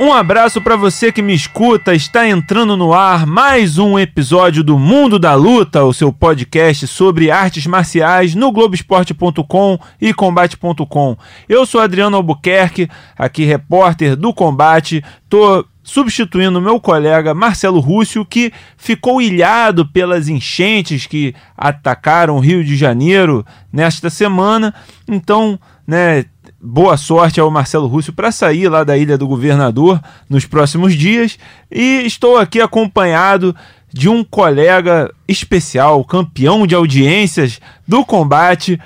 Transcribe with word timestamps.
Um 0.00 0.12
abraço 0.12 0.60
para 0.62 0.76
você 0.76 1.10
que 1.10 1.20
me 1.20 1.34
escuta. 1.34 1.92
Está 1.92 2.28
entrando 2.28 2.76
no 2.76 2.94
ar 2.94 3.26
mais 3.26 3.78
um 3.78 3.98
episódio 3.98 4.62
do 4.62 4.78
Mundo 4.78 5.18
da 5.18 5.34
Luta, 5.34 5.82
o 5.82 5.92
seu 5.92 6.12
podcast 6.12 6.86
sobre 6.86 7.32
artes 7.32 7.66
marciais 7.66 8.32
no 8.32 8.52
Globoesporte.com 8.52 9.76
e 10.00 10.14
Combate.com. 10.14 11.16
Eu 11.48 11.66
sou 11.66 11.80
Adriano 11.80 12.16
Albuquerque, 12.16 12.88
aqui 13.18 13.44
repórter 13.44 14.14
do 14.14 14.32
Combate. 14.32 15.02
Tô 15.28 15.66
substituindo 15.82 16.60
meu 16.60 16.78
colega 16.78 17.34
Marcelo 17.34 17.80
Rússio, 17.80 18.24
que 18.24 18.52
ficou 18.76 19.20
ilhado 19.20 19.84
pelas 19.84 20.28
enchentes 20.28 21.08
que 21.08 21.34
atacaram 21.56 22.36
o 22.36 22.40
Rio 22.40 22.62
de 22.62 22.76
Janeiro 22.76 23.44
nesta 23.72 24.10
semana. 24.10 24.72
Então, 25.08 25.58
né, 25.84 26.24
boa 26.60 26.96
sorte 26.96 27.38
ao 27.38 27.50
Marcelo 27.50 27.86
Rússio 27.86 28.12
para 28.12 28.32
sair 28.32 28.68
lá 28.68 28.82
da 28.82 28.96
Ilha 28.96 29.16
do 29.16 29.28
Governador 29.28 30.00
nos 30.28 30.44
próximos 30.44 30.94
dias. 30.94 31.38
E 31.70 32.02
estou 32.04 32.36
aqui 32.36 32.60
acompanhado 32.60 33.54
de 33.92 34.08
um 34.08 34.22
colega 34.22 35.12
especial, 35.26 36.04
campeão 36.04 36.66
de 36.66 36.74
audiências 36.74 37.60
do 37.86 38.04
combate, 38.04 38.78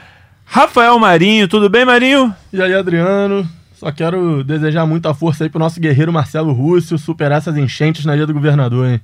Rafael 0.45 0.99
Marinho. 0.99 1.49
Tudo 1.49 1.69
bem, 1.69 1.85
Marinho? 1.85 2.35
E 2.53 2.61
aí, 2.61 2.75
Adriano? 2.75 3.49
Só 3.75 3.91
quero 3.91 4.45
desejar 4.45 4.87
muita 4.87 5.13
força 5.13 5.43
aí 5.43 5.51
pro 5.51 5.59
nosso 5.59 5.81
guerreiro 5.81 6.13
Marcelo 6.13 6.53
Rússio 6.53 6.99
superar 6.99 7.39
essas 7.39 7.57
enchentes 7.57 8.05
na 8.05 8.15
Ilha 8.15 8.27
do 8.27 8.35
Governador, 8.35 8.87
hein? 8.87 9.01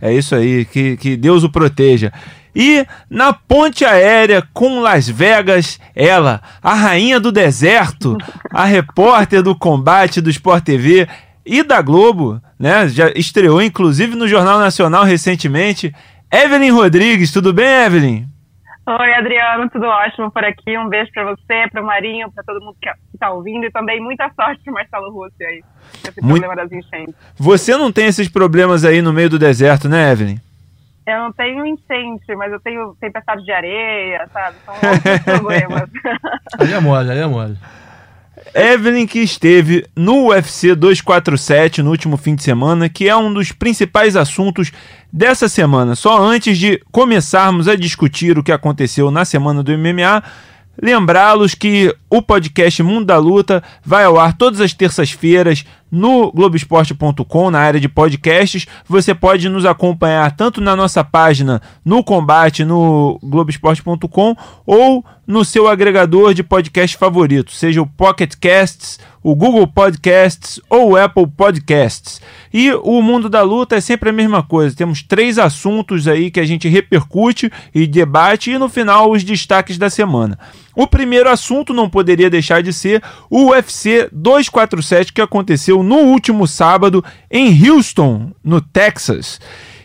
É 0.00 0.12
isso 0.12 0.34
aí, 0.34 0.64
que, 0.64 0.96
que 0.96 1.16
Deus 1.16 1.42
o 1.42 1.50
proteja. 1.50 2.12
E 2.58 2.86
na 3.10 3.34
ponte 3.34 3.84
aérea 3.84 4.42
com 4.54 4.80
Las 4.80 5.06
Vegas, 5.06 5.78
ela, 5.94 6.40
a 6.62 6.72
rainha 6.72 7.20
do 7.20 7.30
deserto, 7.30 8.16
a 8.50 8.64
repórter 8.64 9.42
do 9.42 9.54
combate 9.54 10.22
do 10.22 10.30
Sport 10.30 10.64
TV 10.64 11.06
e 11.44 11.62
da 11.62 11.82
Globo, 11.82 12.40
né? 12.58 12.88
Já 12.88 13.10
estreou 13.10 13.60
inclusive 13.60 14.16
no 14.16 14.26
Jornal 14.26 14.58
Nacional 14.58 15.04
recentemente. 15.04 15.94
Evelyn 16.32 16.70
Rodrigues, 16.70 17.30
tudo 17.30 17.52
bem, 17.52 17.66
Evelyn? 17.66 18.24
Oi, 18.88 19.14
Adriano, 19.14 19.68
tudo 19.68 19.84
ótimo 19.84 20.30
por 20.30 20.42
aqui. 20.42 20.78
Um 20.78 20.88
beijo 20.88 21.10
para 21.12 21.24
você, 21.24 21.68
para 21.70 21.82
o 21.82 21.84
Marinho, 21.84 22.32
para 22.32 22.42
todo 22.42 22.64
mundo 22.64 22.76
que 22.80 22.88
está 23.12 23.32
ouvindo 23.32 23.66
e 23.66 23.70
também 23.70 24.00
muita 24.00 24.30
sorte 24.34 24.62
para 24.64 24.72
Marcelo 24.72 25.12
Rússio 25.12 25.46
aí, 25.46 25.62
esse 26.08 26.22
Muito... 26.22 26.40
problema 26.40 26.56
das 26.56 26.72
enchentes. 26.72 27.14
Você 27.36 27.76
não 27.76 27.92
tem 27.92 28.06
esses 28.06 28.28
problemas 28.28 28.82
aí 28.82 29.02
no 29.02 29.12
meio 29.12 29.28
do 29.28 29.38
deserto, 29.38 29.90
né, 29.90 30.10
Evelyn? 30.10 30.45
Eu 31.06 31.18
não 31.20 31.32
tenho 31.32 31.64
enchente, 31.64 32.34
mas 32.36 32.52
eu 32.52 32.58
tenho 32.58 32.96
tempestade 33.00 33.44
de 33.44 33.52
areia, 33.52 34.28
sabe? 34.32 34.56
São 34.64 34.74
outros 34.74 35.18
problemas. 35.22 35.90
Aí 36.58 36.72
é 36.72 36.80
mole, 36.80 37.10
aí 37.10 37.18
é 37.18 37.26
mole. 37.26 37.56
Evelyn 38.54 39.06
que 39.06 39.20
esteve 39.20 39.86
no 39.94 40.28
UFC 40.28 40.74
247 40.74 41.82
no 41.82 41.90
último 41.90 42.16
fim 42.16 42.34
de 42.34 42.42
semana, 42.42 42.88
que 42.88 43.08
é 43.08 43.16
um 43.16 43.32
dos 43.32 43.52
principais 43.52 44.16
assuntos 44.16 44.72
dessa 45.12 45.48
semana. 45.48 45.94
Só 45.94 46.20
antes 46.20 46.58
de 46.58 46.82
começarmos 46.90 47.68
a 47.68 47.76
discutir 47.76 48.38
o 48.38 48.42
que 48.42 48.52
aconteceu 48.52 49.10
na 49.10 49.24
semana 49.24 49.62
do 49.62 49.76
MMA, 49.76 50.22
lembrá-los 50.80 51.54
que 51.54 51.94
o 52.10 52.20
podcast 52.20 52.82
Mundo 52.82 53.06
da 53.06 53.18
Luta 53.18 53.62
vai 53.84 54.04
ao 54.04 54.18
ar 54.18 54.36
todas 54.36 54.60
as 54.60 54.72
terças-feiras 54.72 55.64
no 55.96 56.30
Globoesporte.com, 56.30 57.50
na 57.50 57.58
área 57.58 57.80
de 57.80 57.88
podcasts. 57.88 58.66
Você 58.86 59.14
pode 59.14 59.48
nos 59.48 59.64
acompanhar 59.64 60.36
tanto 60.36 60.60
na 60.60 60.76
nossa 60.76 61.02
página 61.02 61.60
no 61.84 62.04
Combate, 62.04 62.64
no 62.64 63.18
Globoesporte.com, 63.22 64.36
ou 64.64 65.04
no 65.26 65.44
seu 65.44 65.66
agregador 65.66 66.32
de 66.32 66.44
podcast 66.44 66.96
favorito, 66.96 67.50
seja 67.50 67.82
o 67.82 67.86
Pocket 67.86 68.34
Casts, 68.40 69.00
o 69.22 69.34
Google 69.34 69.66
Podcasts 69.66 70.60
ou 70.70 70.92
o 70.92 70.96
Apple 70.96 71.26
Podcasts. 71.26 72.20
E 72.54 72.72
o 72.72 73.02
mundo 73.02 73.28
da 73.28 73.42
luta 73.42 73.74
é 73.74 73.80
sempre 73.80 74.10
a 74.10 74.12
mesma 74.12 74.42
coisa. 74.42 74.76
Temos 74.76 75.02
três 75.02 75.36
assuntos 75.36 76.06
aí 76.06 76.30
que 76.30 76.38
a 76.38 76.44
gente 76.44 76.68
repercute 76.68 77.50
e 77.74 77.88
debate, 77.88 78.52
e 78.52 78.58
no 78.58 78.68
final 78.68 79.10
os 79.10 79.24
destaques 79.24 79.76
da 79.76 79.90
semana. 79.90 80.38
O 80.76 80.86
primeiro 80.86 81.30
assunto 81.30 81.72
não 81.72 81.88
poderia 81.88 82.28
deixar 82.28 82.62
de 82.62 82.70
ser 82.70 83.02
o 83.30 83.46
UFC 83.46 84.10
247 84.12 85.10
que 85.10 85.22
aconteceu 85.22 85.82
no 85.82 85.96
último 85.96 86.46
sábado 86.46 87.02
em 87.30 87.66
Houston, 87.66 88.30
no 88.44 88.60
Texas. 88.60 89.40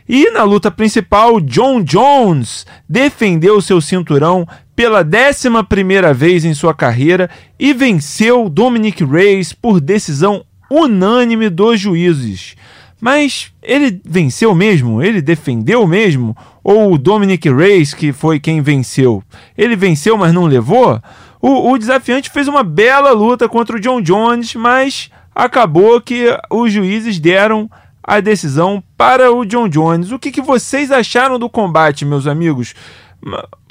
E 0.07 0.29
na 0.31 0.43
luta 0.43 0.69
principal, 0.69 1.39
John 1.39 1.81
Jones 1.81 2.65
defendeu 2.89 3.61
seu 3.61 3.79
cinturão 3.79 4.45
pela 4.75 5.01
11 5.01 6.13
vez 6.13 6.43
em 6.43 6.53
sua 6.53 6.73
carreira 6.73 7.29
e 7.57 7.71
venceu 7.71 8.49
Dominic 8.49 9.05
Reyes 9.05 9.53
por 9.53 9.79
decisão 9.79 10.43
unânime 10.69 11.49
dos 11.49 11.79
juízes. 11.79 12.55
Mas 13.01 13.51
ele 13.63 13.99
venceu 14.05 14.53
mesmo? 14.53 15.01
Ele 15.01 15.23
defendeu 15.23 15.87
mesmo? 15.87 16.37
Ou 16.63 16.93
o 16.93 16.97
Dominic 16.99 17.49
Reyes, 17.49 17.95
que 17.95 18.13
foi 18.13 18.39
quem 18.39 18.61
venceu? 18.61 19.23
Ele 19.57 19.75
venceu, 19.75 20.15
mas 20.15 20.31
não 20.31 20.45
levou? 20.45 21.01
O, 21.41 21.71
o 21.71 21.77
desafiante 21.79 22.29
fez 22.29 22.47
uma 22.47 22.63
bela 22.63 23.11
luta 23.11 23.49
contra 23.49 23.75
o 23.75 23.79
John 23.79 23.99
Jones, 23.99 24.53
mas 24.53 25.09
acabou 25.33 25.99
que 25.99 26.27
os 26.51 26.71
juízes 26.71 27.19
deram 27.19 27.67
a 28.03 28.19
decisão 28.19 28.83
para 28.95 29.31
o 29.31 29.43
John 29.45 29.67
Jones. 29.67 30.11
O 30.11 30.19
que, 30.19 30.31
que 30.31 30.41
vocês 30.41 30.91
acharam 30.91 31.39
do 31.39 31.49
combate, 31.49 32.05
meus 32.05 32.27
amigos? 32.27 32.75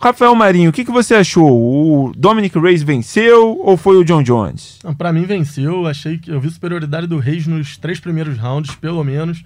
Rafael 0.00 0.34
Marinho, 0.34 0.70
o 0.70 0.72
que, 0.72 0.84
que 0.84 0.92
você 0.92 1.14
achou? 1.14 1.50
O 1.50 2.12
Dominic 2.16 2.58
Reis 2.58 2.82
venceu 2.82 3.58
ou 3.58 3.76
foi 3.76 3.96
o 3.96 4.04
John 4.04 4.22
Jones? 4.22 4.78
Para 4.96 5.12
mim 5.12 5.24
venceu. 5.24 5.86
Achei 5.86 6.18
que 6.18 6.30
eu 6.30 6.40
vi 6.40 6.50
superioridade 6.50 7.06
do 7.06 7.18
Reis 7.18 7.46
nos 7.46 7.76
três 7.76 7.98
primeiros 7.98 8.38
rounds, 8.38 8.74
pelo 8.76 9.02
menos. 9.02 9.44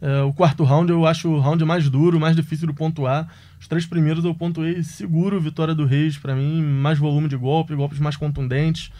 É, 0.00 0.22
o 0.22 0.32
quarto 0.32 0.64
round 0.64 0.90
eu 0.90 1.04
acho 1.04 1.28
o 1.28 1.40
round 1.40 1.62
mais 1.64 1.90
duro, 1.90 2.18
mais 2.18 2.36
difícil 2.36 2.66
de 2.66 2.72
pontuar. 2.72 3.28
Os 3.60 3.66
três 3.66 3.84
primeiros 3.84 4.24
eu 4.24 4.34
pontuei 4.34 4.82
seguro 4.82 5.40
vitória 5.40 5.74
do 5.74 5.84
Reis. 5.84 6.16
Para 6.16 6.34
mim, 6.34 6.62
mais 6.62 6.98
volume 6.98 7.28
de 7.28 7.36
golpe, 7.36 7.74
golpes 7.74 7.98
mais 7.98 8.16
contundentes. 8.16 8.90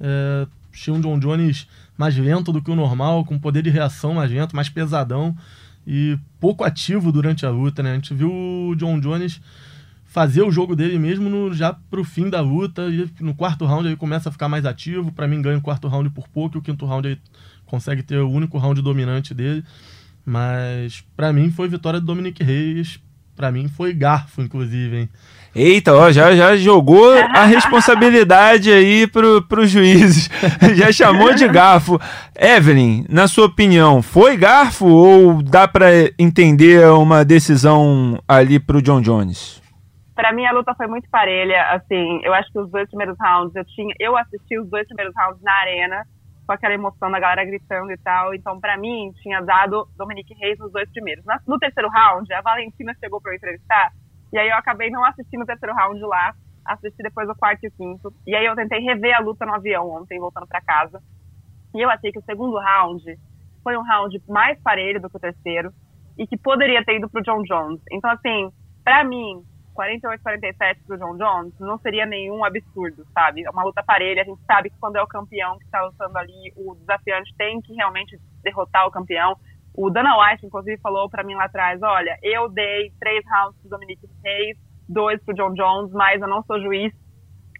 É, 0.00 0.46
achei 0.72 0.92
um 0.92 1.00
John 1.00 1.18
Jones 1.18 1.68
mais 1.96 2.16
lento 2.16 2.52
do 2.52 2.62
que 2.62 2.70
o 2.70 2.74
normal, 2.74 3.24
com 3.24 3.38
poder 3.38 3.62
de 3.62 3.70
reação 3.70 4.14
mais 4.14 4.30
lento, 4.30 4.56
mais 4.56 4.68
pesadão 4.68 5.36
e 5.86 6.18
pouco 6.38 6.64
ativo 6.64 7.12
durante 7.12 7.44
a 7.44 7.50
luta, 7.50 7.82
né? 7.82 7.92
A 7.92 7.94
gente 7.94 8.14
viu 8.14 8.32
o 8.32 8.74
John 8.76 8.98
Jones 9.00 9.40
fazer 10.10 10.42
o 10.42 10.50
jogo 10.50 10.74
dele 10.74 10.98
mesmo 10.98 11.30
no, 11.30 11.54
já 11.54 11.72
pro 11.72 12.02
fim 12.02 12.28
da 12.28 12.40
luta 12.40 12.82
e 12.88 13.08
no 13.20 13.32
quarto 13.32 13.64
round 13.64 13.86
ele 13.86 13.96
começa 13.96 14.28
a 14.28 14.32
ficar 14.32 14.48
mais 14.48 14.66
ativo, 14.66 15.12
para 15.12 15.28
mim 15.28 15.40
ganha 15.40 15.56
o 15.56 15.62
quarto 15.62 15.86
round 15.86 16.10
por 16.10 16.26
pouco 16.26 16.56
e 16.56 16.58
o 16.58 16.62
quinto 16.62 16.84
round 16.84 17.06
ele 17.06 17.20
consegue 17.64 18.02
ter 18.02 18.18
o 18.18 18.28
único 18.28 18.58
round 18.58 18.82
dominante 18.82 19.32
dele, 19.32 19.64
mas 20.26 21.04
para 21.16 21.32
mim 21.32 21.52
foi 21.52 21.68
vitória 21.68 22.00
do 22.00 22.06
Dominic 22.06 22.42
Reis, 22.42 22.98
para 23.36 23.52
mim 23.52 23.68
foi 23.68 23.94
garfo 23.94 24.42
inclusive, 24.42 24.96
hein? 24.96 25.08
Eita, 25.54 25.94
ó, 25.94 26.10
já, 26.10 26.34
já 26.34 26.56
jogou 26.56 27.12
a 27.12 27.44
responsabilidade 27.46 28.70
aí 28.70 29.06
pro, 29.06 29.42
pros 29.42 29.70
juízes. 29.70 30.28
já 30.76 30.92
chamou 30.92 31.34
de 31.34 31.48
garfo. 31.48 32.00
Evelyn, 32.36 33.04
na 33.08 33.26
sua 33.26 33.46
opinião, 33.46 34.00
foi 34.00 34.36
garfo 34.36 34.86
ou 34.86 35.42
dá 35.42 35.66
para 35.66 35.88
entender 36.16 36.86
uma 36.90 37.24
decisão 37.24 38.22
ali 38.28 38.60
pro 38.60 38.80
John 38.80 39.00
Jones? 39.00 39.60
Para 40.20 40.34
mim 40.34 40.44
a 40.44 40.52
luta 40.52 40.74
foi 40.74 40.86
muito 40.86 41.08
parelha, 41.08 41.70
assim, 41.70 42.20
eu 42.22 42.34
acho 42.34 42.52
que 42.52 42.58
os 42.58 42.70
dois 42.70 42.86
primeiros 42.88 43.16
rounds 43.18 43.56
eu 43.56 43.64
tinha, 43.64 43.94
eu 43.98 44.14
assisti 44.18 44.58
os 44.58 44.68
dois 44.68 44.86
primeiros 44.86 45.14
rounds 45.16 45.40
na 45.40 45.50
arena, 45.50 46.04
com 46.46 46.52
aquela 46.52 46.74
emoção 46.74 47.10
da 47.10 47.18
galera 47.18 47.42
gritando 47.42 47.90
e 47.90 47.96
tal, 47.96 48.34
então 48.34 48.60
para 48.60 48.76
mim 48.76 49.10
tinha 49.22 49.40
dado 49.40 49.88
Dominique 49.96 50.34
Reis 50.34 50.58
nos 50.58 50.70
dois 50.72 50.90
primeiros. 50.90 51.24
No 51.48 51.58
terceiro 51.58 51.88
round, 51.88 52.30
a 52.34 52.42
Valentina 52.42 52.94
chegou 53.00 53.18
para 53.18 53.32
eu 53.32 53.36
entrevistar 53.36 53.92
e 54.30 54.38
aí 54.38 54.50
eu 54.50 54.56
acabei 54.56 54.90
não 54.90 55.02
assistindo 55.06 55.40
o 55.40 55.46
terceiro 55.46 55.74
round 55.74 55.98
lá, 56.02 56.34
assisti 56.66 57.02
depois 57.02 57.26
o 57.26 57.34
quarto 57.34 57.64
e 57.64 57.68
o 57.68 57.72
quinto. 57.72 58.12
E 58.26 58.36
aí 58.36 58.44
eu 58.44 58.54
tentei 58.54 58.80
rever 58.80 59.16
a 59.16 59.20
luta 59.20 59.46
no 59.46 59.54
avião 59.54 59.88
ontem, 59.88 60.20
voltando 60.20 60.46
para 60.46 60.60
casa. 60.60 61.00
E 61.74 61.80
eu 61.80 61.88
achei 61.88 62.12
que 62.12 62.18
o 62.18 62.24
segundo 62.24 62.58
round 62.58 63.02
foi 63.64 63.74
um 63.74 63.82
round 63.82 64.22
mais 64.28 64.60
parelho 64.60 65.00
do 65.00 65.08
que 65.08 65.16
o 65.16 65.20
terceiro 65.20 65.72
e 66.18 66.26
que 66.26 66.36
poderia 66.36 66.84
ter 66.84 66.98
ido 66.98 67.08
pro 67.08 67.22
John 67.22 67.42
Jones. 67.42 67.80
Então, 67.90 68.10
assim, 68.10 68.52
para 68.84 69.02
mim, 69.02 69.42
48-47 69.76 70.86
pro 70.86 70.98
John 70.98 71.16
Jones 71.16 71.54
não 71.58 71.78
seria 71.78 72.06
nenhum 72.06 72.44
absurdo, 72.44 73.06
sabe? 73.12 73.44
É 73.44 73.50
uma 73.50 73.64
luta 73.64 73.82
parelha, 73.82 74.22
a 74.22 74.24
gente 74.24 74.40
sabe 74.44 74.70
que 74.70 74.78
quando 74.78 74.96
é 74.96 75.02
o 75.02 75.06
campeão 75.06 75.58
que 75.58 75.64
está 75.64 75.82
lutando 75.82 76.16
ali, 76.18 76.52
o 76.56 76.74
desafiante 76.74 77.34
tem 77.36 77.60
que 77.60 77.74
realmente 77.74 78.18
derrotar 78.42 78.86
o 78.86 78.90
campeão. 78.90 79.36
O 79.74 79.88
Dana 79.88 80.16
White, 80.18 80.46
inclusive, 80.46 80.80
falou 80.80 81.08
para 81.08 81.22
mim 81.22 81.34
lá 81.34 81.44
atrás: 81.44 81.80
olha, 81.82 82.18
eu 82.22 82.48
dei 82.48 82.92
três 82.98 83.24
rounds 83.30 83.58
pro 83.60 83.70
Dominique 83.70 84.08
Reis, 84.22 84.56
dois 84.88 85.22
pro 85.24 85.34
John 85.34 85.54
Jones, 85.54 85.92
mas 85.92 86.20
eu 86.20 86.28
não 86.28 86.42
sou 86.42 86.60
juiz. 86.60 86.92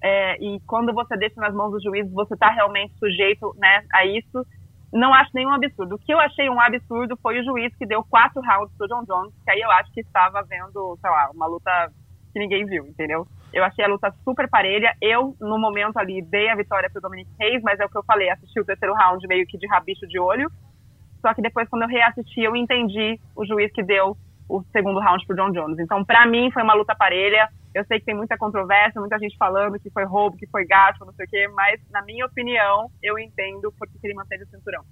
É, 0.03 0.43
e 0.43 0.59
quando 0.67 0.95
você 0.95 1.17
deixa 1.17 1.41
nas 1.41 1.55
mãos 1.55 1.71
do 1.71 1.83
juiz, 1.83 2.11
você 2.13 2.35
está 2.35 2.51
realmente 2.51 2.95
sujeito 2.99 3.55
né, 3.59 3.85
a 3.93 4.05
isso. 4.06 4.45
não 4.93 5.13
acho 5.15 5.31
nenhum 5.35 5.53
absurdo. 5.53 5.95
O 5.95 5.99
que 5.99 6.13
eu 6.13 6.19
achei 6.19 6.49
um 6.49 6.61
absurdo 6.61 7.17
foi 7.23 7.39
o 7.39 7.45
juiz 7.45 7.75
que 7.77 7.87
deu 7.87 8.03
quatro 8.05 8.41
rounds 8.41 8.75
pro 8.77 8.89
John 8.89 9.05
Jones, 9.05 9.35
que 9.45 9.51
aí 9.51 9.61
eu 9.61 9.71
acho 9.71 9.93
que 9.93 10.01
estava 10.01 10.43
vendo, 10.43 10.99
sei 11.01 11.11
lá, 11.11 11.31
uma 11.33 11.47
luta 11.47 11.93
que 12.32 12.38
ninguém 12.38 12.65
viu, 12.65 12.87
entendeu? 12.87 13.27
Eu 13.53 13.65
achei 13.65 13.85
a 13.85 13.88
luta 13.88 14.12
super 14.25 14.49
parelha. 14.49 14.94
Eu, 15.00 15.35
no 15.41 15.59
momento 15.59 15.99
ali, 15.99 16.23
dei 16.23 16.49
a 16.49 16.55
vitória 16.55 16.88
pro 16.91 17.00
Dominic 17.00 17.31
Reis, 17.38 17.62
mas 17.62 17.79
é 17.81 17.85
o 17.85 17.88
que 17.88 17.99
eu 17.99 18.05
falei, 18.05 18.31
assisti 18.31 18.61
o 18.61 18.65
terceiro 18.65 18.94
round 18.94 19.27
meio 19.27 19.47
que 19.47 19.59
de 19.59 19.67
rabicho 19.67 20.06
de 20.06 20.19
olho. 20.19 20.50
Só 21.21 21.35
que 21.35 21.43
depois, 21.43 21.69
quando 21.69 21.82
eu 21.82 21.88
reassisti, 21.88 22.41
eu 22.41 22.56
entendi 22.56 23.21
o 23.37 23.44
juiz 23.44 23.71
que 23.73 23.82
deu 23.82 24.17
o 24.49 24.62
segundo 24.73 25.00
round 25.00 25.25
pro 25.27 25.37
John 25.37 25.53
Jones. 25.53 25.79
Então, 25.79 26.05
para 26.05 26.27
mim, 26.27 26.50
foi 26.50 26.62
uma 26.62 26.75
luta 26.75 26.94
parelha. 26.94 27.49
Eu 27.75 27.85
sei 27.85 28.00
que 28.00 28.06
tem 28.06 28.17
muita 28.17 28.37
controvérsia, 28.37 29.00
muita 29.00 29.19
gente 29.19 29.37
falando 29.37 29.79
que 29.79 29.91
foi 29.91 30.05
roubo, 30.05 30.37
que 30.37 30.47
foi 30.49 30.67
gato, 30.67 31.05
não 31.05 31.12
sei 31.12 31.25
o 31.25 31.29
quê, 31.29 31.49
mas, 31.55 31.81
na 31.91 32.03
minha 32.03 32.27
opinião, 32.27 32.91
eu 33.00 33.19
entendo 33.19 33.73
porque 33.79 33.94
ele 34.03 34.15
manteve 34.15 34.43
o 34.43 34.49
cinturão. 34.49 34.82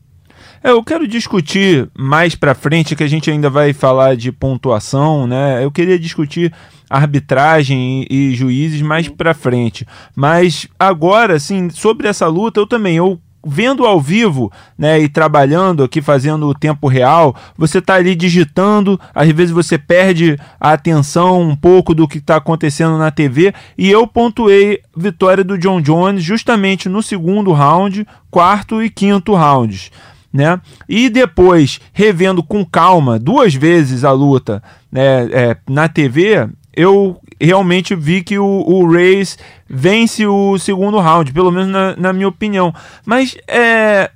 É, 0.63 0.71
eu 0.71 0.83
quero 0.83 1.07
discutir 1.07 1.89
mais 1.97 2.35
para 2.35 2.55
frente, 2.55 2.97
que 2.97 3.03
a 3.03 3.09
gente 3.09 3.31
ainda 3.31 3.49
vai 3.49 3.73
falar 3.73 4.17
de 4.17 4.33
pontuação, 4.33 5.27
né? 5.27 5.65
Eu 5.65 5.71
queria 5.71 5.99
discutir 5.99 6.53
arbitragem 6.89 8.07
e, 8.09 8.31
e 8.31 8.35
juízes 8.35 8.83
mais 8.83 9.09
para 9.09 9.35
frente. 9.35 9.87
Mas 10.17 10.67
agora, 10.79 11.35
assim, 11.35 11.71
sobre 11.71 12.09
essa 12.09 12.27
luta, 12.27 12.61
eu 12.61 12.67
também 12.67 12.97
eu 12.97 13.21
vendo 13.45 13.87
ao 13.87 14.01
vivo, 14.01 14.51
né, 14.77 14.99
e 15.01 15.09
trabalhando 15.09 15.83
aqui, 15.83 16.03
fazendo 16.03 16.47
o 16.47 16.55
tempo 16.55 16.89
real, 16.89 17.35
você 17.57 17.79
está 17.79 17.95
ali 17.95 18.15
digitando, 18.15 19.01
às 19.15 19.29
vezes 19.31 19.53
você 19.53 19.79
perde 19.79 20.37
a 20.61 20.73
atenção 20.73 21.41
um 21.41 21.57
pouco 21.57 21.95
do 21.95 22.09
que 22.09 22.19
está 22.19 22.37
acontecendo 22.37 22.99
na 22.99 23.11
TV, 23.11 23.55
e 23.77 23.91
eu 23.91 24.07
pontuei 24.07 24.81
vitória 24.97 25.45
do 25.45 25.57
John 25.57 25.81
Jones 25.81 26.23
justamente 26.23 26.89
no 26.89 27.03
segundo 27.03 27.53
round, 27.53 28.07
quarto 28.31 28.83
e 28.83 28.91
quinto 28.91 29.35
rounds. 29.35 29.91
Né? 30.33 30.61
E 30.89 31.09
depois, 31.09 31.81
revendo 31.93 32.43
com 32.43 32.65
calma 32.65 33.19
duas 33.19 33.55
vezes 33.55 34.05
a 34.05 34.13
luta 34.13 34.63
né, 34.93 35.29
é, 35.33 35.57
na 35.69 35.89
TV, 35.89 36.49
eu 36.75 37.21
realmente 37.41 37.95
vi 37.95 38.23
que 38.23 38.39
o, 38.39 38.45
o 38.45 38.89
Reis 38.89 39.39
vence 39.69 40.27
o 40.27 40.59
segundo 40.59 41.01
round, 41.01 41.33
pelo 41.33 41.51
menos 41.51 41.69
na, 41.69 41.97
na 41.97 42.13
minha 42.13 42.29
opinião. 42.29 42.75
Mas 43.05 43.37
é, 43.49 44.11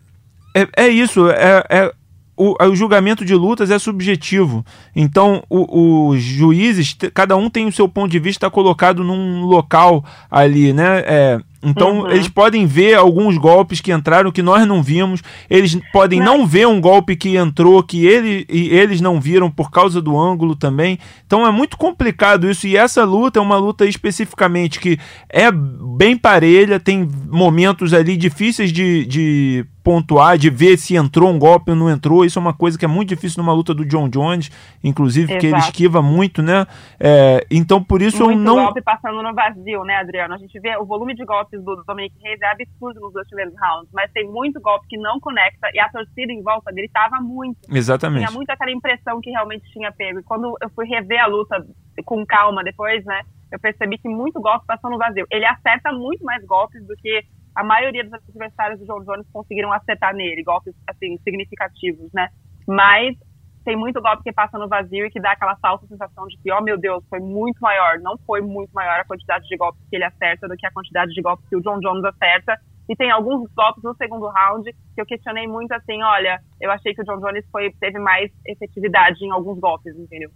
é, 0.54 0.68
é 0.76 0.88
isso, 0.88 1.28
é, 1.30 1.64
é 1.68 1.92
o, 2.36 2.54
o, 2.60 2.74
julgamento 2.76 3.24
de 3.24 3.34
lutas 3.34 3.70
é 3.70 3.78
subjetivo. 3.78 4.64
Então, 4.94 5.42
os 5.48 6.20
juízes, 6.20 6.96
cada 7.14 7.36
um 7.36 7.50
tem 7.50 7.66
o 7.66 7.72
seu 7.72 7.88
ponto 7.88 8.10
de 8.10 8.18
vista 8.18 8.50
colocado 8.50 9.04
num 9.04 9.44
local 9.44 10.04
ali, 10.30 10.72
né? 10.72 11.02
É, 11.06 11.40
então, 11.62 12.00
uhum. 12.00 12.10
eles 12.10 12.28
podem 12.28 12.66
ver 12.66 12.94
alguns 12.94 13.38
golpes 13.38 13.80
que 13.80 13.92
entraram 13.92 14.32
que 14.32 14.42
nós 14.42 14.66
não 14.66 14.82
vimos. 14.82 15.22
Eles 15.48 15.78
podem 15.92 16.18
não, 16.18 16.38
não 16.38 16.46
ver 16.46 16.66
um 16.66 16.80
golpe 16.80 17.14
que 17.14 17.36
entrou 17.36 17.82
que 17.82 18.04
ele, 18.04 18.44
e 18.50 18.68
eles 18.70 19.00
não 19.00 19.20
viram 19.20 19.50
por 19.50 19.70
causa 19.70 20.02
do 20.02 20.18
ângulo 20.18 20.56
também. 20.56 20.98
Então, 21.24 21.46
é 21.46 21.52
muito 21.52 21.76
complicado 21.76 22.50
isso. 22.50 22.66
E 22.66 22.76
essa 22.76 23.04
luta 23.04 23.38
é 23.38 23.42
uma 23.42 23.56
luta 23.56 23.86
especificamente 23.86 24.80
que 24.80 24.98
é 25.28 25.50
bem 25.52 26.16
parelha, 26.16 26.80
tem 26.80 27.08
momentos 27.30 27.94
ali 27.94 28.16
difíceis 28.16 28.72
de, 28.72 29.06
de 29.06 29.66
pontuar, 29.82 30.38
de 30.38 30.50
ver 30.50 30.76
se 30.76 30.96
entrou 30.96 31.29
um 31.29 31.38
golpe 31.38 31.70
ou 31.70 31.76
não 31.76 31.90
entrou. 31.90 32.25
Isso 32.25 32.38
é 32.38 32.43
uma 32.43 32.55
coisa 32.55 32.79
que 32.79 32.84
é 32.84 32.88
muito 32.88 33.08
difícil 33.08 33.43
numa 33.43 33.52
luta 33.52 33.75
do 33.75 33.84
John 33.84 34.08
Jones, 34.08 34.50
inclusive, 34.82 35.25
Exato. 35.25 35.34
porque 35.34 35.46
ele 35.46 35.58
esquiva 35.58 36.02
muito, 36.02 36.43
né? 36.43 36.67
É, 36.99 37.46
então, 37.50 37.82
por 37.82 38.00
isso 38.00 38.25
muito 38.25 38.38
eu 38.38 38.44
não. 38.44 38.56
golpe 38.56 38.82
passando 38.82 39.23
no 39.23 39.34
vazio, 39.34 39.84
né, 39.84 39.96
Adriano? 39.96 40.34
A 40.34 40.38
gente 40.38 40.58
vê 40.61 40.76
o 40.76 40.84
volume 40.84 41.14
de 41.14 41.25
golpes 41.25 41.62
do 41.62 41.82
Dominic 41.87 42.14
Reis 42.23 42.40
é 42.40 42.46
absurdo 42.46 43.00
nos 43.00 43.12
dois 43.12 43.26
primeiros 43.26 43.55
rounds, 43.61 43.90
mas 43.93 44.11
tem 44.12 44.29
muito 44.29 44.61
golpe 44.61 44.87
que 44.88 44.96
não 44.96 45.19
conecta 45.19 45.69
e 45.75 45.81
a 45.81 45.88
torcida 45.88 46.32
em 46.32 46.43
volta 46.43 46.73
gritava 46.73 47.20
muito. 47.20 47.58
Exatamente. 47.70 48.26
Tinha 48.26 48.37
muito 48.37 48.50
aquela 48.50 48.70
impressão 48.70 49.20
que 49.20 49.31
realmente 49.31 49.70
tinha 49.73 49.93
pego. 49.93 50.20
E 50.20 50.23
quando 50.23 50.56
eu 50.61 50.70
fui 50.70 50.87
rever 50.87 51.20
a 51.20 51.26
luta 51.26 51.64
com 52.05 52.25
calma 52.25 52.62
depois, 52.62 53.05
né? 53.05 53.23
Eu 53.50 53.58
percebi 53.58 53.99
que 53.99 54.08
muito 54.08 54.40
golpe 54.40 54.67
passou 54.67 54.90
no 54.90 54.96
vazio. 54.96 55.26
Ele 55.31 55.44
acerta 55.44 55.93
muito 55.93 56.25
mais 56.25 56.43
golpes 56.44 56.87
do 56.87 56.96
que 56.96 57.23
a 57.54 57.62
maioria 57.62 58.04
dos 58.04 58.14
adversários 58.14 58.81
do 58.81 58.87
John 58.87 59.04
Jones 59.04 59.26
conseguiram 59.32 59.72
acertar 59.72 60.14
nele, 60.14 60.43
golpes 60.43 60.75
assim 60.88 61.19
significativos, 61.25 62.10
né? 62.12 62.28
Mas 62.66 63.16
tem 63.64 63.76
muito 63.76 64.00
golpe 64.00 64.22
que 64.25 64.32
passa 64.32 64.58
no 64.58 64.69
vazio 64.69 65.06
e 65.06 65.10
que 65.10 65.20
dá 65.20 65.32
aquela 65.32 65.56
falsa 65.56 65.87
sensação 65.87 66.26
de 66.26 66.37
que, 66.38 66.52
oh 66.52 66.60
meu 66.60 66.78
Deus, 66.78 67.04
foi 67.08 67.20
muito 67.20 67.58
maior. 67.60 67.99
Não 68.00 68.19
foi 68.26 68.40
muito 68.40 68.72
maior 68.72 69.00
a 69.00 69.04
quantidade 69.04 69.46
de 69.46 69.56
golpes 69.56 69.81
que 69.88 69.96
ele 69.96 70.04
acerta 70.04 70.49
do 70.49 70.56
que 70.56 70.66
a 70.66 70.72
quantidade 70.72 71.12
de 71.12 71.22
golpes 71.22 71.49
que 71.49 71.56
o 71.56 71.60
John 71.60 71.78
Jones 71.78 72.04
acerta. 72.04 72.58
E 72.88 72.96
tem 72.96 73.10
alguns 73.10 73.49
golpes 73.55 73.82
no 73.82 73.94
segundo 73.94 74.26
round 74.26 74.70
que 74.94 75.00
eu 75.00 75.06
questionei 75.06 75.46
muito 75.46 75.72
assim, 75.72 76.02
olha, 76.02 76.40
eu 76.60 76.70
achei 76.70 76.93
que 76.93 77.02
o 77.02 77.05
John 77.05 77.20
Jones 77.20 77.44
foi, 77.50 77.70
teve 77.78 77.98
mais 77.98 78.31
efetividade 78.44 79.25
em 79.25 79.31
alguns 79.31 79.58
golpes, 79.60 79.96
entendeu? 79.96 80.31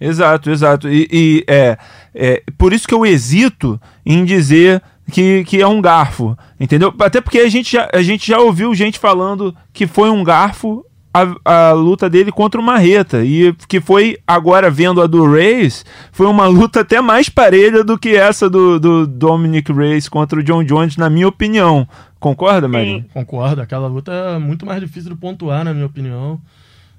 Exato, 0.00 0.50
exato. 0.50 0.88
E, 0.88 1.08
e 1.10 1.44
é, 1.48 1.76
é 2.14 2.42
por 2.56 2.72
isso 2.72 2.86
que 2.86 2.94
eu 2.94 3.04
hesito 3.04 3.80
em 4.04 4.24
dizer 4.24 4.82
que, 5.10 5.44
que 5.44 5.60
é 5.60 5.66
um 5.66 5.80
garfo, 5.80 6.36
entendeu? 6.58 6.94
Até 7.00 7.20
porque 7.20 7.38
a 7.38 7.48
gente, 7.48 7.72
já, 7.72 7.88
a 7.92 8.02
gente 8.02 8.26
já 8.26 8.38
ouviu 8.38 8.74
gente 8.74 8.98
falando 8.98 9.54
que 9.72 9.86
foi 9.86 10.10
um 10.10 10.22
garfo 10.22 10.84
a, 11.12 11.70
a 11.70 11.72
luta 11.72 12.08
dele 12.08 12.30
contra 12.30 12.60
o 12.60 12.64
Marreta. 12.64 13.24
E 13.24 13.54
que 13.68 13.80
foi, 13.80 14.18
agora 14.26 14.70
vendo 14.70 15.00
a 15.00 15.06
do 15.06 15.30
Reis, 15.30 15.84
foi 16.12 16.26
uma 16.26 16.46
luta 16.46 16.80
até 16.80 17.00
mais 17.00 17.28
parelha 17.28 17.82
do 17.82 17.98
que 17.98 18.16
essa 18.16 18.48
do, 18.48 18.78
do 18.78 19.06
Dominic 19.06 19.72
Reis 19.72 20.08
contra 20.08 20.38
o 20.38 20.42
John 20.42 20.62
Jones, 20.64 20.96
na 20.96 21.10
minha 21.10 21.28
opinião. 21.28 21.88
Concorda, 22.20 22.68
Marinho? 22.68 23.04
Concordo. 23.12 23.62
Aquela 23.62 23.88
luta 23.88 24.12
é 24.12 24.38
muito 24.38 24.66
mais 24.66 24.80
difícil 24.80 25.10
de 25.10 25.16
pontuar, 25.16 25.64
na 25.64 25.72
minha 25.72 25.86
opinião. 25.86 26.40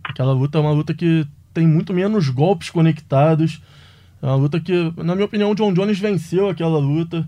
Aquela 0.04 0.34
luta 0.34 0.58
é 0.58 0.62
uma 0.62 0.72
luta 0.72 0.94
que 0.94 1.28
tem 1.54 1.68
muito 1.68 1.94
menos 1.94 2.30
golpes 2.30 2.70
conectados. 2.70 3.62
É 4.22 4.26
uma 4.26 4.36
luta 4.36 4.60
que, 4.60 4.94
na 4.98 5.14
minha 5.14 5.26
opinião, 5.26 5.52
o 5.52 5.56
John 5.56 5.74
Jones 5.74 6.00
venceu 6.00 6.50
aquela 6.50 6.80
luta. 6.80 7.28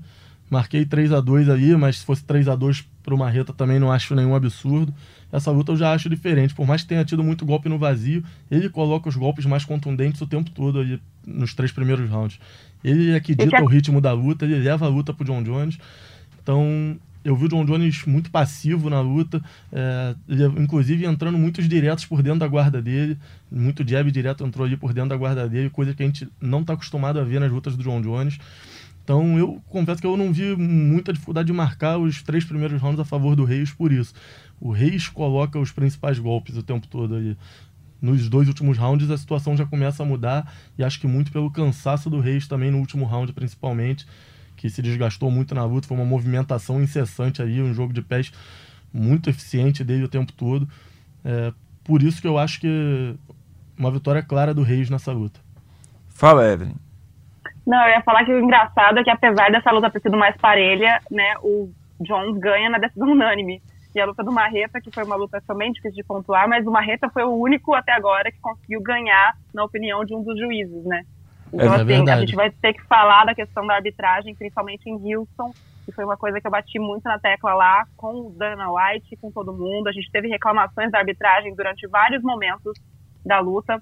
Marquei 0.51 0.85
3 0.85 1.13
a 1.13 1.21
2 1.21 1.47
aí, 1.47 1.73
mas 1.77 1.99
se 1.99 2.05
fosse 2.05 2.25
3 2.25 2.49
a 2.49 2.55
2 2.55 2.85
pro 3.01 3.17
Marreta 3.17 3.53
também 3.53 3.79
não 3.79 3.89
acho 3.89 4.13
nenhum 4.13 4.35
absurdo. 4.35 4.93
Essa 5.31 5.49
luta 5.49 5.71
eu 5.71 5.77
já 5.77 5.93
acho 5.93 6.09
diferente. 6.09 6.53
Por 6.53 6.67
mais 6.67 6.81
que 6.81 6.89
tenha 6.89 7.05
tido 7.05 7.23
muito 7.23 7.45
golpe 7.45 7.69
no 7.69 7.79
vazio, 7.79 8.21
ele 8.51 8.67
coloca 8.69 9.07
os 9.07 9.15
golpes 9.15 9.45
mais 9.45 9.63
contundentes 9.63 10.19
o 10.19 10.27
tempo 10.27 10.51
todo 10.51 10.81
ali 10.81 11.01
nos 11.25 11.53
três 11.53 11.71
primeiros 11.71 12.09
rounds. 12.09 12.37
Ele 12.83 13.11
é 13.11 13.19
que 13.21 13.33
dita 13.33 13.63
o 13.63 13.65
ritmo 13.65 14.01
da 14.01 14.11
luta, 14.11 14.43
ele 14.43 14.59
leva 14.59 14.85
a 14.85 14.89
luta 14.89 15.13
pro 15.13 15.23
John 15.23 15.41
Jones. 15.41 15.77
Então, 16.43 16.97
eu 17.23 17.33
vi 17.33 17.45
o 17.45 17.47
John 17.47 17.63
Jones 17.63 18.03
muito 18.05 18.29
passivo 18.29 18.89
na 18.89 18.99
luta, 18.99 19.41
é, 19.71 20.15
inclusive 20.59 21.05
entrando 21.05 21.37
muitos 21.37 21.69
diretos 21.69 22.05
por 22.05 22.21
dentro 22.21 22.39
da 22.39 22.47
guarda 22.47 22.81
dele, 22.81 23.17
muito 23.49 23.87
jab 23.87 24.11
direto 24.11 24.43
entrou 24.43 24.65
ali 24.65 24.75
por 24.75 24.91
dentro 24.91 25.11
da 25.11 25.15
guarda 25.15 25.47
dele, 25.47 25.69
coisa 25.69 25.93
que 25.93 26.03
a 26.03 26.05
gente 26.05 26.27
não 26.41 26.59
está 26.59 26.73
acostumado 26.73 27.19
a 27.19 27.23
ver 27.23 27.39
nas 27.39 27.51
lutas 27.51 27.77
do 27.77 27.83
John 27.83 28.01
Jones. 28.01 28.37
Então 29.03 29.37
eu 29.37 29.61
confesso 29.67 30.01
que 30.01 30.07
eu 30.07 30.15
não 30.15 30.31
vi 30.31 30.55
muita 30.55 31.11
dificuldade 31.11 31.47
de 31.47 31.53
marcar 31.53 31.97
os 31.97 32.21
três 32.21 32.45
primeiros 32.45 32.81
rounds 32.81 32.99
a 32.99 33.05
favor 33.05 33.35
do 33.35 33.43
Reis 33.43 33.71
por 33.71 33.91
isso. 33.91 34.13
O 34.59 34.71
Reis 34.71 35.07
coloca 35.07 35.59
os 35.59 35.71
principais 35.71 36.19
golpes 36.19 36.55
o 36.55 36.63
tempo 36.63 36.87
todo 36.87 37.15
ali. 37.15 37.37
Nos 38.01 38.29
dois 38.29 38.47
últimos 38.47 38.77
rounds 38.77 39.09
a 39.09 39.17
situação 39.17 39.55
já 39.55 39.65
começa 39.65 40.03
a 40.03 40.05
mudar 40.05 40.51
e 40.77 40.83
acho 40.83 40.99
que 40.99 41.07
muito 41.07 41.31
pelo 41.31 41.51
cansaço 41.51 42.09
do 42.09 42.19
Reis 42.19 42.47
também 42.47 42.71
no 42.71 42.77
último 42.77 43.05
round 43.05 43.33
principalmente, 43.33 44.05
que 44.55 44.69
se 44.69 44.81
desgastou 44.81 45.31
muito 45.31 45.53
na 45.55 45.65
luta, 45.65 45.87
foi 45.87 45.97
uma 45.97 46.05
movimentação 46.05 46.81
incessante 46.81 47.41
aí, 47.41 47.61
um 47.61 47.73
jogo 47.73 47.93
de 47.93 48.01
pés 48.01 48.31
muito 48.93 49.29
eficiente 49.29 49.83
dele 49.83 50.03
o 50.03 50.09
tempo 50.09 50.31
todo. 50.33 50.67
É, 51.23 51.53
por 51.83 52.01
isso 52.03 52.21
que 52.21 52.27
eu 52.27 52.37
acho 52.37 52.59
que 52.59 53.15
uma 53.77 53.91
vitória 53.91 54.21
clara 54.21 54.53
do 54.53 54.61
Reis 54.61 54.89
nessa 54.89 55.11
luta. 55.11 55.39
Fala, 56.09 56.47
Evelyn. 56.47 56.75
Não, 57.71 57.81
eu 57.83 57.91
ia 57.91 58.01
falar 58.01 58.25
que 58.25 58.33
o 58.33 58.39
engraçado 58.39 58.99
é 58.99 59.03
que 59.05 59.09
apesar 59.09 59.49
dessa 59.49 59.71
luta 59.71 59.89
ter 59.89 60.01
sido 60.01 60.17
mais 60.17 60.35
parelha, 60.35 60.99
né, 61.09 61.35
o 61.41 61.71
Jones 62.01 62.37
ganha 62.37 62.69
na 62.69 62.77
decisão 62.77 63.09
unânime. 63.09 63.61
E 63.95 64.01
a 64.01 64.05
luta 64.05 64.21
do 64.25 64.31
Marreta, 64.31 64.81
que 64.81 64.91
foi 64.91 65.05
uma 65.05 65.15
luta 65.15 65.41
também 65.47 65.71
difícil 65.71 65.95
de 65.95 66.03
pontuar, 66.03 66.49
mas 66.49 66.67
o 66.67 66.71
Marreta 66.71 67.09
foi 67.09 67.23
o 67.23 67.31
único 67.31 67.73
até 67.73 67.93
agora 67.93 68.29
que 68.29 68.41
conseguiu 68.41 68.81
ganhar, 68.81 69.37
na 69.53 69.63
opinião 69.63 70.03
de 70.03 70.13
um 70.13 70.21
dos 70.21 70.37
juízes, 70.37 70.83
né? 70.83 71.03
Então, 71.53 71.73
é 71.73 71.81
assim, 71.81 72.09
a 72.09 72.19
gente 72.19 72.35
vai 72.35 72.51
ter 72.51 72.73
que 72.73 72.83
falar 72.87 73.23
da 73.23 73.33
questão 73.33 73.65
da 73.65 73.75
arbitragem, 73.75 74.35
principalmente 74.35 74.89
em 74.89 75.15
Houston, 75.15 75.53
que 75.85 75.93
foi 75.93 76.03
uma 76.03 76.17
coisa 76.17 76.41
que 76.41 76.47
eu 76.47 76.51
bati 76.51 76.77
muito 76.77 77.05
na 77.05 77.19
tecla 77.19 77.53
lá 77.53 77.85
com 77.95 78.27
o 78.27 78.35
Dana 78.37 78.69
White, 78.69 79.15
com 79.21 79.31
todo 79.31 79.53
mundo. 79.53 79.87
A 79.87 79.93
gente 79.93 80.11
teve 80.11 80.27
reclamações 80.27 80.91
da 80.91 80.99
arbitragem 80.99 81.55
durante 81.55 81.87
vários 81.87 82.21
momentos 82.21 82.73
da 83.25 83.39
luta, 83.39 83.81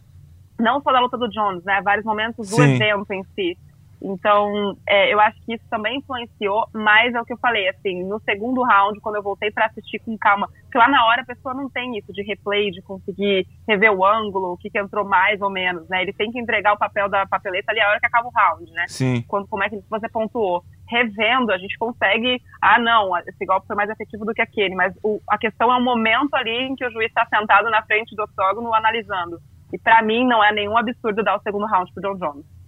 não 0.60 0.80
só 0.80 0.92
da 0.92 1.00
luta 1.00 1.18
do 1.18 1.28
Jones, 1.28 1.64
né? 1.64 1.82
Vários 1.82 2.06
momentos 2.06 2.48
do 2.50 2.56
Sim. 2.56 2.76
evento 2.76 3.12
em 3.12 3.24
si. 3.36 3.58
Então, 4.02 4.78
é, 4.88 5.14
eu 5.14 5.20
acho 5.20 5.40
que 5.46 5.54
isso 5.54 5.64
também 5.70 5.98
influenciou, 5.98 6.66
mas 6.74 7.14
é 7.14 7.22
o 7.22 7.26
que 7.26 7.34
eu 7.34 7.38
falei, 7.38 7.68
assim, 7.68 8.04
no 8.04 8.20
segundo 8.22 8.64
round, 8.64 9.00
quando 9.02 9.16
eu 9.16 9.24
voltei 9.24 9.52
para 9.52 9.66
assistir 9.66 10.00
com 10.00 10.18
calma, 10.18 10.48
porque 10.64 10.78
lá 10.78 10.88
na 10.88 11.06
hora 11.06 11.22
a 11.22 11.26
pessoa 11.26 11.54
não 11.54 11.70
tem 11.70 11.98
isso 11.98 12.14
de 12.14 12.24
replay, 12.24 12.72
de 12.72 12.82
conseguir 12.82 13.46
rever 13.68 13.92
o 13.92 14.06
ângulo, 14.06 14.54
o 14.54 14.58
que, 14.58 14.70
que 14.70 14.80
entrou 14.80 15.04
mais 15.04 15.42
ou 15.42 15.50
menos, 15.50 15.88
né? 15.90 16.02
Ele 16.02 16.14
tem 16.14 16.32
que 16.32 16.40
entregar 16.40 16.74
o 16.74 16.78
papel 16.78 17.10
da 17.10 17.26
papeleta 17.26 17.72
ali 17.72 17.82
a 17.82 17.90
hora 17.90 18.00
que 18.00 18.06
acaba 18.06 18.28
o 18.28 18.32
round, 18.32 18.72
né? 18.72 18.86
Sim. 18.88 19.24
Quando, 19.28 19.48
como 19.48 19.64
é 19.64 19.70
que 19.70 19.80
você 19.90 20.08
pontuou. 20.08 20.64
revendo, 20.90 21.52
a 21.52 21.58
gente 21.58 21.78
consegue, 21.78 22.42
ah, 22.62 22.80
não, 22.80 23.16
esse 23.18 23.46
golpe 23.46 23.68
foi 23.68 23.76
mais 23.76 23.90
efetivo 23.90 24.26
do 24.26 24.34
que 24.34 24.42
aquele, 24.42 24.74
mas 24.74 24.94
o, 25.04 25.20
a 25.30 25.38
questão 25.38 25.72
é 25.72 25.78
o 25.78 25.84
momento 25.84 26.34
ali 26.34 26.68
em 26.68 26.76
que 26.76 26.86
o 26.86 26.92
juiz 26.92 27.08
está 27.08 27.28
sentado 27.28 27.70
na 27.70 27.84
frente 27.84 28.16
do 28.16 28.24
octógono 28.24 28.74
analisando. 28.74 29.40
E 29.72 29.78
para 29.78 30.02
mim 30.02 30.26
não 30.26 30.44
é 30.44 30.52
nenhum 30.52 30.76
absurdo 30.78 31.24
dar 31.24 31.38
o 31.38 31.42
segundo 31.42 31.68
round 31.68 31.94
pro 31.94 32.02
John 32.02 32.18
Jones. 32.18 32.59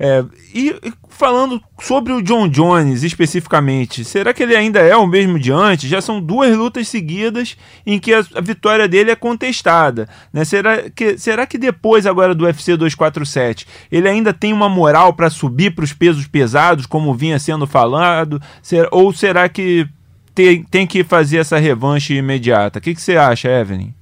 É, 0.00 0.24
e, 0.54 0.74
falando 1.08 1.60
sobre 1.80 2.12
o 2.12 2.22
John 2.22 2.48
Jones 2.48 3.02
especificamente, 3.02 4.04
será 4.04 4.32
que 4.32 4.42
ele 4.42 4.54
ainda 4.54 4.78
é 4.78 4.96
o 4.96 5.06
mesmo 5.06 5.38
de 5.38 5.50
antes? 5.50 5.90
Já 5.90 6.00
são 6.00 6.20
duas 6.20 6.56
lutas 6.56 6.86
seguidas 6.86 7.56
em 7.84 7.98
que 7.98 8.14
a, 8.14 8.24
a 8.34 8.40
vitória 8.40 8.86
dele 8.86 9.10
é 9.10 9.16
contestada. 9.16 10.08
Né? 10.32 10.44
Será, 10.44 10.88
que, 10.90 11.18
será 11.18 11.46
que 11.46 11.58
depois 11.58 12.06
agora 12.06 12.34
do 12.34 12.44
UFC 12.44 12.76
247 12.76 13.66
ele 13.90 14.08
ainda 14.08 14.32
tem 14.32 14.52
uma 14.52 14.68
moral 14.68 15.12
para 15.12 15.30
subir 15.30 15.74
para 15.74 15.84
os 15.84 15.92
pesos 15.92 16.26
pesados, 16.26 16.86
como 16.86 17.14
vinha 17.14 17.38
sendo 17.38 17.66
falado? 17.66 18.40
Ser, 18.62 18.88
ou 18.92 19.12
será 19.12 19.48
que 19.48 19.88
tem, 20.34 20.62
tem 20.62 20.86
que 20.86 21.02
fazer 21.02 21.38
essa 21.38 21.58
revanche 21.58 22.14
imediata? 22.14 22.78
O 22.78 22.82
que, 22.82 22.94
que 22.94 23.02
você 23.02 23.16
acha, 23.16 23.48
Evelyn? 23.48 23.97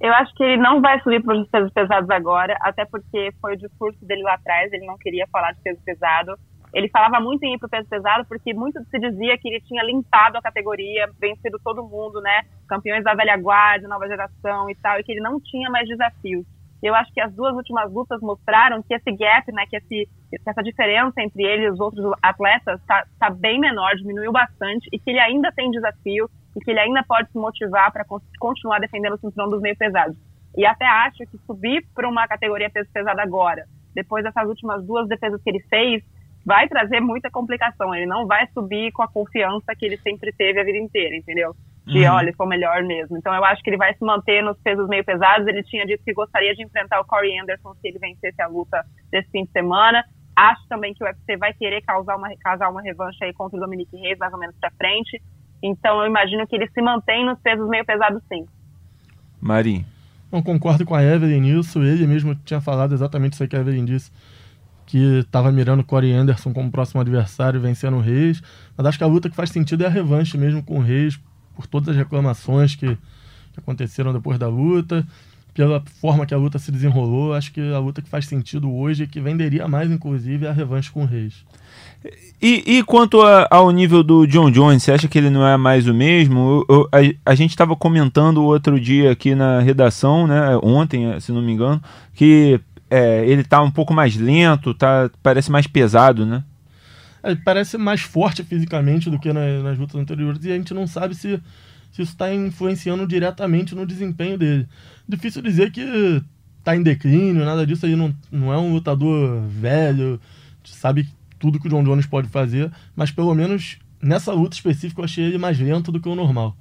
Eu 0.00 0.12
acho 0.12 0.34
que 0.34 0.44
ele 0.44 0.58
não 0.58 0.80
vai 0.80 1.00
subir 1.00 1.22
para 1.22 1.36
os 1.36 1.48
pesos 1.48 1.72
pesados 1.72 2.10
agora, 2.10 2.56
até 2.60 2.84
porque 2.84 3.32
foi 3.40 3.54
o 3.54 3.56
discurso 3.56 4.04
dele 4.04 4.22
lá 4.22 4.34
atrás, 4.34 4.72
ele 4.72 4.86
não 4.86 4.98
queria 4.98 5.26
falar 5.28 5.52
de 5.52 5.60
peso 5.62 5.80
pesado. 5.84 6.38
Ele 6.74 6.88
falava 6.88 7.18
muito 7.20 7.42
em 7.44 7.54
ir 7.54 7.58
para 7.58 7.66
o 7.66 7.70
peso 7.70 7.88
pesado 7.88 8.26
porque 8.28 8.52
muito 8.52 8.82
se 8.84 8.98
dizia 8.98 9.38
que 9.38 9.48
ele 9.48 9.62
tinha 9.62 9.82
limpado 9.82 10.36
a 10.36 10.42
categoria, 10.42 11.08
vencido 11.18 11.58
todo 11.64 11.86
mundo, 11.86 12.20
né? 12.20 12.42
Campeões 12.68 13.02
da 13.02 13.14
velha 13.14 13.36
guarda, 13.38 13.88
nova 13.88 14.06
geração 14.06 14.68
e 14.68 14.74
tal, 14.74 15.00
e 15.00 15.04
que 15.04 15.12
ele 15.12 15.20
não 15.20 15.40
tinha 15.40 15.70
mais 15.70 15.88
desafios. 15.88 16.44
Eu 16.82 16.94
acho 16.94 17.12
que 17.14 17.20
as 17.20 17.32
duas 17.32 17.54
últimas 17.54 17.90
lutas 17.90 18.20
mostraram 18.20 18.82
que 18.82 18.94
esse 18.94 19.10
gap, 19.12 19.50
né, 19.50 19.64
que, 19.66 19.76
esse, 19.76 20.08
que 20.28 20.38
essa 20.46 20.62
diferença 20.62 21.22
entre 21.22 21.42
ele 21.42 21.64
e 21.64 21.70
os 21.70 21.80
outros 21.80 22.04
atletas 22.22 22.78
está 22.80 23.06
tá 23.18 23.30
bem 23.30 23.58
menor, 23.58 23.96
diminuiu 23.96 24.30
bastante 24.30 24.86
e 24.92 24.98
que 24.98 25.10
ele 25.10 25.18
ainda 25.18 25.50
tem 25.52 25.70
desafio 25.70 26.28
e 26.56 26.60
que 26.60 26.70
ele 26.70 26.80
ainda 26.80 27.04
pode 27.04 27.30
se 27.30 27.38
motivar 27.38 27.92
para 27.92 28.04
continuar 28.40 28.80
defendendo 28.80 29.14
o 29.14 29.18
cinturão 29.18 29.50
dos 29.50 29.60
meio 29.60 29.76
pesados. 29.76 30.16
E 30.56 30.64
até 30.64 30.86
acho 30.86 31.18
que 31.18 31.36
subir 31.46 31.86
para 31.94 32.08
uma 32.08 32.26
categoria 32.26 32.70
peso 32.70 32.88
pesado 32.90 33.20
agora, 33.20 33.66
depois 33.94 34.24
dessas 34.24 34.48
últimas 34.48 34.84
duas 34.86 35.06
defesas 35.06 35.42
que 35.42 35.50
ele 35.50 35.60
fez, 35.68 36.02
vai 36.46 36.66
trazer 36.66 37.00
muita 37.00 37.30
complicação. 37.30 37.94
Ele 37.94 38.06
não 38.06 38.26
vai 38.26 38.46
subir 38.54 38.90
com 38.92 39.02
a 39.02 39.08
confiança 39.08 39.74
que 39.76 39.84
ele 39.84 39.98
sempre 39.98 40.32
teve 40.32 40.58
a 40.58 40.64
vida 40.64 40.78
inteira, 40.78 41.14
entendeu? 41.14 41.54
De, 41.84 42.04
uhum. 42.04 42.14
olha, 42.14 42.32
sou 42.34 42.46
melhor 42.46 42.82
mesmo. 42.84 43.18
Então 43.18 43.34
eu 43.34 43.44
acho 43.44 43.62
que 43.62 43.70
ele 43.70 43.76
vai 43.76 43.92
se 43.94 44.04
manter 44.04 44.42
nos 44.42 44.58
pesos 44.60 44.88
meio 44.88 45.04
pesados. 45.04 45.46
Ele 45.46 45.62
tinha 45.62 45.84
dito 45.84 46.02
que 46.04 46.14
gostaria 46.14 46.54
de 46.54 46.64
enfrentar 46.64 47.00
o 47.00 47.04
Corey 47.04 47.38
Anderson 47.38 47.74
se 47.74 47.88
ele 47.88 47.98
vencesse 47.98 48.40
a 48.40 48.46
luta 48.46 48.82
desse 49.10 49.30
fim 49.30 49.44
de 49.44 49.50
semana. 49.50 50.04
Acho 50.34 50.66
também 50.68 50.94
que 50.94 51.02
o 51.02 51.06
UFC 51.06 51.36
vai 51.36 51.52
querer 51.52 51.82
causar 51.82 52.16
uma, 52.16 52.28
causar 52.38 52.70
uma 52.70 52.82
revanche 52.82 53.24
aí 53.24 53.32
contra 53.32 53.56
o 53.56 53.60
Dominique 53.60 53.96
Reis, 53.96 54.18
mais 54.18 54.32
ou 54.32 54.38
menos 54.38 54.56
pra 54.60 54.70
frente. 54.70 55.20
Então 55.62 56.00
eu 56.00 56.06
imagino 56.06 56.46
que 56.46 56.54
ele 56.56 56.68
se 56.68 56.82
mantém 56.82 57.24
nos 57.24 57.38
pesos 57.40 57.68
meio 57.68 57.84
pesados 57.84 58.22
sim. 58.28 58.46
Marim. 59.40 59.84
Não 60.30 60.42
concordo 60.42 60.84
com 60.84 60.94
a 60.94 61.02
Evelyn 61.02 61.40
nisso. 61.40 61.82
Ele 61.82 62.06
mesmo 62.06 62.34
tinha 62.34 62.60
falado 62.60 62.92
exatamente 62.92 63.34
isso 63.34 63.46
que 63.46 63.56
a 63.56 63.60
Evelyn 63.60 63.84
disse. 63.84 64.10
Que 64.84 65.20
estava 65.20 65.50
mirando 65.50 65.80
o 65.80 65.84
Corey 65.84 66.12
Anderson 66.12 66.52
como 66.52 66.70
próximo 66.70 67.00
adversário, 67.00 67.60
vencendo 67.60 67.96
o 67.96 68.00
Reis. 68.00 68.42
Mas 68.76 68.86
acho 68.86 68.98
que 68.98 69.04
a 69.04 69.08
luta 69.08 69.30
que 69.30 69.36
faz 69.36 69.50
sentido 69.50 69.84
é 69.84 69.86
a 69.86 69.90
revanche 69.90 70.36
mesmo 70.36 70.62
com 70.62 70.78
o 70.78 70.82
Reis, 70.82 71.18
por 71.54 71.66
todas 71.66 71.88
as 71.88 71.96
reclamações 71.96 72.74
que, 72.74 72.86
que 72.86 73.60
aconteceram 73.60 74.12
depois 74.12 74.38
da 74.38 74.48
luta, 74.48 75.06
pela 75.56 75.82
forma 76.00 76.26
que 76.26 76.34
a 76.34 76.36
luta 76.36 76.58
se 76.58 76.70
desenrolou. 76.70 77.32
Acho 77.32 77.50
que 77.50 77.72
a 77.72 77.78
luta 77.78 78.02
que 78.02 78.08
faz 78.08 78.26
sentido 78.26 78.70
hoje, 78.72 79.06
que 79.06 79.18
venderia 79.18 79.66
mais, 79.66 79.90
inclusive, 79.90 80.44
é 80.44 80.50
a 80.50 80.52
revanche 80.52 80.90
com 80.90 81.02
o 81.02 81.06
Reis. 81.06 81.44
E, 82.40 82.76
e 82.76 82.82
quanto 82.82 83.22
a, 83.22 83.48
ao 83.50 83.70
nível 83.70 84.02
do 84.02 84.26
John 84.26 84.50
Jones, 84.50 84.82
você 84.82 84.92
acha 84.92 85.08
que 85.08 85.16
ele 85.16 85.30
não 85.30 85.46
é 85.46 85.56
mais 85.56 85.88
o 85.88 85.94
mesmo? 85.94 86.64
Eu, 86.68 86.76
eu, 86.76 86.88
a, 86.92 87.30
a, 87.32 87.34
gente 87.34 87.50
estava 87.50 87.74
comentando 87.74 88.44
outro 88.44 88.78
dia 88.78 89.10
aqui 89.10 89.34
na 89.34 89.60
redação, 89.60 90.26
né, 90.26 90.56
ontem, 90.62 91.18
se 91.18 91.32
não 91.32 91.40
me 91.40 91.52
engano, 91.52 91.82
que 92.14 92.60
é, 92.90 93.26
ele 93.26 93.40
está 93.40 93.62
um 93.62 93.70
pouco 93.70 93.94
mais 93.94 94.14
lento, 94.14 94.74
tá, 94.74 95.10
parece 95.22 95.50
mais 95.50 95.66
pesado, 95.66 96.26
né? 96.26 96.44
É, 97.22 97.34
parece 97.34 97.78
mais 97.78 98.02
forte 98.02 98.44
fisicamente 98.44 99.08
do 99.08 99.18
que 99.18 99.32
nas, 99.32 99.62
nas 99.64 99.78
lutas 99.78 99.98
anteriores 99.98 100.44
e 100.44 100.52
a 100.52 100.54
gente 100.54 100.74
não 100.74 100.86
sabe 100.86 101.14
se, 101.14 101.40
se 101.96 102.02
isso 102.02 102.12
está 102.12 102.32
influenciando 102.32 103.06
diretamente 103.06 103.74
no 103.74 103.86
desempenho 103.86 104.36
dele. 104.36 104.68
Difícil 105.08 105.40
dizer 105.40 105.72
que 105.72 105.80
está 106.58 106.76
em 106.76 106.82
declínio, 106.82 107.42
nada 107.42 107.66
disso 107.66 107.86
aí 107.86 107.96
não, 107.96 108.14
não 108.30 108.52
é 108.52 108.58
um 108.58 108.74
lutador 108.74 109.40
velho, 109.48 110.20
sabe 110.62 111.08
tudo 111.38 111.58
que 111.58 111.68
o 111.68 111.70
John 111.70 111.82
Jones 111.82 112.04
pode 112.04 112.28
fazer, 112.28 112.70
mas 112.94 113.10
pelo 113.10 113.34
menos 113.34 113.78
nessa 114.02 114.30
luta 114.30 114.54
específica 114.54 115.00
eu 115.00 115.06
achei 115.06 115.24
ele 115.24 115.38
mais 115.38 115.58
lento 115.58 115.90
do 115.90 115.98
que 115.98 116.08
o 116.08 116.14
normal. 116.14 116.54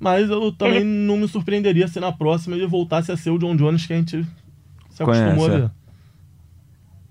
Mas 0.00 0.28
eu 0.28 0.50
também 0.50 0.78
ele... 0.78 0.84
não 0.84 1.16
me 1.16 1.28
surpreenderia 1.28 1.86
se 1.86 2.00
na 2.00 2.10
próxima 2.10 2.56
ele 2.56 2.66
voltasse 2.66 3.12
a 3.12 3.16
ser 3.16 3.30
o 3.30 3.38
John 3.38 3.54
Jones 3.54 3.86
que 3.86 3.92
a 3.92 3.96
gente 3.96 4.26
se 4.90 5.02
acostumou 5.04 5.36
Conhece, 5.36 5.54
a 5.54 5.58
ver. 5.60 5.70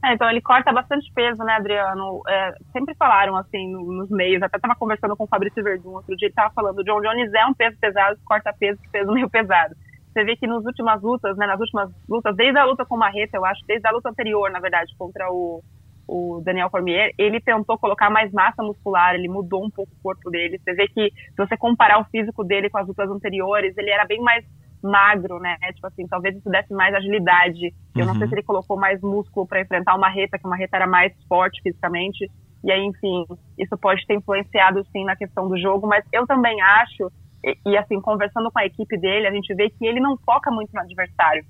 É, 0.05 0.13
então 0.13 0.29
ele 0.29 0.41
corta 0.41 0.71
bastante 0.71 1.11
peso, 1.13 1.43
né, 1.43 1.53
Adriano? 1.53 2.21
É, 2.27 2.53
sempre 2.71 2.93
falaram 2.95 3.35
assim 3.35 3.71
nos 3.71 4.09
meios, 4.09 4.43
até 4.43 4.57
estava 4.57 4.75
conversando 4.75 5.15
com 5.15 5.23
o 5.23 5.27
Fabrício 5.27 5.63
Verdun 5.63 5.89
outro 5.89 6.15
dia, 6.15 6.27
ele 6.27 6.31
estava 6.31 6.53
falando, 6.53 6.79
o 6.79 6.83
John 6.83 7.01
Jones 7.01 7.33
é 7.33 7.45
um 7.45 7.53
peso 7.53 7.77
pesado, 7.79 8.19
corta 8.23 8.53
peso, 8.53 8.79
peso 8.91 9.11
meio 9.11 9.29
pesado. 9.29 9.75
Você 10.13 10.23
vê 10.23 10.35
que 10.35 10.47
nas 10.47 10.63
últimas 10.65 11.01
lutas, 11.01 11.35
né, 11.37 11.45
nas 11.45 11.59
últimas 11.59 11.91
lutas, 12.07 12.35
desde 12.35 12.57
a 12.57 12.65
luta 12.65 12.85
com 12.85 12.95
o 12.95 12.97
Marreta, 12.97 13.37
eu 13.37 13.45
acho, 13.45 13.65
desde 13.67 13.87
a 13.87 13.91
luta 13.91 14.09
anterior, 14.09 14.49
na 14.51 14.59
verdade, 14.59 14.95
contra 14.97 15.29
o, 15.31 15.63
o 16.07 16.41
Daniel 16.43 16.69
Cormier, 16.69 17.11
ele 17.17 17.39
tentou 17.39 17.77
colocar 17.77 18.09
mais 18.09 18.31
massa 18.31 18.63
muscular, 18.63 19.13
ele 19.13 19.27
mudou 19.27 19.63
um 19.63 19.69
pouco 19.69 19.91
o 19.91 20.01
corpo 20.01 20.29
dele. 20.31 20.59
Você 20.59 20.73
vê 20.73 20.87
que, 20.87 21.11
se 21.11 21.37
você 21.37 21.57
comparar 21.57 21.99
o 21.99 22.05
físico 22.05 22.43
dele 22.43 22.69
com 22.69 22.79
as 22.79 22.87
lutas 22.87 23.09
anteriores, 23.09 23.77
ele 23.77 23.91
era 23.91 24.05
bem 24.05 24.19
mais 24.19 24.43
magro, 24.81 25.39
né? 25.39 25.57
Tipo 25.73 25.87
assim, 25.87 26.07
talvez 26.07 26.35
isso 26.35 26.49
desse 26.49 26.73
mais 26.73 26.93
agilidade. 26.93 27.73
Eu 27.95 28.01
uhum. 28.01 28.07
não 28.07 28.13
sei 28.13 28.23
uhum. 28.23 28.29
se 28.29 28.35
ele 28.35 28.43
colocou 28.43 28.77
mais 28.77 29.01
músculo 29.01 29.47
para 29.47 29.61
enfrentar 29.61 29.95
uma 29.95 30.09
reta, 30.09 30.37
que 30.37 30.45
uma 30.45 30.57
reta 30.57 30.77
era 30.77 30.87
mais 30.87 31.13
forte 31.27 31.61
fisicamente. 31.61 32.29
E 32.63 32.71
aí, 32.71 32.83
enfim, 32.83 33.25
isso 33.57 33.77
pode 33.77 34.05
ter 34.05 34.15
influenciado 34.15 34.85
sim 34.91 35.05
na 35.05 35.15
questão 35.15 35.47
do 35.47 35.57
jogo, 35.57 35.87
mas 35.87 36.03
eu 36.11 36.25
também 36.25 36.59
acho, 36.61 37.11
e, 37.43 37.57
e 37.65 37.77
assim, 37.77 38.01
conversando 38.01 38.51
com 38.51 38.59
a 38.59 38.65
equipe 38.65 38.97
dele, 38.97 39.27
a 39.27 39.31
gente 39.31 39.53
vê 39.53 39.69
que 39.69 39.85
ele 39.85 39.99
não 39.99 40.17
foca 40.17 40.51
muito 40.51 40.71
no 40.73 40.81
adversário 40.81 41.45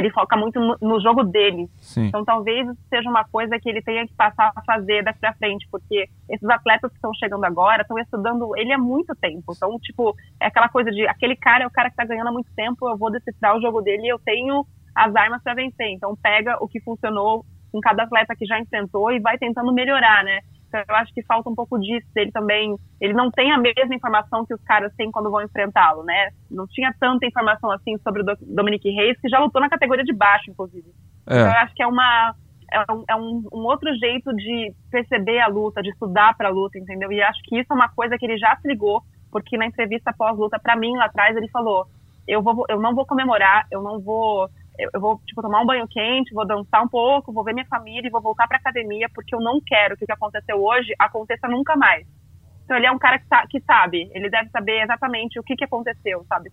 ele 0.00 0.10
foca 0.10 0.36
muito 0.36 0.58
no, 0.58 0.76
no 0.80 1.00
jogo 1.00 1.22
dele. 1.22 1.68
Sim. 1.80 2.06
Então 2.06 2.24
talvez 2.24 2.66
seja 2.88 3.08
uma 3.08 3.24
coisa 3.24 3.58
que 3.58 3.68
ele 3.68 3.82
tenha 3.82 4.06
que 4.06 4.14
passar 4.14 4.50
a 4.54 4.62
fazer 4.62 5.04
daqui 5.04 5.20
pra 5.20 5.34
frente, 5.34 5.68
porque 5.70 6.08
esses 6.28 6.48
atletas 6.48 6.90
que 6.90 6.96
estão 6.96 7.14
chegando 7.14 7.44
agora 7.44 7.82
estão 7.82 7.98
estudando 7.98 8.56
ele 8.56 8.72
há 8.72 8.78
muito 8.78 9.14
tempo. 9.14 9.52
Então, 9.56 9.78
tipo, 9.78 10.14
é 10.40 10.46
aquela 10.46 10.68
coisa 10.68 10.90
de 10.90 11.06
aquele 11.06 11.36
cara 11.36 11.64
é 11.64 11.66
o 11.66 11.70
cara 11.70 11.90
que 11.90 11.96
tá 11.96 12.04
ganhando 12.04 12.28
há 12.28 12.32
muito 12.32 12.50
tempo, 12.56 12.88
eu 12.88 12.96
vou 12.96 13.10
decifrar 13.10 13.56
o 13.56 13.60
jogo 13.60 13.80
dele 13.80 14.06
e 14.06 14.12
eu 14.12 14.18
tenho 14.18 14.66
as 14.94 15.14
armas 15.14 15.42
para 15.42 15.54
vencer. 15.54 15.88
Então 15.88 16.16
pega 16.16 16.56
o 16.60 16.68
que 16.68 16.80
funcionou 16.80 17.44
com 17.70 17.80
cada 17.80 18.02
atleta 18.02 18.34
que 18.36 18.46
já 18.46 18.58
enfrentou 18.58 19.12
e 19.12 19.20
vai 19.20 19.38
tentando 19.38 19.72
melhorar, 19.72 20.24
né? 20.24 20.40
Então, 20.70 20.84
eu 20.88 20.94
acho 20.94 21.12
que 21.12 21.22
falta 21.24 21.50
um 21.50 21.54
pouco 21.54 21.78
disso. 21.78 22.06
Ele 22.14 22.30
também, 22.30 22.76
ele 23.00 23.12
não 23.12 23.28
tem 23.30 23.50
a 23.50 23.58
mesma 23.58 23.94
informação 23.94 24.46
que 24.46 24.54
os 24.54 24.62
caras 24.62 24.94
têm 24.94 25.10
quando 25.10 25.30
vão 25.30 25.42
enfrentá-lo, 25.42 26.04
né? 26.04 26.30
Não 26.48 26.66
tinha 26.68 26.94
tanta 26.98 27.26
informação 27.26 27.72
assim 27.72 27.98
sobre 27.98 28.22
o 28.22 28.36
Dominique 28.40 28.88
Reis, 28.90 29.20
que 29.20 29.28
já 29.28 29.40
lutou 29.40 29.60
na 29.60 29.68
categoria 29.68 30.04
de 30.04 30.14
baixo, 30.14 30.50
inclusive. 30.50 30.88
É. 31.26 31.34
Então, 31.34 31.46
eu 31.46 31.58
acho 31.58 31.74
que 31.74 31.82
é 31.82 31.86
uma 31.86 32.34
é, 32.72 32.92
um, 32.92 33.04
é 33.08 33.16
um, 33.16 33.48
um, 33.52 33.64
outro 33.64 33.92
jeito 33.96 34.32
de 34.36 34.72
perceber 34.92 35.40
a 35.40 35.48
luta, 35.48 35.82
de 35.82 35.90
estudar 35.90 36.36
para 36.36 36.48
a 36.48 36.52
luta, 36.52 36.78
entendeu? 36.78 37.10
E 37.10 37.20
acho 37.20 37.42
que 37.42 37.58
isso 37.58 37.72
é 37.72 37.74
uma 37.74 37.88
coisa 37.88 38.16
que 38.16 38.24
ele 38.24 38.38
já 38.38 38.56
se 38.56 38.68
ligou, 38.68 39.02
porque 39.32 39.58
na 39.58 39.66
entrevista 39.66 40.14
pós-luta, 40.16 40.58
para 40.60 40.76
mim 40.76 40.96
lá 40.96 41.06
atrás, 41.06 41.36
ele 41.36 41.48
falou: 41.48 41.88
eu, 42.28 42.40
vou, 42.40 42.64
eu 42.68 42.80
não 42.80 42.94
vou 42.94 43.04
comemorar, 43.04 43.66
eu 43.72 43.82
não 43.82 44.00
vou 44.00 44.48
eu 44.92 45.00
vou, 45.00 45.20
tipo, 45.26 45.42
tomar 45.42 45.62
um 45.62 45.66
banho 45.66 45.86
quente, 45.88 46.34
vou 46.34 46.46
dançar 46.46 46.82
um 46.82 46.88
pouco, 46.88 47.32
vou 47.32 47.44
ver 47.44 47.54
minha 47.54 47.66
família 47.66 48.06
e 48.06 48.10
vou 48.10 48.20
voltar 48.20 48.46
pra 48.46 48.58
academia, 48.58 49.08
porque 49.14 49.34
eu 49.34 49.40
não 49.40 49.60
quero 49.64 49.96
que 49.96 50.04
o 50.04 50.06
que 50.06 50.12
aconteceu 50.12 50.62
hoje 50.62 50.94
aconteça 50.98 51.48
nunca 51.48 51.76
mais. 51.76 52.06
Então 52.64 52.76
ele 52.76 52.86
é 52.86 52.92
um 52.92 52.98
cara 52.98 53.18
que, 53.18 53.26
que 53.48 53.60
sabe, 53.64 54.08
ele 54.14 54.30
deve 54.30 54.48
saber 54.50 54.82
exatamente 54.82 55.40
o 55.40 55.42
que, 55.42 55.56
que 55.56 55.64
aconteceu, 55.64 56.24
sabe? 56.28 56.50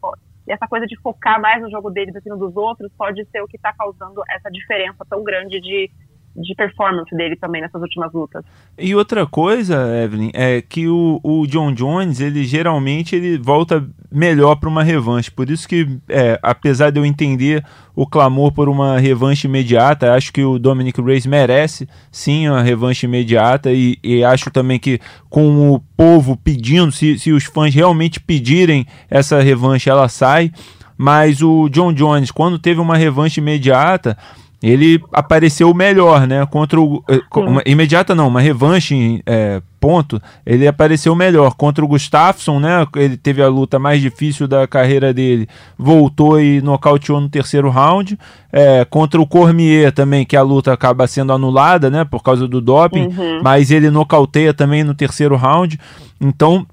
E 0.48 0.52
essa 0.52 0.68
coisa 0.68 0.88
de 0.88 1.00
focar 1.00 1.40
mais 1.40 1.62
no 1.62 1.70
jogo 1.70 1.92
dele 1.92 2.12
do 2.12 2.22
que 2.22 2.30
no 2.30 2.38
dos 2.38 2.56
outros 2.56 2.92
pode 2.98 3.24
ser 3.26 3.42
o 3.42 3.48
que 3.48 3.58
está 3.58 3.72
causando 3.74 4.24
essa 4.30 4.50
diferença 4.50 5.06
tão 5.08 5.24
grande 5.24 5.60
de 5.60 5.92
de 6.38 6.54
performance 6.54 7.16
dele 7.16 7.36
também 7.36 7.62
nessas 7.62 7.82
últimas 7.82 8.14
lutas. 8.14 8.46
E 8.78 8.94
outra 8.94 9.26
coisa, 9.26 9.76
Evelyn, 10.04 10.30
é 10.34 10.62
que 10.62 10.88
o, 10.88 11.20
o 11.24 11.48
John 11.48 11.74
Jones, 11.74 12.20
ele 12.20 12.46
geralmente 12.46 13.16
ele 13.16 13.38
volta 13.40 13.84
melhor 14.12 14.56
para 14.56 14.70
uma 14.70 14.84
revanche. 14.84 15.32
Por 15.32 15.50
isso 15.50 15.68
que, 15.68 16.00
é, 16.08 16.40
apesar 16.44 16.92
de 16.92 17.00
eu 17.00 17.06
entender 17.06 17.66
o 17.96 18.06
clamor 18.06 18.52
por 18.52 18.70
uma 18.70 19.00
revanche 19.00 19.48
imediata, 19.48 20.14
acho 20.14 20.32
que 20.32 20.44
o 20.44 20.60
Dominic 20.60 21.02
Reyes 21.02 21.26
merece 21.26 21.90
sim 22.12 22.48
uma 22.48 22.62
revanche 22.62 23.08
imediata 23.08 23.72
e, 23.72 23.98
e 24.04 24.24
acho 24.24 24.52
também 24.52 24.78
que 24.78 25.00
com 25.30 25.74
o 25.74 25.80
povo 25.98 26.38
pedindo, 26.38 26.92
se, 26.92 27.18
se 27.18 27.32
os 27.32 27.46
fãs 27.46 27.74
realmente 27.74 28.20
pedirem 28.20 28.86
essa 29.10 29.42
revanche, 29.42 29.90
ela 29.90 30.08
sai. 30.08 30.52
Mas 30.96 31.44
o 31.44 31.70
John 31.70 31.94
Jones, 31.94 32.32
quando 32.32 32.58
teve 32.58 32.80
uma 32.80 32.98
revanche 32.98 33.40
imediata, 33.40 34.18
ele 34.62 35.00
apareceu 35.14 35.72
melhor, 35.74 36.26
né? 36.26 36.46
Contra 36.48 36.82
o. 36.82 37.04
Eh, 37.08 37.20
uma, 37.36 37.62
imediata 37.66 38.16
não, 38.16 38.28
uma 38.28 38.42
revanche 38.42 39.22
é, 39.24 39.62
ponto. 39.80 40.20
Ele 40.44 40.68
apareceu 40.68 41.16
melhor. 41.16 41.54
Contra 41.54 41.86
o 41.86 41.88
Gustafsson, 41.88 42.60
né? 42.60 42.88
Ele 42.96 43.18
teve 43.18 43.44
a 43.44 43.48
luta 43.48 43.78
mais 43.78 44.02
difícil 44.02 44.48
da 44.48 44.68
carreira 44.68 45.14
dele. 45.14 45.48
Voltou 45.78 46.42
e 46.42 46.60
nocauteou 46.62 47.22
no 47.22 47.30
terceiro 47.30 47.70
round. 47.70 48.18
É, 48.52 48.84
contra 48.86 49.22
o 49.22 49.28
Cormier 49.28 49.92
também, 49.92 50.26
que 50.26 50.36
a 50.36 50.42
luta 50.42 50.74
acaba 50.74 51.06
sendo 51.06 51.32
anulada, 51.34 51.92
né? 51.92 52.04
Por 52.04 52.24
causa 52.24 52.48
do 52.48 52.60
doping. 52.60 53.08
Uhum. 53.08 53.42
Mas 53.44 53.70
ele 53.70 53.92
nocauteia 53.92 54.56
também 54.56 54.84
no 54.84 54.96
terceiro 54.96 55.36
round. 55.36 55.80
Então, 56.20 56.66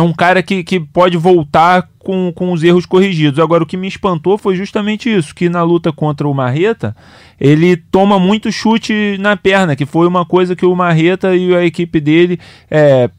um 0.00 0.12
cara 0.12 0.42
que, 0.42 0.62
que 0.62 0.78
pode 0.78 1.16
voltar 1.16 1.88
com, 1.98 2.32
com 2.34 2.52
os 2.52 2.62
erros 2.62 2.86
corrigidos. 2.86 3.40
Agora, 3.40 3.64
o 3.64 3.66
que 3.66 3.76
me 3.76 3.88
espantou 3.88 4.38
foi 4.38 4.54
justamente 4.54 5.12
isso, 5.12 5.34
que 5.34 5.48
na 5.48 5.62
luta 5.62 5.92
contra 5.92 6.28
o 6.28 6.34
Marreta, 6.34 6.94
ele 7.40 7.76
toma 7.76 8.18
muito 8.18 8.52
chute 8.52 9.16
na 9.18 9.36
perna, 9.36 9.74
que 9.74 9.86
foi 9.86 10.06
uma 10.06 10.24
coisa 10.24 10.54
que 10.54 10.66
o 10.66 10.76
Marreta 10.76 11.34
e 11.34 11.54
a 11.54 11.64
equipe 11.64 12.00
dele 12.00 12.38
é, 12.70 13.10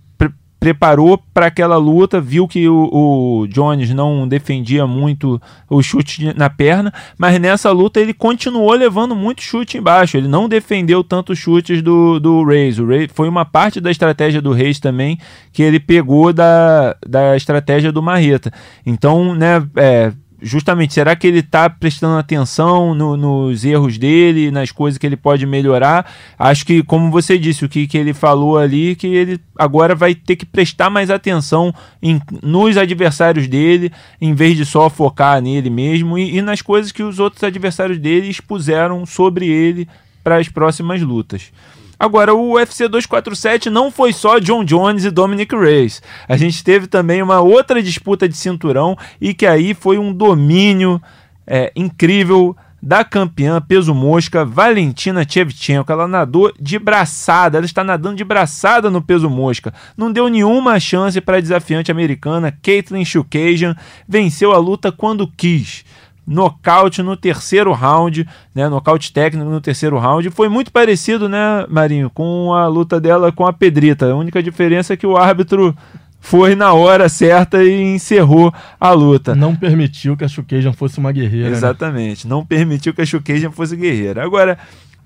preparou 0.60 1.18
para 1.34 1.48
aquela 1.48 1.78
luta, 1.78 2.20
viu 2.20 2.48
que 2.48 2.68
o, 2.68 2.90
o, 2.92 3.48
Jones 3.48 3.94
não 3.94 4.28
defendia 4.28 4.88
muito 4.88 5.42
o 5.70 5.82
chute 5.84 6.34
na 6.36 6.50
perna, 6.50 6.92
mas 7.18 7.40
nessa 7.40 7.72
luta 7.72 8.00
ele 8.00 8.14
continuou 8.14 8.74
levando 8.74 9.16
muito 9.16 9.42
chute 9.42 9.78
embaixo. 9.78 10.18
Ele 10.18 10.28
não 10.28 10.50
defendeu 10.50 11.04
tanto 11.04 11.36
chutes 11.36 11.82
do, 11.82 12.20
do 12.20 12.44
Reis. 12.44 12.80
O 12.80 12.88
Reis 12.88 13.10
foi 13.14 13.30
uma 13.30 13.46
parte 13.46 13.80
da 13.80 13.92
estratégia 13.92 14.42
do 14.42 14.52
Reis 14.52 14.80
também 14.80 15.20
que 15.54 15.62
ele 15.62 15.80
pegou 15.80 16.34
da, 16.34 16.96
da 17.06 17.36
estratégia 17.36 17.92
do 17.92 18.02
Marreta. 18.02 18.52
Então, 18.86 19.36
né, 19.36 19.64
é, 19.76 20.12
justamente, 20.42 20.94
será 20.94 21.16
que 21.16 21.26
ele 21.26 21.40
está 21.40 21.70
prestando 21.70 22.18
atenção 22.18 22.94
no, 22.94 23.18
nos 23.18 23.66
erros 23.66 23.98
dele, 23.98 24.52
nas 24.52 24.72
coisas 24.72 24.98
que 24.98 25.06
ele 25.06 25.18
pode 25.18 25.46
melhorar? 25.46 26.12
Acho 26.38 26.66
que, 26.66 26.84
como 26.84 27.10
você 27.10 27.38
disse, 27.38 27.66
o 27.66 27.70
que, 27.70 27.88
que 27.88 27.98
ele 27.98 28.14
falou 28.14 28.58
ali, 28.58 28.96
que 28.96 29.08
ele 29.08 29.40
agora 29.58 29.96
vai 29.96 30.14
ter 30.14 30.36
que 30.36 30.46
prestar 30.46 30.90
mais 30.90 31.10
atenção 31.10 31.74
em, 32.02 32.22
nos 32.44 32.78
adversários 32.78 33.48
dele, 33.48 33.92
em 34.22 34.34
vez 34.34 34.56
de 34.56 34.66
só 34.66 34.90
focar 34.90 35.42
nele 35.42 35.70
mesmo 35.70 36.18
e, 36.18 36.38
e 36.38 36.42
nas 36.42 36.62
coisas 36.62 36.92
que 36.92 37.04
os 37.04 37.20
outros 37.20 37.44
adversários 37.44 37.98
dele 37.98 38.30
expuseram 38.30 39.06
sobre 39.06 39.48
ele 39.48 39.88
para 40.24 40.38
as 40.38 40.50
próximas 40.50 41.02
lutas. 41.02 41.52
Agora, 42.00 42.34
o 42.34 42.54
UFC 42.54 42.88
247 42.88 43.70
não 43.70 43.90
foi 43.90 44.14
só 44.14 44.40
John 44.40 44.64
Jones 44.64 45.04
e 45.04 45.12
Dominic 45.12 45.56
Reyes. 45.56 46.02
A 46.28 46.38
gente 46.38 46.64
teve 46.64 46.88
também 46.88 47.22
uma 47.22 47.42
outra 47.42 47.82
disputa 47.82 48.30
de 48.30 48.38
cinturão 48.38 48.96
e 49.20 49.34
que 49.34 49.46
aí 49.46 49.74
foi 49.74 49.98
um 49.98 50.14
domínio 50.14 51.02
é, 51.46 51.72
incrível 51.76 52.56
da 52.82 53.04
campeã 53.04 53.60
peso 53.60 53.94
mosca 53.94 54.46
Valentina 54.46 55.26
Shevchenko. 55.28 55.92
Ela 55.92 56.08
nadou 56.08 56.54
de 56.60 56.78
braçada, 56.78 57.58
ela 57.58 57.66
está 57.66 57.84
nadando 57.84 58.16
de 58.16 58.24
braçada 58.24 58.90
no 58.90 59.02
peso 59.02 59.30
mosca. 59.30 59.74
Não 59.96 60.12
deu 60.12 60.28
nenhuma 60.28 60.80
chance 60.80 61.20
para 61.20 61.38
a 61.38 61.42
desafiante 61.42 61.92
americana 61.92 62.56
Caitlin 62.62 63.04
Chukagian. 63.04 63.76
Venceu 64.08 64.54
a 64.54 64.58
luta 64.58 64.92
quando 64.92 65.28
quis 65.28 65.84
nocaute 66.28 67.02
no 67.02 67.16
terceiro 67.16 67.72
round, 67.72 68.28
né? 68.54 68.68
Nocaute 68.68 69.14
técnico 69.14 69.50
no 69.50 69.62
terceiro 69.62 69.98
round. 69.98 70.30
Foi 70.32 70.50
muito 70.50 70.72
parecido, 70.72 71.30
né, 71.30 71.66
Marinho, 71.70 72.10
com 72.10 72.54
a 72.54 72.68
luta 72.68 73.00
dela 73.00 73.32
com 73.32 73.48
a 73.48 73.54
Pedrita. 73.54 74.12
A 74.12 74.16
única 74.16 74.44
diferença 74.44 74.94
é 74.94 74.98
que 74.98 75.08
o 75.08 75.16
árbitro 75.16 75.76
foi 76.20 76.56
na 76.56 76.74
hora 76.74 77.08
certa 77.08 77.64
e 77.64 77.96
encerrou 77.96 78.54
a 78.78 78.92
luta. 78.92 79.34
Não 79.34 79.56
permitiu 79.56 80.18
que 80.18 80.26
a 80.26 80.28
Chukagian 80.28 80.74
fosse 80.74 81.00
uma 81.00 81.12
guerreira. 81.14 81.52
Né? 81.52 81.56
Exatamente, 81.56 82.28
né? 82.28 82.30
não 82.30 82.46
permitiu 82.46 82.94
que 82.94 83.02
a 83.02 83.06
Chukagian 83.06 83.52
fosse 83.52 83.78
guerreira. 83.78 84.24
Agora, 84.24 84.58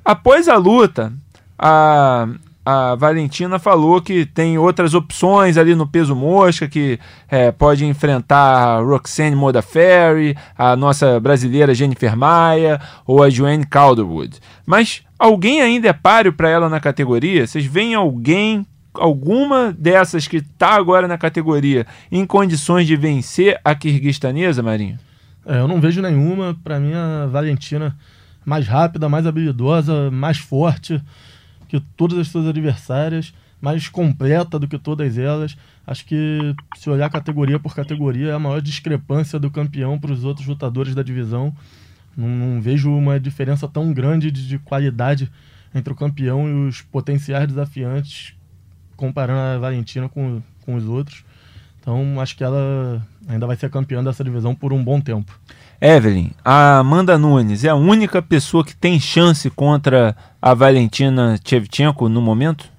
após 0.03 0.49
a 0.49 0.57
luta, 0.57 1.13
a, 1.59 2.27
a 2.65 2.95
Valentina 2.95 3.57
falou 3.57 4.01
que 4.01 4.25
tem 4.25 4.57
outras 4.57 4.93
opções 4.93 5.57
ali 5.57 5.73
no 5.73 5.87
peso 5.87 6.15
mosca, 6.15 6.67
que 6.67 6.99
é, 7.27 7.51
pode 7.51 7.85
enfrentar 7.85 8.37
a 8.37 8.79
Roxane 8.79 9.35
Modafferi, 9.35 10.37
a 10.55 10.75
nossa 10.75 11.19
brasileira 11.19 11.73
Jennifer 11.73 12.15
Maia 12.15 12.79
ou 13.05 13.23
a 13.23 13.29
Joanne 13.29 13.65
Calderwood. 13.65 14.39
Mas 14.65 15.01
alguém 15.17 15.61
ainda 15.61 15.89
é 15.89 15.93
páreo 15.93 16.33
para 16.33 16.49
ela 16.49 16.69
na 16.69 16.79
categoria? 16.79 17.47
Vocês 17.47 17.65
veem 17.65 17.95
alguém, 17.95 18.65
alguma 18.93 19.75
dessas 19.77 20.27
que 20.27 20.37
está 20.37 20.75
agora 20.75 21.07
na 21.07 21.17
categoria, 21.17 21.87
em 22.11 22.25
condições 22.25 22.85
de 22.85 22.95
vencer 22.95 23.59
a 23.65 23.73
kirguistanesa, 23.73 24.61
Marinho? 24.61 24.99
É, 25.47 25.57
eu 25.59 25.67
não 25.67 25.81
vejo 25.81 25.99
nenhuma. 25.99 26.55
Para 26.63 26.79
mim, 26.79 26.93
a 26.93 27.25
Valentina 27.25 27.97
mais 28.45 28.67
rápida, 28.67 29.09
mais 29.09 29.25
habilidosa, 29.25 30.11
mais 30.11 30.37
forte 30.37 31.01
que 31.71 31.79
todas 31.95 32.19
as 32.19 32.27
suas 32.27 32.45
adversárias, 32.47 33.33
mais 33.61 33.87
completa 33.87 34.59
do 34.59 34.67
que 34.67 34.77
todas 34.77 35.17
elas. 35.17 35.55
Acho 35.87 36.03
que 36.03 36.53
se 36.75 36.89
olhar 36.89 37.09
categoria 37.09 37.57
por 37.57 37.73
categoria, 37.73 38.31
é 38.31 38.33
a 38.33 38.39
maior 38.39 38.61
discrepância 38.61 39.39
do 39.39 39.49
campeão 39.49 39.97
para 39.97 40.11
os 40.11 40.25
outros 40.25 40.45
lutadores 40.45 40.93
da 40.93 41.01
divisão. 41.01 41.55
Não, 42.17 42.27
não 42.27 42.61
vejo 42.61 42.91
uma 42.91 43.17
diferença 43.17 43.69
tão 43.69 43.93
grande 43.93 44.29
de, 44.29 44.45
de, 44.45 44.59
qualidade 44.59 45.31
entre 45.73 45.93
o 45.93 45.95
campeão 45.95 46.49
e 46.49 46.67
os 46.67 46.81
potenciais 46.81 47.47
desafiantes, 47.47 48.33
comparando 48.97 49.39
a 49.39 49.57
Valentina 49.57 50.09
com, 50.09 50.41
com 50.65 50.75
os 50.75 50.83
outros. 50.83 51.23
Então, 51.79 52.19
acho 52.19 52.35
que 52.35 52.43
ela 52.43 53.01
ainda 53.29 53.47
vai 53.47 53.55
ser 53.55 53.69
campeã 53.69 54.03
dessa 54.03 54.25
divisão 54.25 54.53
por 54.53 54.73
um 54.73 54.83
bom 54.83 54.99
tempo. 54.99 55.39
Evelyn, 55.83 56.29
a 56.45 56.77
Amanda 56.77 57.17
Nunes 57.17 57.65
é 57.65 57.69
a 57.69 57.75
única 57.75 58.21
pessoa 58.21 58.63
que 58.63 58.75
tem 58.75 58.99
chance 58.99 59.49
contra 59.49 60.15
a 60.39 60.53
Valentina 60.53 61.35
Shevchenko 61.43 62.07
no 62.07 62.21
momento? 62.21 62.71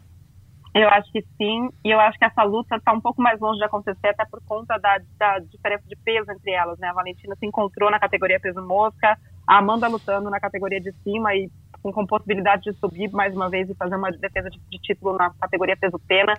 Eu 0.73 0.89
acho 0.89 1.11
que 1.11 1.21
sim, 1.37 1.69
e 1.85 1.91
eu 1.91 1.99
acho 1.99 2.17
que 2.17 2.25
essa 2.25 2.45
luta 2.45 2.77
está 2.77 2.93
um 2.93 3.01
pouco 3.01 3.21
mais 3.21 3.41
longe 3.41 3.59
de 3.59 3.65
acontecer, 3.65 4.07
até 4.07 4.25
por 4.25 4.41
conta 4.47 4.79
da, 4.79 5.01
da, 5.19 5.41
diferença 5.41 5.83
de 5.89 5.97
peso 5.97 6.31
entre 6.31 6.53
elas, 6.53 6.79
né? 6.79 6.91
A 6.91 6.93
Valentina 6.93 7.35
se 7.35 7.45
encontrou 7.45 7.91
na 7.91 7.99
categoria 7.99 8.39
peso 8.39 8.63
mosca, 8.63 9.19
a 9.49 9.59
Amanda 9.59 9.89
lutando 9.89 10.31
na 10.31 10.39
categoria 10.39 10.81
de 10.81 10.93
cima 11.03 11.35
e 11.35 11.51
com, 11.83 11.93
com 11.93 12.07
possibilidade 12.07 12.63
de 12.63 12.79
subir 12.79 13.11
mais 13.11 13.35
uma 13.35 13.51
vez 13.51 13.69
e 13.69 13.75
fazer 13.75 13.97
uma 13.97 14.13
defesa 14.13 14.49
de, 14.49 14.61
de 14.71 14.79
título 14.79 15.17
na 15.17 15.31
categoria 15.41 15.77
peso 15.77 15.99
pena. 16.07 16.35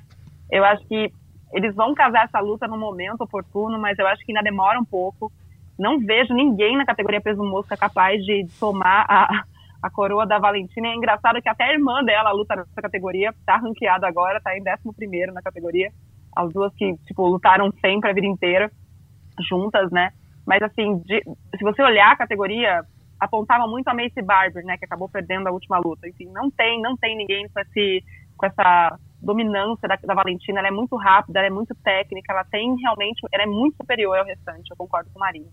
Eu 0.50 0.64
acho 0.64 0.88
que 0.88 1.12
eles 1.52 1.76
vão 1.76 1.94
casar 1.94 2.24
essa 2.24 2.40
luta 2.40 2.70
no 2.70 2.78
momento 2.78 3.20
oportuno, 3.20 3.78
mas 3.78 4.00
eu 4.00 4.08
acho 4.08 4.26
que 4.26 4.32
ainda 4.32 4.42
demora 4.42 4.80
um 4.80 4.86
pouco 4.86 5.30
não 5.78 6.00
vejo 6.00 6.34
ninguém 6.34 6.78
na 6.78 6.86
categoria 6.86 7.22
peso 7.22 7.44
mosca 7.44 7.76
capaz 7.76 8.24
de 8.24 8.48
tomar 8.60 9.06
a, 9.10 9.44
a 9.82 9.90
coroa 9.90 10.26
da 10.26 10.40
Valentina. 10.40 10.88
É 10.88 10.96
engraçado 10.96 11.42
que 11.42 11.50
até 11.50 11.66
a 11.66 11.74
irmã 11.74 12.04
dela 12.04 12.32
luta 12.32 12.56
nessa 12.56 12.82
categoria, 12.82 13.34
tá 13.46 13.58
ranqueada 13.58 14.08
agora, 14.08 14.40
tá 14.42 14.58
em 14.58 14.62
11 14.62 15.32
na 15.34 15.42
categoria. 15.42 15.92
As 16.36 16.52
duas 16.52 16.74
que, 16.76 16.96
tipo, 17.06 17.28
lutaram 17.28 17.72
sempre 17.82 18.10
a 18.10 18.14
vida 18.14 18.26
inteira, 18.26 18.72
juntas, 19.48 19.92
né? 19.92 20.12
Mas, 20.46 20.62
assim, 20.62 20.98
de, 21.00 21.22
se 21.58 21.64
você 21.64 21.82
olhar 21.82 22.12
a 22.12 22.18
categoria, 22.18 22.84
apontava 23.20 23.68
muito 23.68 23.88
a 23.88 23.94
Macy 23.94 24.22
Barber, 24.22 24.64
né? 24.66 24.78
Que 24.78 24.86
acabou 24.86 25.10
perdendo 25.10 25.48
a 25.48 25.52
última 25.52 25.78
luta. 25.80 26.08
Enfim, 26.08 26.26
não 26.32 26.50
tem, 26.50 26.82
não 26.82 26.96
tem 26.98 27.16
ninguém 27.16 27.48
com, 27.50 27.60
esse, 27.60 28.04
com 28.38 28.46
essa 28.46 28.98
dominância 29.24 29.88
da, 29.88 29.98
da 30.04 30.14
Valentina. 30.14 30.60
Ela 30.60 30.68
é 30.68 30.72
muito 30.72 30.96
rápida, 30.96 31.40
ela 31.40 31.48
é 31.48 31.52
muito 31.52 31.74
técnica, 31.84 32.34
ela 32.34 32.44
tem 32.44 32.76
realmente, 32.76 33.22
ela 33.32 33.44
é 33.44 33.48
muito 33.48 33.78
superior 33.78 34.18
ao 34.18 34.26
restante. 34.26 34.70
Eu 34.70 34.78
concordo 34.78 35.10
com 35.12 35.20
o 35.20 35.22
Marinho. 35.22 35.48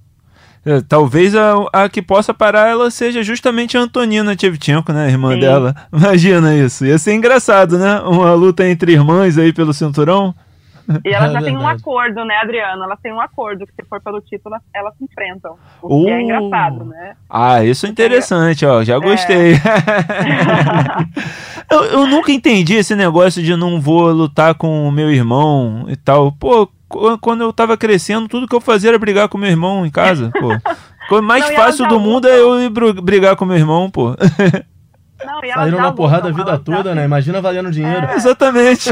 É, 0.64 0.80
talvez 0.83 1.35
a, 1.35 1.54
a 1.72 1.88
que 1.88 2.02
possa 2.02 2.35
parar 2.35 2.68
ela 2.68 2.90
seja 2.90 3.22
justamente 3.22 3.78
a 3.78 3.80
Antonina 3.80 4.37
Tchevchenko, 4.37 4.92
né, 4.92 5.06
a 5.06 5.09
irmã 5.09 5.35
Sim. 5.35 5.40
dela. 5.40 5.74
Imagina 5.92 6.54
isso. 6.54 6.85
Ia 6.85 6.98
ser 6.98 7.14
engraçado, 7.14 7.78
né? 7.78 8.00
Uma 8.00 8.35
luta 8.35 8.68
entre 8.68 8.92
irmãs 8.92 9.38
aí 9.38 9.52
pelo 9.52 9.72
cinturão. 9.72 10.35
E 11.04 11.11
elas 11.11 11.30
é 11.30 11.35
já 11.35 11.42
têm 11.42 11.56
um 11.56 11.68
acordo, 11.68 12.24
né, 12.24 12.37
Adriano? 12.42 12.83
Elas 12.83 12.98
têm 13.00 13.12
um 13.12 13.20
acordo 13.20 13.64
que 13.66 13.72
se 13.72 13.88
for 13.88 14.00
pelo 14.02 14.20
título, 14.20 14.56
elas, 14.74 14.92
se 14.96 15.04
enfrentam. 15.04 15.56
O 15.80 16.02
uh, 16.02 16.04
que 16.04 16.11
é 16.11 16.16
uh! 16.16 16.20
engraçado, 16.20 16.85
né? 16.85 17.16
Ah, 17.28 17.62
isso 17.62 17.87
é 17.87 17.88
interessante, 17.88 18.66
ó. 18.66 18.83
Já 18.83 18.98
gostei. 18.98 19.52
É. 19.54 19.56
eu, 21.70 21.85
eu 21.85 22.06
nunca 22.06 22.33
entendi 22.33 22.74
esse 22.74 22.94
negócio 22.96 23.42
de 23.42 23.54
não 23.56 23.80
vou 23.80 24.11
lutar 24.11 24.54
com 24.54 24.88
o 24.88 24.92
meu 24.92 25.11
irmão 25.11 25.87
e 25.88 25.96
tal. 25.96 26.33
Pô, 26.33 26.68
quando 27.20 27.42
eu 27.42 27.52
tava 27.52 27.76
crescendo, 27.76 28.28
tudo 28.28 28.48
que 28.48 28.54
eu 28.54 28.61
fazia 28.61 28.90
era 28.90 28.98
brigar 28.98 29.28
com 29.28 29.38
meu 29.38 29.48
irmão 29.50 29.87
em 29.87 29.90
casa, 29.90 30.30
pô. 30.38 30.48
O 31.11 31.20
mais 31.20 31.44
não, 31.48 31.56
fácil 31.56 31.88
do 31.88 31.98
mundo 31.98 32.28
é 32.28 32.38
eu 32.38 32.61
ir 32.61 32.70
brigar 33.02 33.35
com 33.35 33.44
meu 33.44 33.56
irmão, 33.56 33.90
pô. 33.90 34.11
Não, 35.24 35.40
Saíram 35.54 35.80
na 35.80 35.92
porrada 35.92 36.28
a 36.28 36.33
vida 36.33 36.56
toda, 36.56 36.94
né? 36.94 37.04
Imagina 37.04 37.40
valendo 37.40 37.70
dinheiro. 37.70 38.06
É. 38.06 38.14
Exatamente. 38.14 38.90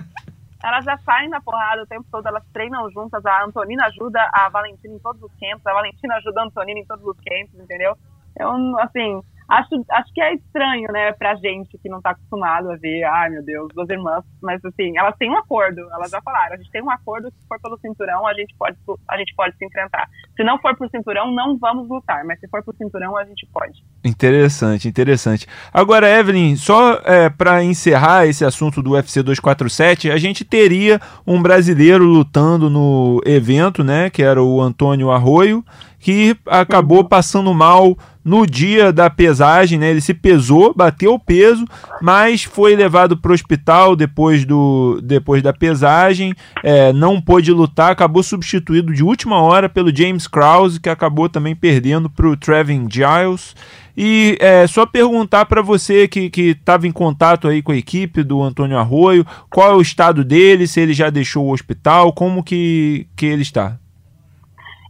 elas 0.64 0.84
já 0.84 0.96
saem 1.04 1.28
na 1.28 1.40
porrada 1.40 1.82
o 1.82 1.86
tempo 1.86 2.06
todo, 2.10 2.26
elas 2.26 2.42
treinam 2.54 2.90
juntas. 2.90 3.24
A 3.26 3.44
Antonina 3.44 3.84
ajuda 3.86 4.18
a 4.32 4.48
Valentina 4.48 4.94
em 4.94 4.98
todos 4.98 5.22
os 5.22 5.30
campos, 5.32 5.66
a 5.66 5.74
Valentina 5.74 6.14
ajuda 6.14 6.40
a 6.40 6.44
Antonina 6.44 6.80
em 6.80 6.86
todos 6.86 7.04
os 7.04 7.16
campos, 7.16 7.60
entendeu? 7.60 7.96
Então, 8.34 8.78
assim, 8.80 9.20
acho, 9.52 9.84
acho 9.90 10.12
que 10.12 10.20
é 10.20 10.34
estranho, 10.34 10.90
né, 10.90 11.12
pra 11.12 11.34
gente 11.34 11.76
que 11.78 11.88
não 11.88 12.00
tá 12.00 12.10
acostumado 12.10 12.70
a 12.70 12.76
ver, 12.76 13.04
ai 13.04 13.28
meu 13.30 13.44
Deus, 13.44 13.68
duas 13.74 13.88
irmãs, 13.88 14.24
mas 14.40 14.64
assim, 14.64 14.96
elas 14.96 15.14
têm 15.16 15.30
um 15.30 15.36
acordo, 15.36 15.80
elas 15.92 16.10
já 16.10 16.20
falaram, 16.22 16.54
a 16.54 16.56
gente 16.56 16.70
tem 16.70 16.82
um 16.82 16.90
acordo, 16.90 17.28
se 17.28 17.46
for 17.46 17.60
pelo 17.60 17.78
cinturão, 17.78 18.26
a 18.26 18.34
gente 18.34 18.54
pode, 18.58 18.76
a 19.08 19.18
gente 19.18 19.34
pode 19.34 19.56
se 19.56 19.64
enfrentar. 19.64 20.08
Se 20.34 20.42
não 20.42 20.58
for 20.58 20.74
pro 20.76 20.88
cinturão, 20.88 21.30
não 21.30 21.58
vamos 21.58 21.88
lutar, 21.88 22.24
mas 22.24 22.40
se 22.40 22.48
for 22.48 22.62
pro 22.62 22.74
cinturão, 22.76 23.16
a 23.16 23.24
gente 23.24 23.46
pode. 23.52 23.84
Interessante, 24.04 24.88
interessante. 24.88 25.46
Agora, 25.72 26.08
Evelyn, 26.08 26.56
só 26.56 27.00
é, 27.04 27.28
para 27.28 27.62
encerrar 27.62 28.26
esse 28.26 28.44
assunto 28.44 28.82
do 28.82 28.92
UFC 28.92 29.22
247, 29.22 30.10
a 30.10 30.16
gente 30.16 30.44
teria 30.44 31.00
um 31.26 31.42
brasileiro 31.42 32.04
lutando 32.04 32.70
no 32.70 33.20
evento, 33.26 33.84
né, 33.84 34.08
que 34.08 34.22
era 34.22 34.42
o 34.42 34.60
Antônio 34.60 35.10
Arroio, 35.10 35.64
que 35.98 36.36
acabou 36.46 37.04
passando 37.04 37.54
mal 37.54 37.96
no 38.24 38.46
dia 38.46 38.92
da 38.92 39.10
pesagem, 39.10 39.78
né? 39.78 39.90
Ele 39.90 40.00
se 40.00 40.14
pesou, 40.14 40.72
bateu 40.74 41.14
o 41.14 41.18
peso, 41.18 41.64
mas 42.00 42.44
foi 42.44 42.76
levado 42.76 43.16
para 43.16 43.30
o 43.30 43.34
hospital 43.34 43.96
depois, 43.96 44.44
do, 44.44 45.00
depois 45.02 45.42
da 45.42 45.52
pesagem, 45.52 46.34
é, 46.62 46.92
não 46.92 47.20
pôde 47.20 47.52
lutar, 47.52 47.90
acabou 47.90 48.22
substituído 48.22 48.92
de 48.92 49.02
última 49.02 49.40
hora 49.40 49.68
pelo 49.68 49.94
James 49.94 50.26
Krause, 50.26 50.80
que 50.80 50.88
acabou 50.88 51.28
também 51.28 51.54
perdendo 51.56 52.08
para 52.08 52.28
o 52.28 52.36
Trevin 52.36 52.86
Giles. 52.90 53.54
E 53.96 54.38
é, 54.40 54.66
só 54.66 54.86
perguntar 54.86 55.44
para 55.44 55.60
você 55.60 56.08
que 56.08 56.30
estava 56.36 56.86
em 56.86 56.92
contato 56.92 57.46
aí 57.46 57.60
com 57.60 57.72
a 57.72 57.76
equipe 57.76 58.22
do 58.22 58.42
Antônio 58.42 58.78
Arroio, 58.78 59.26
qual 59.50 59.70
é 59.70 59.74
o 59.74 59.82
estado 59.82 60.24
dele, 60.24 60.66
se 60.66 60.80
ele 60.80 60.94
já 60.94 61.10
deixou 61.10 61.46
o 61.46 61.52
hospital, 61.52 62.12
como 62.12 62.42
que, 62.42 63.06
que 63.14 63.26
ele 63.26 63.42
está? 63.42 63.78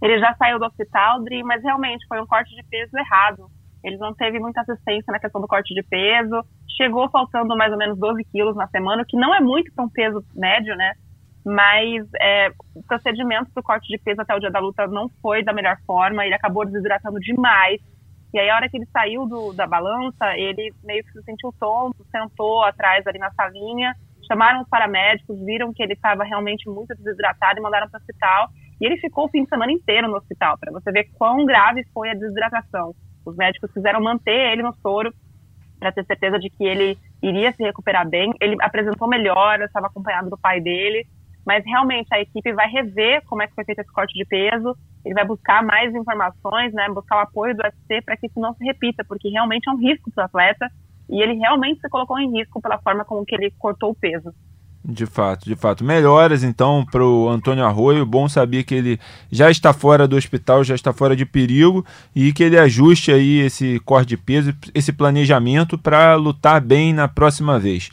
Ele 0.02 0.18
já 0.18 0.34
saiu 0.34 0.58
do 0.58 0.66
hospital, 0.66 1.22
Dri, 1.22 1.44
mas 1.44 1.62
realmente 1.62 2.04
foi 2.08 2.20
um 2.20 2.26
corte 2.26 2.54
de 2.56 2.62
peso 2.64 2.90
errado. 2.98 3.46
Ele 3.84 3.96
não 3.96 4.12
teve 4.12 4.40
muita 4.40 4.60
assistência 4.60 5.12
na 5.12 5.20
questão 5.20 5.40
do 5.40 5.46
corte 5.46 5.72
de 5.72 5.82
peso. 5.84 6.44
Chegou 6.76 7.08
faltando 7.08 7.56
mais 7.56 7.72
ou 7.72 7.78
menos 7.78 7.96
12 7.98 8.24
quilos 8.24 8.56
na 8.56 8.66
semana, 8.66 9.04
que 9.06 9.16
não 9.16 9.32
é 9.32 9.40
muito 9.40 9.72
para 9.72 9.84
um 9.84 9.88
peso 9.88 10.24
médio, 10.34 10.74
né? 10.74 10.94
Mas 11.44 12.04
é, 12.20 12.50
o 12.74 12.82
procedimento 12.82 13.50
do 13.54 13.62
corte 13.62 13.86
de 13.88 13.98
peso 13.98 14.20
até 14.20 14.34
o 14.34 14.40
dia 14.40 14.50
da 14.50 14.58
luta 14.58 14.86
não 14.88 15.08
foi 15.20 15.44
da 15.44 15.52
melhor 15.52 15.76
forma. 15.86 16.26
Ele 16.26 16.34
acabou 16.34 16.64
desidratando 16.64 17.20
demais. 17.20 17.80
E 18.34 18.38
aí, 18.38 18.50
a 18.50 18.56
hora 18.56 18.68
que 18.68 18.76
ele 18.76 18.86
saiu 18.86 19.26
do, 19.26 19.52
da 19.52 19.66
balança, 19.66 20.36
ele 20.36 20.72
meio 20.82 21.04
que 21.04 21.12
se 21.12 21.22
sentiu 21.22 21.54
tonto, 21.60 22.04
sentou 22.10 22.64
atrás 22.64 23.06
ali 23.06 23.18
na 23.18 23.30
salinha. 23.32 23.94
Chamaram 24.26 24.62
os 24.62 24.68
paramédicos, 24.68 25.44
viram 25.44 25.72
que 25.72 25.82
ele 25.82 25.94
estava 25.94 26.24
realmente 26.24 26.68
muito 26.68 26.94
desidratado 26.94 27.58
e 27.58 27.62
mandaram 27.62 27.88
para 27.88 27.98
o 27.98 28.00
hospital. 28.00 28.48
E 28.80 28.86
ele 28.86 28.96
ficou 28.98 29.26
o 29.26 29.28
fim 29.28 29.44
de 29.44 29.48
semana 29.48 29.72
inteiro 29.72 30.08
no 30.08 30.16
hospital, 30.16 30.58
para 30.58 30.72
você 30.72 30.90
ver 30.90 31.10
quão 31.16 31.44
grave 31.44 31.84
foi 31.92 32.10
a 32.10 32.14
desidratação. 32.14 32.94
Os 33.24 33.36
médicos 33.36 33.70
quiseram 33.72 34.00
manter 34.00 34.52
ele 34.52 34.62
no 34.62 34.74
soro 34.74 35.12
para 35.78 35.92
ter 35.92 36.04
certeza 36.04 36.38
de 36.38 36.48
que 36.50 36.64
ele 36.64 36.98
iria 37.22 37.52
se 37.52 37.62
recuperar 37.62 38.08
bem. 38.08 38.32
Ele 38.40 38.56
apresentou 38.60 39.08
melhora, 39.08 39.64
estava 39.64 39.86
acompanhado 39.86 40.30
do 40.30 40.38
pai 40.38 40.60
dele, 40.60 41.06
mas 41.44 41.64
realmente 41.64 42.08
a 42.12 42.20
equipe 42.20 42.52
vai 42.52 42.68
rever 42.68 43.22
como 43.26 43.42
é 43.42 43.46
que 43.46 43.54
foi 43.54 43.64
feito 43.64 43.80
esse 43.80 43.92
corte 43.92 44.16
de 44.16 44.24
peso. 44.24 44.76
Ele 45.04 45.14
vai 45.14 45.24
buscar 45.24 45.62
mais 45.62 45.92
informações, 45.94 46.72
né, 46.72 46.88
buscar 46.88 47.16
o 47.16 47.20
apoio 47.20 47.56
do 47.56 47.62
UFC 47.62 48.00
para 48.04 48.16
que 48.16 48.26
isso 48.26 48.38
não 48.38 48.54
se 48.54 48.64
repita, 48.64 49.04
porque 49.04 49.28
realmente 49.28 49.68
é 49.68 49.72
um 49.72 49.78
risco 49.78 50.10
para 50.12 50.22
o 50.22 50.24
atleta 50.26 50.68
e 51.12 51.22
ele 51.22 51.34
realmente 51.34 51.80
se 51.82 51.88
colocou 51.90 52.18
em 52.18 52.38
risco 52.38 52.60
pela 52.60 52.78
forma 52.78 53.04
como 53.04 53.24
que 53.24 53.34
ele 53.34 53.52
cortou 53.58 53.90
o 53.90 53.94
peso. 53.94 54.32
De 54.84 55.06
fato, 55.06 55.44
de 55.44 55.54
fato. 55.54 55.84
Melhoras 55.84 56.42
então 56.42 56.84
para 56.90 57.04
o 57.04 57.28
Antônio 57.28 57.64
Arroio. 57.64 58.04
Bom 58.04 58.28
saber 58.28 58.64
que 58.64 58.74
ele 58.74 59.00
já 59.30 59.48
está 59.48 59.72
fora 59.72 60.08
do 60.08 60.16
hospital, 60.16 60.64
já 60.64 60.74
está 60.74 60.92
fora 60.92 61.14
de 61.14 61.24
perigo 61.24 61.84
e 62.16 62.32
que 62.32 62.42
ele 62.42 62.58
ajuste 62.58 63.12
aí 63.12 63.40
esse 63.40 63.78
corte 63.84 64.08
de 64.08 64.16
peso, 64.16 64.52
esse 64.74 64.92
planejamento 64.92 65.78
para 65.78 66.16
lutar 66.16 66.60
bem 66.60 66.92
na 66.92 67.06
próxima 67.06 67.60
vez. 67.60 67.90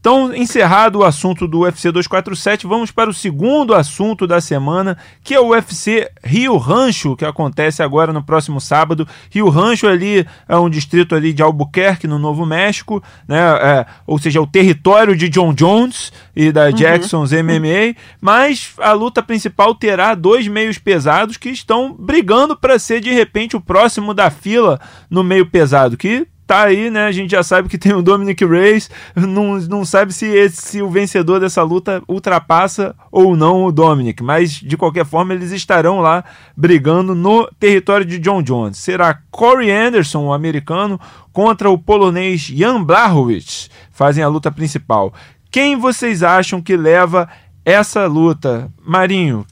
Então, 0.00 0.32
encerrado 0.34 1.00
o 1.00 1.04
assunto 1.04 1.48
do 1.48 1.60
UFC 1.60 1.90
247, 1.90 2.66
vamos 2.66 2.90
para 2.90 3.10
o 3.10 3.14
segundo 3.14 3.74
assunto 3.74 4.26
da 4.26 4.40
semana, 4.40 4.96
que 5.24 5.34
é 5.34 5.40
o 5.40 5.48
UFC 5.48 6.08
Rio 6.22 6.56
Rancho, 6.56 7.16
que 7.16 7.24
acontece 7.24 7.82
agora 7.82 8.12
no 8.12 8.22
próximo 8.22 8.60
sábado. 8.60 9.08
Rio 9.28 9.48
Rancho 9.48 9.88
ali 9.88 10.24
é 10.48 10.56
um 10.56 10.70
distrito 10.70 11.14
ali 11.16 11.32
de 11.32 11.42
Albuquerque, 11.42 12.06
no 12.06 12.18
Novo 12.18 12.46
México, 12.46 13.02
né? 13.26 13.38
É, 13.38 13.86
ou 14.06 14.18
seja, 14.18 14.38
é 14.38 14.42
o 14.42 14.46
território 14.46 15.16
de 15.16 15.28
John 15.28 15.52
Jones 15.52 16.12
e 16.34 16.52
da 16.52 16.66
uhum. 16.66 16.72
Jackson's 16.72 17.32
MMA, 17.32 17.96
mas 18.20 18.74
a 18.78 18.92
luta 18.92 19.20
principal 19.22 19.74
terá 19.74 20.14
dois 20.14 20.46
meios 20.46 20.78
pesados 20.78 21.36
que 21.36 21.48
estão 21.48 21.92
brigando 21.92 22.56
para 22.56 22.78
ser 22.78 23.00
de 23.00 23.12
repente 23.12 23.56
o 23.56 23.60
próximo 23.60 24.14
da 24.14 24.30
fila 24.30 24.80
no 25.10 25.24
meio 25.24 25.46
pesado, 25.46 25.96
que 25.96 26.26
tá 26.48 26.62
aí, 26.62 26.90
né? 26.90 27.04
A 27.04 27.12
gente 27.12 27.30
já 27.30 27.42
sabe 27.42 27.68
que 27.68 27.76
tem 27.76 27.92
o 27.92 28.00
Dominic 28.00 28.42
Reyes, 28.42 28.90
não, 29.14 29.58
não 29.58 29.84
sabe 29.84 30.14
se, 30.14 30.24
esse, 30.24 30.56
se 30.62 30.82
o 30.82 30.88
vencedor 30.88 31.38
dessa 31.38 31.62
luta 31.62 32.02
ultrapassa 32.08 32.96
ou 33.12 33.36
não 33.36 33.66
o 33.66 33.70
Dominic, 33.70 34.22
mas 34.22 34.52
de 34.52 34.74
qualquer 34.74 35.04
forma 35.04 35.34
eles 35.34 35.52
estarão 35.52 36.00
lá 36.00 36.24
brigando 36.56 37.14
no 37.14 37.46
território 37.60 38.06
de 38.06 38.18
John 38.18 38.42
Jones. 38.42 38.78
Será 38.78 39.18
Corey 39.30 39.70
Anderson, 39.70 40.24
o 40.24 40.32
americano, 40.32 40.98
contra 41.34 41.68
o 41.68 41.78
polonês 41.78 42.40
Jan 42.40 42.82
Blachowicz, 42.82 43.68
fazem 43.92 44.24
a 44.24 44.28
luta 44.28 44.50
principal. 44.50 45.12
Quem 45.50 45.76
vocês 45.76 46.22
acham 46.22 46.62
que 46.62 46.78
leva 46.78 47.28
essa 47.62 48.06
luta? 48.06 48.72
Marinho, 48.82 49.44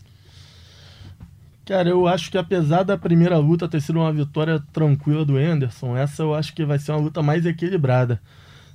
Cara, 1.66 1.88
eu 1.88 2.07
acho 2.07 2.31
que 2.31 2.38
apesar 2.38 2.85
da 2.85 2.96
primeira 2.96 3.37
luta 3.38 3.66
ter 3.68 3.81
sido 3.81 3.98
uma 3.98 4.12
vitória 4.12 4.62
tranquila 4.72 5.24
do 5.24 5.37
Anderson, 5.37 5.96
essa 5.96 6.22
eu 6.22 6.33
acho 6.33 6.55
que 6.55 6.64
vai 6.64 6.79
ser 6.79 6.92
uma 6.92 7.00
luta 7.00 7.20
mais 7.24 7.44
equilibrada. 7.44 8.22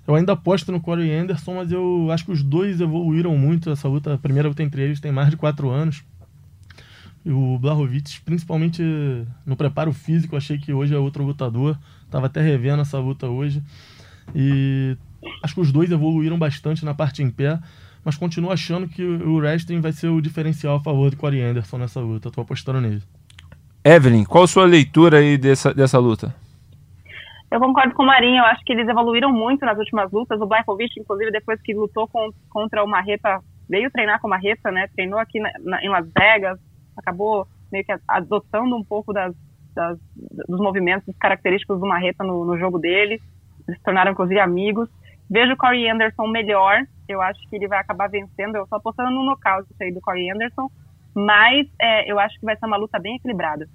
Eu 0.06 0.14
ainda 0.14 0.34
aposto 0.34 0.74
no 0.74 0.82
Corey 0.82 1.10
Anderson, 1.10 1.56
mas 1.56 1.72
eu 1.72 2.12
acho 2.12 2.26
que 2.26 2.34
os 2.34 2.44
dois 2.44 2.82
evoluíram 2.82 3.38
muito 3.38 3.70
essa 3.70 3.88
luta. 3.88 4.16
A 4.16 4.18
primeira 4.18 4.50
luta 4.50 4.62
entre 4.62 4.82
eles 4.82 5.00
tem 5.00 5.10
mais 5.10 5.30
de 5.30 5.38
quatro 5.38 5.70
anos. 5.70 6.04
E 7.24 7.32
o 7.32 7.58
Blahovic, 7.58 8.20
principalmente 8.26 8.84
no 9.46 9.56
preparo 9.56 9.94
físico, 9.94 10.36
achei 10.36 10.58
que 10.58 10.74
hoje 10.74 10.94
é 10.94 10.98
outro 10.98 11.24
lutador. 11.24 11.78
Tava 12.10 12.26
até 12.26 12.42
revendo 12.42 12.82
essa 12.82 13.00
luta 13.00 13.28
hoje. 13.28 13.64
E 14.36 14.98
acho 15.42 15.56
que 15.56 15.62
os 15.62 15.72
dois 15.72 15.90
evoluíram 15.92 16.38
bastante 16.38 16.84
na 16.84 16.94
parte 16.94 17.24
em 17.24 17.30
pé 17.30 17.58
mas 18.04 18.18
continuo 18.18 18.52
achando 18.52 18.88
que 18.88 19.04
o 19.04 19.38
wrestling 19.38 19.82
vai 19.82 19.92
ser 19.92 20.08
o 20.08 20.22
diferencial 20.22 20.76
a 20.76 20.80
favor 20.80 21.10
do 21.12 21.18
Corey 21.18 21.42
Anderson 21.42 21.78
nessa 21.78 22.00
luta. 22.00 22.28
Eu 22.28 22.32
tô 22.32 22.42
apostando 22.42 22.82
nele. 22.82 23.02
Evelyn, 23.84 24.24
qual 24.24 24.44
a 24.44 24.48
sua 24.48 24.66
leitura 24.66 25.18
aí 25.18 25.38
dessa, 25.38 25.74
dessa 25.74 26.00
luta? 26.00 26.34
Eu 27.52 27.60
concordo 27.60 27.94
com 27.94 28.04
o 28.04 28.06
Marinho, 28.06 28.38
eu 28.38 28.46
acho 28.46 28.64
que 28.64 28.72
eles 28.72 28.88
evoluíram 28.88 29.32
muito 29.32 29.66
nas 29.66 29.78
últimas 29.78 30.10
lutas. 30.12 30.40
O 30.40 30.46
Blachowicz, 30.46 30.96
inclusive, 30.96 31.32
depois 31.32 31.62
que 31.62 31.74
lutou 31.74 32.08
com, 32.08 32.30
contra 32.50 32.84
o 32.84 32.88
Marreta, 32.88 33.42
veio 33.68 33.92
treinar 33.92 34.22
com 34.22 34.28
o 34.28 34.30
Marreta, 34.30 34.72
né? 34.72 34.88
Treinou 34.96 35.20
aqui 35.20 35.40
na, 35.40 35.52
na, 35.60 35.84
em 35.84 35.90
Las 35.90 36.08
Vegas, 36.18 36.58
acabou 36.96 37.46
meio 37.70 37.84
que 37.84 37.94
adotando 38.08 38.76
um 38.76 38.84
pouco 38.84 39.12
das, 39.12 39.36
das, 39.76 40.00
dos 40.48 40.60
movimentos 40.60 41.14
característicos 41.20 41.80
do 41.80 41.86
Marreta 41.88 42.24
no, 42.24 42.46
no 42.46 42.58
jogo 42.58 42.80
dele. 42.80 43.22
Eles 43.68 43.78
se 43.78 43.84
tornaram, 43.84 44.14
inclusive, 44.14 44.40
amigos. 44.40 44.90
Vejo 45.32 45.54
o 45.54 45.58
Corey 45.58 45.90
Anderson 45.90 46.28
melhor, 46.28 46.86
eu 47.08 47.22
acho 47.22 47.40
que 47.50 47.56
ele 47.56 47.66
vai 47.66 47.80
acabar 47.80 48.10
vencendo. 48.10 48.58
Eu 48.58 48.66
estou 48.66 48.78
apostando 48.78 49.10
no 49.12 49.24
nocaute 49.24 49.70
aí 49.82 49.90
do 49.90 50.02
Corey 50.02 50.30
Anderson, 50.30 50.70
mas 51.16 51.66
é, 51.82 52.12
eu 52.12 52.20
acho 52.20 52.38
que 52.38 52.46
vai 52.46 52.58
ser 52.58 52.66
uma 52.66 52.76
luta 52.76 53.00
bem 53.00 53.16
equilibrada. 53.16 53.66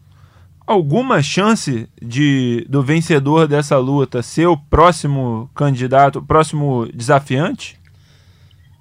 Alguma 0.67 1.23
chance 1.23 1.89
de 2.03 2.67
do 2.69 2.83
vencedor 2.83 3.49
dessa 3.49 3.79
luta 3.79 4.21
ser 4.21 4.47
o 4.47 4.57
próximo 4.57 5.49
candidato, 5.55 6.19
o 6.19 6.27
próximo 6.27 6.87
desafiante? 6.93 7.81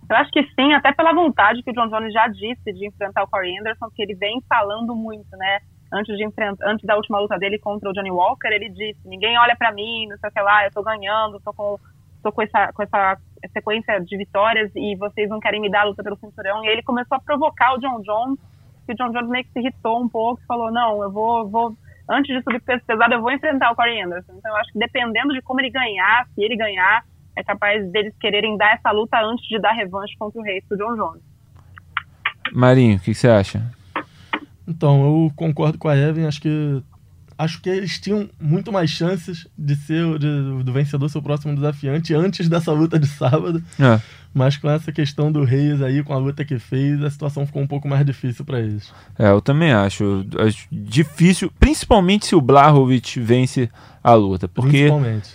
Eu 0.10 0.18
acho 0.18 0.32
que 0.32 0.44
sim, 0.44 0.74
até 0.74 0.92
pela 0.92 1.14
vontade 1.14 1.64
que 1.64 1.72
o 1.72 1.74
John 1.74 1.88
Jones 1.88 2.12
já 2.12 2.28
disse 2.28 2.74
de 2.74 2.88
enfrentar 2.88 3.24
o 3.24 3.28
Corey 3.30 3.58
Anderson, 3.58 3.90
que 3.96 4.02
ele 4.02 4.16
vem 4.16 4.44
falando 4.50 4.94
muito, 4.94 5.30
né? 5.38 5.60
Antes, 5.94 6.18
de 6.18 6.26
enfrentar, 6.26 6.68
antes 6.70 6.86
da 6.86 6.98
última 6.98 7.22
luta 7.22 7.38
dele 7.38 7.58
contra 7.58 7.90
o 7.90 7.94
Johnny 7.94 8.12
Walker, 8.12 8.50
ele 8.50 8.68
disse: 8.68 9.00
ninguém 9.06 9.38
olha 9.38 9.56
para 9.56 9.72
mim, 9.72 10.08
não 10.08 10.18
sei 10.18 10.30
o 10.30 10.34
que 10.34 10.42
lá, 10.42 10.66
eu 10.66 10.72
tô 10.72 10.84
ganhando, 10.84 11.40
tô 11.40 11.54
com, 11.54 11.80
tô 12.26 12.32
com 12.32 12.42
essa, 12.42 12.74
com 12.74 12.82
essa 12.82 13.18
sequência 13.54 14.00
de 14.00 14.18
vitórias 14.18 14.72
e 14.76 14.96
vocês 14.96 15.30
não 15.30 15.40
querem 15.40 15.62
me 15.62 15.70
dar 15.70 15.82
a 15.82 15.84
luta 15.86 16.04
pelo 16.04 16.18
cinturão. 16.18 16.66
E 16.66 16.68
ele 16.68 16.82
começou 16.82 17.18
a 17.18 17.22
provocar 17.22 17.76
o 17.76 17.78
John 17.78 18.02
Jones, 18.02 18.40
e 18.88 18.94
o 18.94 18.96
John 18.96 19.12
Jones 19.12 19.30
meio 19.30 19.44
que 19.46 19.52
se 19.52 19.60
irritou 19.60 20.02
um 20.02 20.10
pouco 20.10 20.42
e 20.42 20.46
falou: 20.48 20.72
não, 20.72 21.04
eu 21.04 21.12
vou, 21.12 21.48
vou 21.48 21.78
antes 22.10 22.36
de 22.36 22.44
subir 22.44 22.62
peso 22.62 22.84
pesado, 22.84 23.14
eu 23.14 23.22
vou 23.22 23.32
enfrentar 23.32 23.72
o 23.72 23.76
Corey 23.76 24.02
Anderson. 24.02 24.34
Então 24.38 24.52
eu 24.52 24.58
acho 24.58 24.74
que 24.74 24.80
dependendo 24.80 25.34
de 25.34 25.42
como 25.44 25.62
ele 25.62 25.70
ganhar, 25.70 26.26
se 26.34 26.44
ele 26.44 26.56
ganhar, 26.56 27.06
é 27.36 27.44
capaz 27.44 27.88
deles 27.92 28.14
quererem 28.20 28.58
dar 28.58 28.74
essa 28.74 28.92
luta 28.92 29.20
antes 29.22 29.46
de 29.48 29.60
dar 29.60 29.74
revanche 29.74 30.16
contra 30.18 30.40
o 30.40 30.44
rei 30.44 30.64
do 30.68 30.78
John 30.78 30.96
Jones. 30.96 31.22
Marinho, 32.52 32.98
o 32.98 33.00
que 33.00 33.14
você 33.14 33.28
acha? 33.28 33.62
Então, 34.68 35.04
eu 35.04 35.32
concordo 35.36 35.78
com 35.78 35.88
a 35.88 35.96
Evan, 35.96 36.28
acho 36.28 36.42
que 36.42 36.82
acho 37.38 37.62
que 37.62 37.70
eles 37.70 38.00
tinham 38.00 38.30
muito 38.40 38.72
mais 38.72 38.90
chances 38.90 39.48
de 39.58 39.76
ser 39.76 40.18
de, 40.18 40.64
do 40.64 40.74
vencedor 40.74 41.10
seu 41.10 41.22
próximo 41.22 41.56
desafiante 41.56 42.14
antes 42.14 42.48
dessa 42.48 42.72
luta 42.72 42.98
de 42.98 43.08
sábado. 43.08 43.64
É. 43.80 44.00
Mas 44.36 44.58
com 44.58 44.70
essa 44.70 44.92
questão 44.92 45.32
do 45.32 45.46
Reis 45.46 45.82
aí, 45.82 46.04
com 46.04 46.12
a 46.12 46.18
luta 46.18 46.44
que 46.44 46.60
fez, 46.60 47.02
a 47.02 47.10
situação 47.10 47.48
ficou 47.48 47.62
um 47.62 47.68
pouco 47.68 47.88
mais 47.88 48.06
difícil 48.06 48.44
para 48.44 48.60
eles. 48.60 48.92
É, 49.18 49.30
eu 49.30 49.40
também 49.40 49.72
acho, 49.72 50.26
acho 50.46 50.68
difícil, 50.70 51.50
principalmente 51.58 52.26
se 52.26 52.36
o 52.36 52.42
Blachowicz 52.42 53.16
vence 53.16 53.70
a 54.04 54.14
luta, 54.14 54.46
porque 54.46 54.90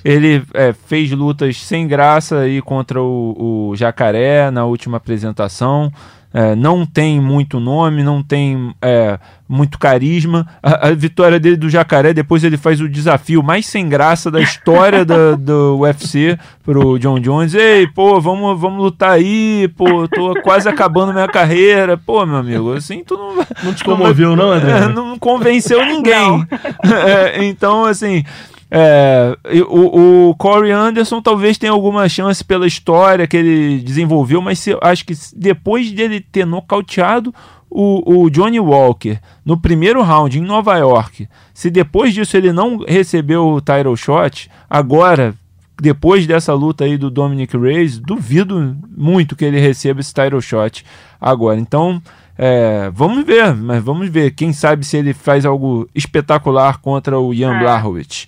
ele 0.05 0.45
é, 0.53 0.75
fez 0.75 1.11
lutas 1.13 1.57
sem 1.57 1.89
graça 1.89 2.41
aí 2.41 2.61
contra 2.61 3.01
o, 3.01 3.71
o 3.71 3.75
Jacaré 3.75 4.51
na 4.51 4.67
última 4.67 4.99
apresentação 4.99 5.91
é, 6.33 6.55
não 6.55 6.87
tem 6.87 7.21
muito 7.21 7.59
nome, 7.59 8.05
não 8.05 8.23
tem 8.23 8.73
é, 8.81 9.19
muito 9.49 9.79
carisma. 9.79 10.47
A, 10.63 10.89
a, 10.89 10.95
vitória 10.95 11.41
dele 11.41 11.57
do 11.57 11.69
Jacaré, 11.69 12.13
depois 12.13 12.45
ele 12.45 12.57
faz 12.57 12.81
o 12.81 12.89
desafio 12.89 13.43
mais 13.43 13.67
sem 13.67 13.89
graça 13.89 14.31
da 14.31 14.41
história 14.41 15.05
da, 15.05 15.35
do 15.35 15.79
UFC 15.81 16.39
pro 16.63 16.99
John 16.99 17.19
Jones. 17.19 17.55
Ei, 17.55 17.87
pô, 17.89 18.21
vamos, 18.21 18.61
vamos 18.61 18.90
lutar 18.91 19.13
aí, 19.13 19.69
pô, 19.77 20.07
tô 20.09 20.35
quase 20.43 20.69
acabando 20.69 21.13
minha 21.13 21.29
carreira. 21.29 21.97
Pô, 21.97 22.27
meu 22.27 22.37
amigo, 22.37 22.75
assim, 22.75 23.03
tu 23.05 23.17
não. 23.17 23.37
Não 23.63 23.75
te 23.75 23.85
comoveu, 23.85 24.37
não, 24.37 24.51
André? 24.53 24.89
Não 24.89 25.19
convenceu 25.19 25.85
ninguém. 25.85 26.47
É, 26.83 27.45
então, 27.45 27.85
assim. 27.85 28.25
É, 28.71 29.37
o, 29.69 30.29
o 30.29 30.35
Corey 30.37 30.71
Anderson 30.71 31.21
talvez 31.21 31.59
tenha 31.59 31.73
alguma 31.73 32.09
chance 32.09 32.45
pela 32.45 32.67
história 32.67 33.27
que 33.27 33.37
ele 33.37 33.81
desenvolveu, 33.81 34.41
mas 34.41 34.61
se, 34.61 34.77
acho 34.81 35.05
que 35.05 35.13
depois 35.35 35.91
dele 35.91 36.21
ter 36.21 36.47
nocauteado 36.47 37.35
o, 37.69 38.23
o, 38.25 38.31
Johnny 38.31 38.61
Walker 38.61 39.19
no 39.45 39.57
primeiro 39.61 40.03
round 40.03 40.39
em 40.39 40.43
Nova 40.43 40.77
York, 40.77 41.29
se 41.53 41.69
depois 41.69 42.15
disso 42.15 42.37
ele 42.37 42.53
não 42.53 42.79
recebeu 42.87 43.49
o 43.49 43.61
title 43.61 43.97
shot, 43.97 44.49
agora, 44.69 45.35
depois 45.81 46.27
dessa 46.27 46.53
luta 46.53 46.85
aí 46.85 46.97
do 46.97 47.11
Dominic 47.11 47.57
Reyes, 47.57 47.99
duvido 47.99 48.77
muito 48.97 49.35
que 49.35 49.45
ele 49.45 49.61
receba 49.61 50.01
esse 50.01 50.13
title 50.13 50.41
shot 50.41 50.85
agora. 51.21 51.59
Então, 51.59 52.03
é, 52.37 52.91
vamos 52.93 53.25
ver, 53.25 53.55
mas 53.55 53.83
vamos 53.83 54.09
ver. 54.09 54.31
Quem 54.33 54.53
sabe 54.53 54.85
se 54.85 54.97
ele 54.97 55.13
faz 55.13 55.45
algo 55.45 55.89
espetacular 55.95 56.79
contra 56.79 57.19
o 57.19 57.35
Ian 57.35 57.57
é. 57.57 57.59
Blachowicz. 57.59 58.27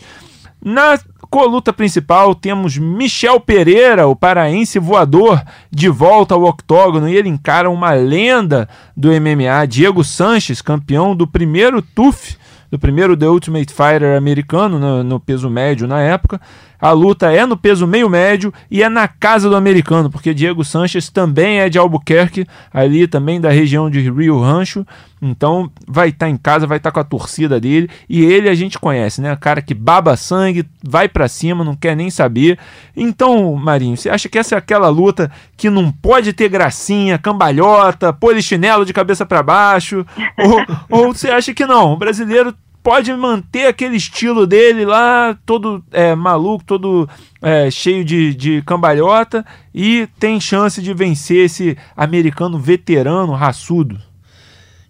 Na 0.65 0.99
coluta 1.29 1.73
principal 1.73 2.35
temos 2.35 2.77
Michel 2.77 3.41
Pereira, 3.41 4.07
o 4.07 4.15
paraense 4.15 4.79
voador, 4.79 5.43
de 5.71 5.89
volta 5.89 6.35
ao 6.35 6.45
octógono 6.45 7.09
e 7.09 7.17
ele 7.17 7.29
encara 7.29 7.71
uma 7.71 7.93
lenda 7.93 8.69
do 8.97 9.09
MMA, 9.09 9.67
Diego 9.67 10.05
Sanches, 10.05 10.63
campeão 10.63 11.17
do 11.17 11.27
primeiro 11.27 11.81
TUF, 11.81 12.37
do 12.71 12.79
primeiro 12.79 13.17
The 13.17 13.29
Ultimate 13.29 13.73
Fighter 13.73 14.17
americano 14.17 14.79
no, 14.79 15.03
no 15.03 15.19
peso 15.19 15.51
médio 15.51 15.89
na 15.89 16.01
época. 16.01 16.41
A 16.83 16.91
luta 16.91 17.31
é 17.31 17.47
no 17.47 17.57
peso 17.57 17.87
meio 17.87 18.11
médio 18.11 18.53
e 18.69 18.83
é 18.83 18.89
na 18.89 19.07
casa 19.07 19.49
do 19.49 19.55
americano, 19.55 20.11
porque 20.11 20.35
Diego 20.35 20.65
Sanches 20.65 21.09
também 21.09 21.61
é 21.61 21.69
de 21.69 21.79
Albuquerque, 21.79 22.45
ali 22.75 23.07
também 23.07 23.41
da 23.41 23.51
região 23.51 23.89
de 23.89 24.01
Rio 24.01 24.41
Rancho. 24.41 24.85
Então 25.23 25.71
vai 25.87 26.09
estar 26.09 26.27
tá 26.27 26.31
em 26.31 26.37
casa, 26.37 26.67
vai 26.67 26.79
estar 26.79 26.91
tá 26.91 26.95
com 26.95 26.99
a 26.99 27.05
torcida 27.05 27.61
dele. 27.61 27.89
E 28.09 28.25
ele 28.25 28.49
a 28.49 28.55
gente 28.55 28.81
conhece, 28.81 29.21
né? 29.21 29.33
O 29.33 29.37
cara 29.37 29.63
que 29.63 29.73
baba 29.73 30.17
sangue, 30.17 30.67
vai 30.83 31.09
para 31.09 31.29
cima, 31.29 31.63
não 31.63 31.77
quer 31.77 31.95
nem 31.95 32.11
saber. 32.11 32.59
Então, 32.97 33.55
Marinho, 33.55 33.97
você 33.97 34.11
acha 34.11 34.29
que 34.29 34.37
essa 34.37 34.57
é 34.57 34.59
aquela 34.59 34.89
luta 34.89 35.31
que 35.57 35.71
não 35.71 35.93
pode 35.93 36.33
ter 36.33 36.49
gracinha, 36.49 37.17
cambalhota, 37.17 38.13
polichinelo 38.13 38.85
de 38.85 38.93
cabeça 38.93 39.25
para 39.25 39.41
baixo? 39.41 40.05
ou, 40.37 40.65
ou 41.07 41.15
você 41.15 41.31
acha 41.31 41.55
que 41.55 41.65
não? 41.65 41.93
O 41.93 41.97
brasileiro 41.97 42.53
pode 42.83 43.13
manter 43.15 43.67
aquele 43.67 43.97
estilo 43.97 44.47
dele 44.47 44.85
lá, 44.85 45.39
todo 45.47 45.85
é, 45.93 46.15
maluco, 46.15 46.65
todo 46.65 47.09
é, 47.41 47.71
cheio 47.71 48.05
de, 48.05 48.35
de 48.35 48.63
cambalhota, 48.63 49.45
e 49.75 50.09
tem 50.19 50.41
chance 50.41 50.83
de 50.83 50.93
vencer 50.93 51.47
esse 51.47 51.77
americano 51.97 52.59
veterano, 52.59 53.33
raçudo. 53.33 53.99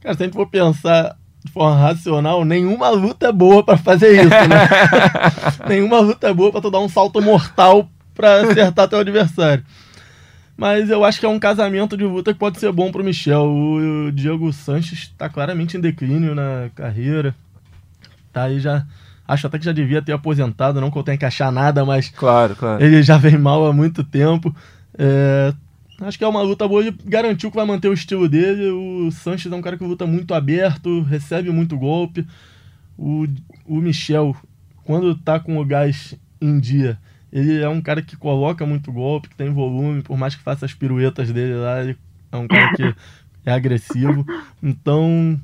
Cara, 0.01 0.17
se 0.17 0.23
a 0.23 0.27
gente 0.27 0.35
for 0.35 0.49
pensar 0.49 1.17
de 1.45 1.53
forma 1.53 1.77
racional, 1.77 2.45
nenhuma 2.45 2.89
luta 2.91 3.29
é 3.29 3.33
boa 3.33 3.63
para 3.63 3.77
fazer 3.77 4.13
isso, 4.15 4.29
né? 4.29 4.69
nenhuma 5.69 6.01
luta 6.01 6.29
é 6.29 6.35
boa 6.35 6.51
para 6.51 6.61
tu 6.61 6.71
dar 6.71 6.81
um 6.81 6.89
salto 6.89 7.21
mortal 7.21 7.89
para 8.15 8.43
acertar 8.43 8.89
teu 8.89 9.01
adversário. 9.01 9.65
Mas 10.57 10.91
eu 10.91 11.05
acho 11.05 11.19
que 11.19 11.27
é 11.27 11.29
um 11.29 11.41
casamento 11.41 11.97
de 11.97 12.05
luta 12.05 12.33
que 12.33 12.39
pode 12.39 12.61
ser 12.61 12.71
bom 12.71 12.93
pro 12.93 13.03
Michel. 13.03 13.45
O 13.47 14.13
Diego 14.13 14.53
Sanches 14.53 15.01
está 15.01 15.29
claramente 15.29 15.77
em 15.77 15.81
declínio 15.81 16.35
na 16.35 16.71
carreira. 16.75 17.35
Tá 18.33 18.45
aí 18.45 18.59
já. 18.59 18.87
Acho 19.27 19.47
até 19.47 19.59
que 19.59 19.65
já 19.65 19.73
devia 19.73 20.03
ter 20.03 20.13
aposentado, 20.13 20.81
não 20.81 20.91
que 20.91 20.99
eu 20.99 21.03
tenha 21.03 21.17
que 21.17 21.25
achar 21.25 21.53
nada, 21.53 21.85
mas. 21.85 22.09
Claro, 22.09 22.57
claro. 22.57 22.83
Ele 22.83 23.03
já 23.03 23.17
vem 23.17 23.39
mal 23.39 23.67
há 23.67 23.73
muito 23.73 24.03
tempo. 24.03 24.55
É, 24.99 25.55
acho 26.01 26.19
que 26.19 26.25
é 26.25 26.29
uma 26.29 26.43
luta 26.43 26.67
boa. 26.67 26.81
Ele 26.81 26.97
garantiu 27.05 27.51
que 27.51 27.57
vai 27.57 27.67
manter 27.67 27.89
o 27.89 27.93
estilo 27.93 28.29
dele. 28.29 28.71
O 28.71 29.11
Sanches 29.11 29.51
é 29.51 29.55
um 29.55 29.63
cara 29.63 29.77
que 29.77 29.85
luta 29.85 30.07
muito 30.07 30.35
aberto, 30.35 31.03
recebe 31.03 31.51
muito 31.51 31.77
golpe. 31.79 32.27
O, 32.99 33.27
o 33.65 33.77
Michel, 33.81 34.37
quando 34.85 35.15
tá 35.15 35.39
com 35.39 35.59
o 35.59 35.65
gás 35.65 36.15
em 36.41 36.59
dia, 36.59 36.99
ele 37.33 37.63
é 37.63 37.69
um 37.69 37.81
cara 37.81 38.03
que 38.03 38.17
coloca 38.17 38.67
muito 38.67 38.93
golpe, 38.93 39.29
que 39.29 39.37
tem 39.37 39.51
volume, 39.51 40.03
por 40.03 40.19
mais 40.19 40.35
que 40.35 40.43
faça 40.43 40.67
as 40.67 40.75
piruetas 40.75 41.33
dele 41.33 41.55
lá, 41.55 41.83
ele 41.83 41.97
é 42.31 42.37
um 42.37 42.47
cara 42.47 42.75
que 42.77 42.95
é 43.47 43.53
agressivo. 43.53 44.27
Então, 44.63 45.41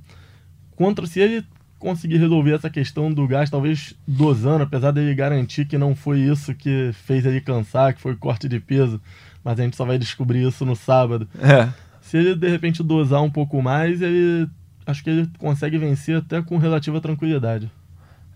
contra 0.77 1.07
se 1.07 1.21
ele 1.21 1.45
conseguir 1.79 2.19
resolver 2.19 2.55
essa 2.55 2.69
questão 2.69 3.13
do 3.13 3.27
gás, 3.27 3.51
talvez 3.51 3.95
dosando, 4.07 4.65
apesar 4.65 4.91
dele 4.91 5.15
garantir 5.15 5.65
que 5.65 5.79
não 5.79 5.95
foi 5.95 6.21
isso 6.21 6.55
que 6.55 6.91
fez 6.93 7.25
ele 7.25 7.41
cansar, 7.41 7.95
que 7.95 8.01
foi 8.01 8.17
corte 8.17 8.49
de 8.49 8.59
peso, 8.59 9.01
mas 9.45 9.59
a 9.59 9.63
gente 9.63 9.77
só 9.77 9.85
vai 9.85 9.99
descobrir 9.99 10.47
isso 10.47 10.65
no 10.65 10.75
sábado. 10.75 11.29
É. 11.41 11.73
Se 12.01 12.17
ele 12.17 12.35
de 12.35 12.49
repente 12.49 12.83
dosar 12.83 13.23
um 13.23 13.31
pouco 13.31 13.63
mais, 13.63 14.03
ele 14.03 14.49
acho 14.87 15.05
que 15.05 15.11
ele 15.11 15.31
consegue 15.39 15.79
vencer 15.79 16.17
até 16.17 16.43
com 16.43 16.57
relativa 16.57 17.01
tranquilidade. 17.01 17.71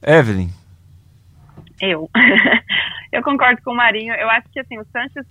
Evelyn. 0.03 0.49
Eu. 1.81 2.09
eu 3.11 3.23
concordo 3.23 3.61
com 3.63 3.73
o 3.73 3.77
Marinho. 3.77 4.15
Eu 4.15 4.29
acho 4.31 4.49
que 4.53 4.61
assim, 4.61 4.79
o 4.79 4.87
Sanches 4.93 5.27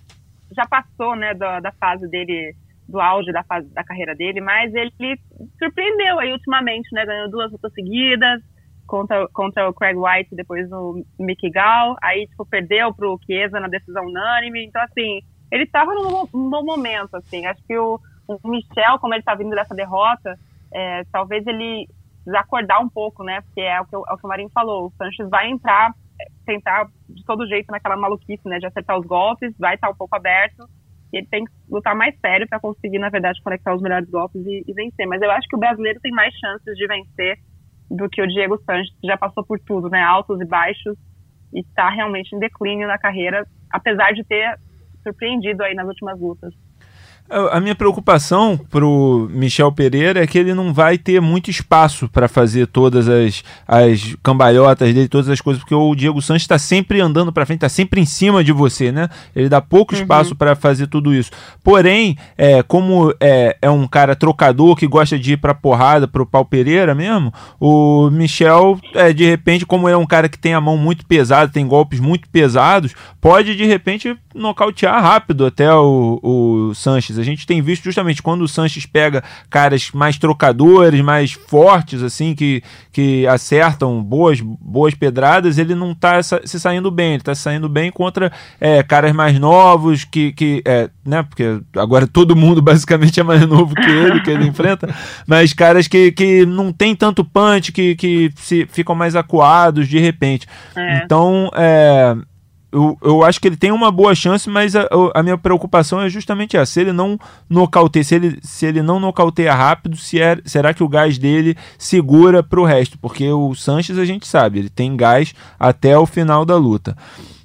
já 0.54 0.66
passou, 0.66 1.16
né, 1.16 1.34
da, 1.34 1.60
da 1.60 1.72
fase 1.72 2.08
dele 2.08 2.54
do 2.88 3.00
auge 3.00 3.32
da 3.32 3.42
fase 3.44 3.68
da 3.72 3.84
carreira 3.84 4.14
dele, 4.14 4.40
mas 4.40 4.72
ele 4.74 4.92
surpreendeu 5.58 6.18
aí 6.18 6.32
ultimamente, 6.32 6.88
né? 6.92 7.06
Ganhou 7.06 7.30
duas 7.30 7.50
lutas 7.50 7.72
seguidas 7.72 8.42
contra, 8.86 9.26
contra 9.28 9.68
o 9.68 9.72
Craig 9.72 9.96
White, 9.96 10.34
depois 10.34 10.70
o 10.72 11.02
Mickey 11.18 11.50
Gall, 11.50 11.96
aí 12.02 12.26
tipo 12.26 12.44
perdeu 12.44 12.92
pro 12.92 13.18
Chiesa 13.24 13.60
na 13.60 13.68
decisão 13.68 14.04
unânime. 14.04 14.66
Então 14.66 14.82
assim, 14.82 15.20
ele 15.50 15.64
estava 15.64 15.94
num, 15.94 16.50
bom 16.50 16.64
momento, 16.64 17.16
assim. 17.16 17.46
Acho 17.46 17.62
que 17.64 17.76
o, 17.76 17.98
o 18.26 18.48
Michel, 18.48 18.98
como 19.00 19.14
ele 19.14 19.22
tá 19.22 19.34
vindo 19.34 19.54
dessa 19.54 19.74
derrota, 19.74 20.38
é, 20.72 21.04
talvez 21.10 21.46
ele 21.46 21.88
acordar 22.36 22.80
um 22.80 22.88
pouco, 22.88 23.24
né? 23.24 23.40
Porque 23.42 23.60
é 23.60 23.80
o 23.80 23.86
que, 23.86 23.94
é 23.94 23.98
o, 23.98 24.16
que 24.16 24.26
o 24.26 24.28
Marinho 24.28 24.50
falou, 24.50 24.86
o 24.86 24.92
Sanches 24.96 25.28
vai 25.28 25.48
entrar, 25.50 25.92
é, 26.20 26.24
tentar 26.44 26.88
de 27.08 27.24
todo 27.24 27.46
jeito 27.46 27.70
naquela 27.70 27.96
maluquice, 27.96 28.46
né? 28.46 28.58
De 28.58 28.66
acertar 28.66 28.98
os 28.98 29.06
golpes, 29.06 29.54
vai 29.58 29.76
estar 29.76 29.86
tá 29.86 29.92
um 29.92 29.96
pouco 29.96 30.14
aberto 30.14 30.68
ele 31.12 31.26
tem 31.26 31.44
que 31.44 31.52
lutar 31.68 31.94
mais 31.94 32.18
sério 32.20 32.46
para 32.48 32.60
conseguir, 32.60 32.98
na 32.98 33.10
verdade, 33.10 33.42
conectar 33.42 33.74
os 33.74 33.82
melhores 33.82 34.08
golpes 34.08 34.44
e, 34.46 34.64
e, 34.66 34.72
vencer. 34.72 35.06
Mas 35.06 35.20
eu 35.20 35.30
acho 35.30 35.46
que 35.48 35.56
o 35.56 35.58
brasileiro 35.58 36.00
tem 36.00 36.12
mais 36.12 36.34
chances 36.34 36.76
de 36.76 36.86
vencer 36.86 37.38
do 37.90 38.08
que 38.08 38.22
o 38.22 38.26
Diego 38.26 38.58
Sanches, 38.64 38.94
que 39.00 39.06
já 39.06 39.16
passou 39.18 39.44
por 39.44 39.60
tudo, 39.60 39.90
né? 39.90 40.00
Altos 40.00 40.40
e 40.40 40.44
baixos, 40.44 40.96
e 41.52 41.60
está 41.60 41.90
realmente 41.90 42.34
em 42.34 42.38
declínio 42.38 42.88
na 42.88 42.98
carreira, 42.98 43.46
apesar 43.70 44.12
de 44.12 44.24
ter 44.24 44.58
surpreendido 45.02 45.62
aí 45.62 45.74
nas 45.74 45.86
últimas 45.86 46.18
lutas. 46.18 46.54
A 47.50 47.58
minha 47.60 47.74
preocupação 47.74 48.60
pro 48.70 49.26
Michel 49.32 49.72
Pereira 49.72 50.22
é 50.22 50.26
que 50.26 50.36
ele 50.36 50.52
não 50.52 50.70
vai 50.70 50.98
ter 50.98 51.18
muito 51.18 51.50
espaço 51.50 52.06
para 52.06 52.28
fazer 52.28 52.66
todas 52.66 53.08
as, 53.08 53.42
as 53.66 54.14
cambalhotas 54.22 54.92
dele, 54.92 55.08
todas 55.08 55.30
as 55.30 55.40
coisas, 55.40 55.62
porque 55.62 55.74
o 55.74 55.94
Diego 55.94 56.20
Santos 56.20 56.42
está 56.42 56.58
sempre 56.58 57.00
andando 57.00 57.32
para 57.32 57.46
frente, 57.46 57.58
está 57.58 57.70
sempre 57.70 58.02
em 58.02 58.04
cima 58.04 58.44
de 58.44 58.52
você, 58.52 58.92
né? 58.92 59.08
Ele 59.34 59.48
dá 59.48 59.62
pouco 59.62 59.94
uhum. 59.94 60.02
espaço 60.02 60.36
para 60.36 60.54
fazer 60.54 60.88
tudo 60.88 61.14
isso. 61.14 61.30
Porém, 61.64 62.18
é, 62.36 62.62
como 62.62 63.14
é, 63.18 63.56
é 63.62 63.70
um 63.70 63.86
cara 63.86 64.14
trocador 64.14 64.76
que 64.76 64.86
gosta 64.86 65.18
de 65.18 65.32
ir 65.32 65.36
para 65.38 65.54
porrada, 65.54 66.06
pro 66.06 66.26
pau 66.26 66.44
Pereira 66.44 66.94
mesmo, 66.94 67.32
o 67.58 68.10
Michel, 68.10 68.78
é, 68.94 69.10
de 69.10 69.24
repente, 69.24 69.64
como 69.64 69.88
é 69.88 69.96
um 69.96 70.04
cara 70.04 70.28
que 70.28 70.38
tem 70.38 70.52
a 70.52 70.60
mão 70.60 70.76
muito 70.76 71.06
pesada, 71.06 71.50
tem 71.50 71.66
golpes 71.66 71.98
muito 71.98 72.28
pesados, 72.28 72.94
pode 73.22 73.56
de 73.56 73.64
repente 73.64 74.14
nocautear 74.34 75.02
rápido 75.02 75.46
até 75.46 75.72
o, 75.72 76.20
o 76.22 76.74
Sanches 76.74 77.21
A 77.22 77.24
gente 77.24 77.46
tem 77.46 77.62
visto 77.62 77.84
justamente 77.84 78.22
quando 78.22 78.42
o 78.42 78.48
Sanches 78.48 78.84
pega 78.84 79.22
caras 79.48 79.90
mais 79.92 80.18
trocadores, 80.18 81.00
mais 81.00 81.32
fortes, 81.32 82.02
assim, 82.02 82.34
que, 82.34 82.62
que 82.92 83.26
acertam 83.26 84.02
boas, 84.02 84.40
boas 84.40 84.94
pedradas, 84.94 85.58
ele 85.58 85.74
não 85.74 85.94
tá 85.94 86.20
se 86.22 86.60
saindo 86.60 86.90
bem, 86.90 87.14
ele 87.14 87.22
tá 87.22 87.34
se 87.34 87.42
saindo 87.42 87.68
bem 87.68 87.90
contra 87.90 88.32
é, 88.60 88.82
caras 88.82 89.12
mais 89.12 89.38
novos, 89.38 90.04
que, 90.04 90.32
que 90.32 90.62
é, 90.64 90.90
né, 91.04 91.22
porque 91.22 91.60
agora 91.76 92.06
todo 92.06 92.36
mundo 92.36 92.60
basicamente 92.62 93.20
é 93.20 93.22
mais 93.22 93.46
novo 93.46 93.74
que 93.74 93.90
ele, 93.90 94.20
que 94.20 94.30
ele 94.30 94.46
enfrenta, 94.46 94.92
mas 95.26 95.52
caras 95.52 95.88
que, 95.88 96.12
que 96.12 96.44
não 96.44 96.72
tem 96.72 96.94
tanto 96.94 97.24
punch, 97.24 97.72
que, 97.72 97.94
que 97.94 98.30
se, 98.36 98.66
ficam 98.70 98.94
mais 98.94 99.14
acuados 99.14 99.88
de 99.88 99.98
repente. 99.98 100.46
É. 100.74 100.98
Então, 100.98 101.50
é, 101.54 102.16
eu, 102.72 102.96
eu 103.02 103.22
acho 103.22 103.38
que 103.38 103.46
ele 103.46 103.56
tem 103.56 103.70
uma 103.70 103.92
boa 103.92 104.14
chance, 104.14 104.48
mas 104.48 104.74
a, 104.74 104.88
a 105.14 105.22
minha 105.22 105.36
preocupação 105.36 106.00
é 106.00 106.08
justamente 106.08 106.56
essa. 106.56 106.72
Se 106.72 106.80
ele 106.80 106.92
não 106.92 107.18
nocauteia, 107.48 108.02
se 108.02 108.14
ele, 108.14 108.38
se 108.42 108.64
ele 108.64 108.80
não 108.80 108.98
nocauteia 108.98 109.54
rápido, 109.54 109.96
se 109.96 110.20
é, 110.20 110.38
será 110.44 110.72
que 110.72 110.82
o 110.82 110.88
gás 110.88 111.18
dele 111.18 111.56
segura 111.76 112.42
para 112.42 112.60
o 112.60 112.64
resto? 112.64 112.98
Porque 112.98 113.30
o 113.30 113.54
Sanches 113.54 113.98
a 113.98 114.04
gente 114.06 114.26
sabe, 114.26 114.58
ele 114.58 114.70
tem 114.70 114.96
gás 114.96 115.34
até 115.60 115.96
o 115.98 116.06
final 116.06 116.46
da 116.46 116.56
luta. 116.56 116.96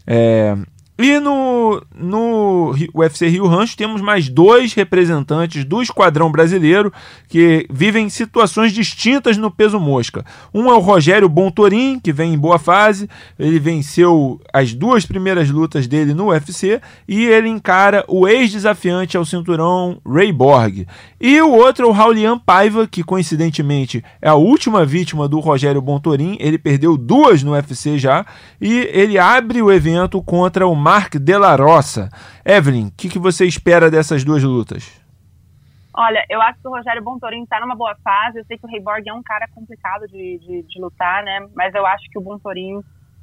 É, 0.06 0.56
e 0.98 1.20
no, 1.20 1.82
no 1.96 2.74
UFC 2.94 3.28
Rio 3.28 3.46
Rancho 3.46 3.78
temos 3.78 4.02
mais 4.02 4.30
dois 4.30 4.74
representantes 4.74 5.64
do 5.64 5.82
esquadrão 5.82 6.32
brasileiro 6.32 6.92
que 7.28 7.68
vivem 7.70 8.10
situações 8.10 8.72
distintas 8.72 9.38
no 9.38 9.52
peso 9.52 9.80
mosca. 9.80 10.26
Um 10.52 10.70
é 10.70 10.74
o 10.74 10.80
Rogério 10.80 11.30
Bontorin, 11.30 12.00
que 12.00 12.12
vem 12.12 12.34
em 12.34 12.38
boa 12.38 12.58
fase, 12.58 13.08
ele 13.38 13.60
venceu 13.60 14.42
as 14.52 14.74
duas 14.74 15.06
primeiras 15.06 15.50
lutas 15.50 15.86
dele 15.86 16.14
no 16.14 16.30
UFC 16.30 16.82
e 17.08 17.26
ele 17.26 17.48
encara 17.48 18.04
o 18.08 18.28
ex-desafiante 18.28 19.16
ao 19.16 19.26
cinturão 19.26 20.00
Ray 20.06 20.32
Borg. 20.32 20.88
E 21.22 21.42
o 21.42 21.52
outro 21.52 21.86
é 21.86 21.90
o 21.90 21.92
Raulian 21.92 22.40
Paiva, 22.40 22.88
que 22.88 23.04
coincidentemente 23.04 24.04
é 24.22 24.30
a 24.30 24.36
última 24.36 24.86
vítima 24.86 25.28
do 25.28 25.40
Rogério 25.40 25.82
Bontorin, 25.82 26.38
ele 26.40 26.58
perdeu 26.58 26.98
duas 26.98 27.44
no 27.44 27.52
UFC 27.52 27.98
já, 27.98 28.26
e 28.60 28.90
ele 28.92 29.18
abre 29.20 29.62
o 29.62 29.72
evento 29.72 30.22
contra 30.22 30.68
o 30.68 30.76
Mark 30.88 31.16
De 31.20 31.38
La 31.38 31.54
Roça. 31.58 32.08
Evelyn, 32.46 32.88
o 32.88 32.92
que, 32.96 33.10
que 33.10 33.20
você 33.20 33.46
espera 33.46 33.92
dessas 33.92 34.24
duas 34.24 34.42
lutas? 34.42 35.04
Olha, 35.94 36.24
eu 36.30 36.42
acho 36.42 36.62
que 36.62 36.68
o 36.70 36.72
Rogério 36.72 37.04
Bontorin 37.04 37.44
está 37.44 37.60
numa 37.60 37.76
boa 37.76 37.94
fase. 38.02 38.40
Eu 38.40 38.46
sei 38.46 38.58
que 38.58 38.66
o 38.66 38.70
Reiborg 38.70 39.04
é 39.06 39.14
um 39.14 39.22
cara 39.22 39.50
complicado 39.54 40.08
de, 40.08 40.40
de, 40.40 40.64
de, 40.64 40.80
lutar, 40.80 41.26
né? 41.26 41.46
Mas 41.54 41.76
eu 41.76 41.86
acho 41.86 42.10
que 42.10 42.18
o 42.18 42.22
Bontorin 42.22 42.80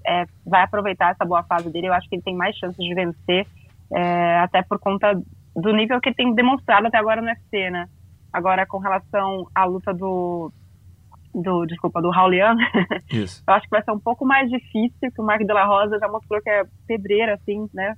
é, 0.07 0.27
vai 0.44 0.62
aproveitar 0.62 1.12
essa 1.12 1.24
boa 1.24 1.42
fase 1.44 1.70
dele. 1.70 1.87
Eu 1.87 1.94
acho 1.94 2.07
que 2.07 2.16
ele 2.16 2.22
tem 2.22 2.37
mais 2.37 2.55
chances 2.55 2.77
de 2.77 2.94
vencer, 2.94 3.46
é, 3.90 4.40
até 4.40 4.61
por 4.61 4.79
conta 4.79 5.18
do 5.57 5.72
nível 5.72 5.98
que 6.03 6.11
ele 6.11 6.16
tem 6.16 6.35
demonstrado 6.35 6.88
até 6.88 6.98
agora 6.98 7.22
no 7.22 7.29
UFC, 7.29 7.70
né? 7.70 7.88
Agora, 8.31 8.66
com 8.66 8.77
relação 8.77 9.48
à 9.55 9.64
luta 9.64 9.94
do, 9.94 10.53
do 11.35 11.66
desculpa, 11.66 12.01
do 12.01 12.11
Raulian, 12.11 12.57
eu 13.12 13.55
acho 13.55 13.64
que 13.64 13.70
vai 13.70 13.83
ser 13.83 13.90
um 13.90 13.99
pouco 13.99 14.25
mais 14.25 14.49
difícil, 14.49 15.12
que 15.12 15.20
o 15.20 15.25
Mark 15.25 15.42
de 15.42 15.53
la 15.53 15.64
Rosa 15.64 15.99
já 15.99 16.09
mostrou 16.09 16.40
que 16.40 16.49
é 16.49 16.64
pedreira, 16.87 17.35
assim, 17.35 17.68
né? 17.75 17.94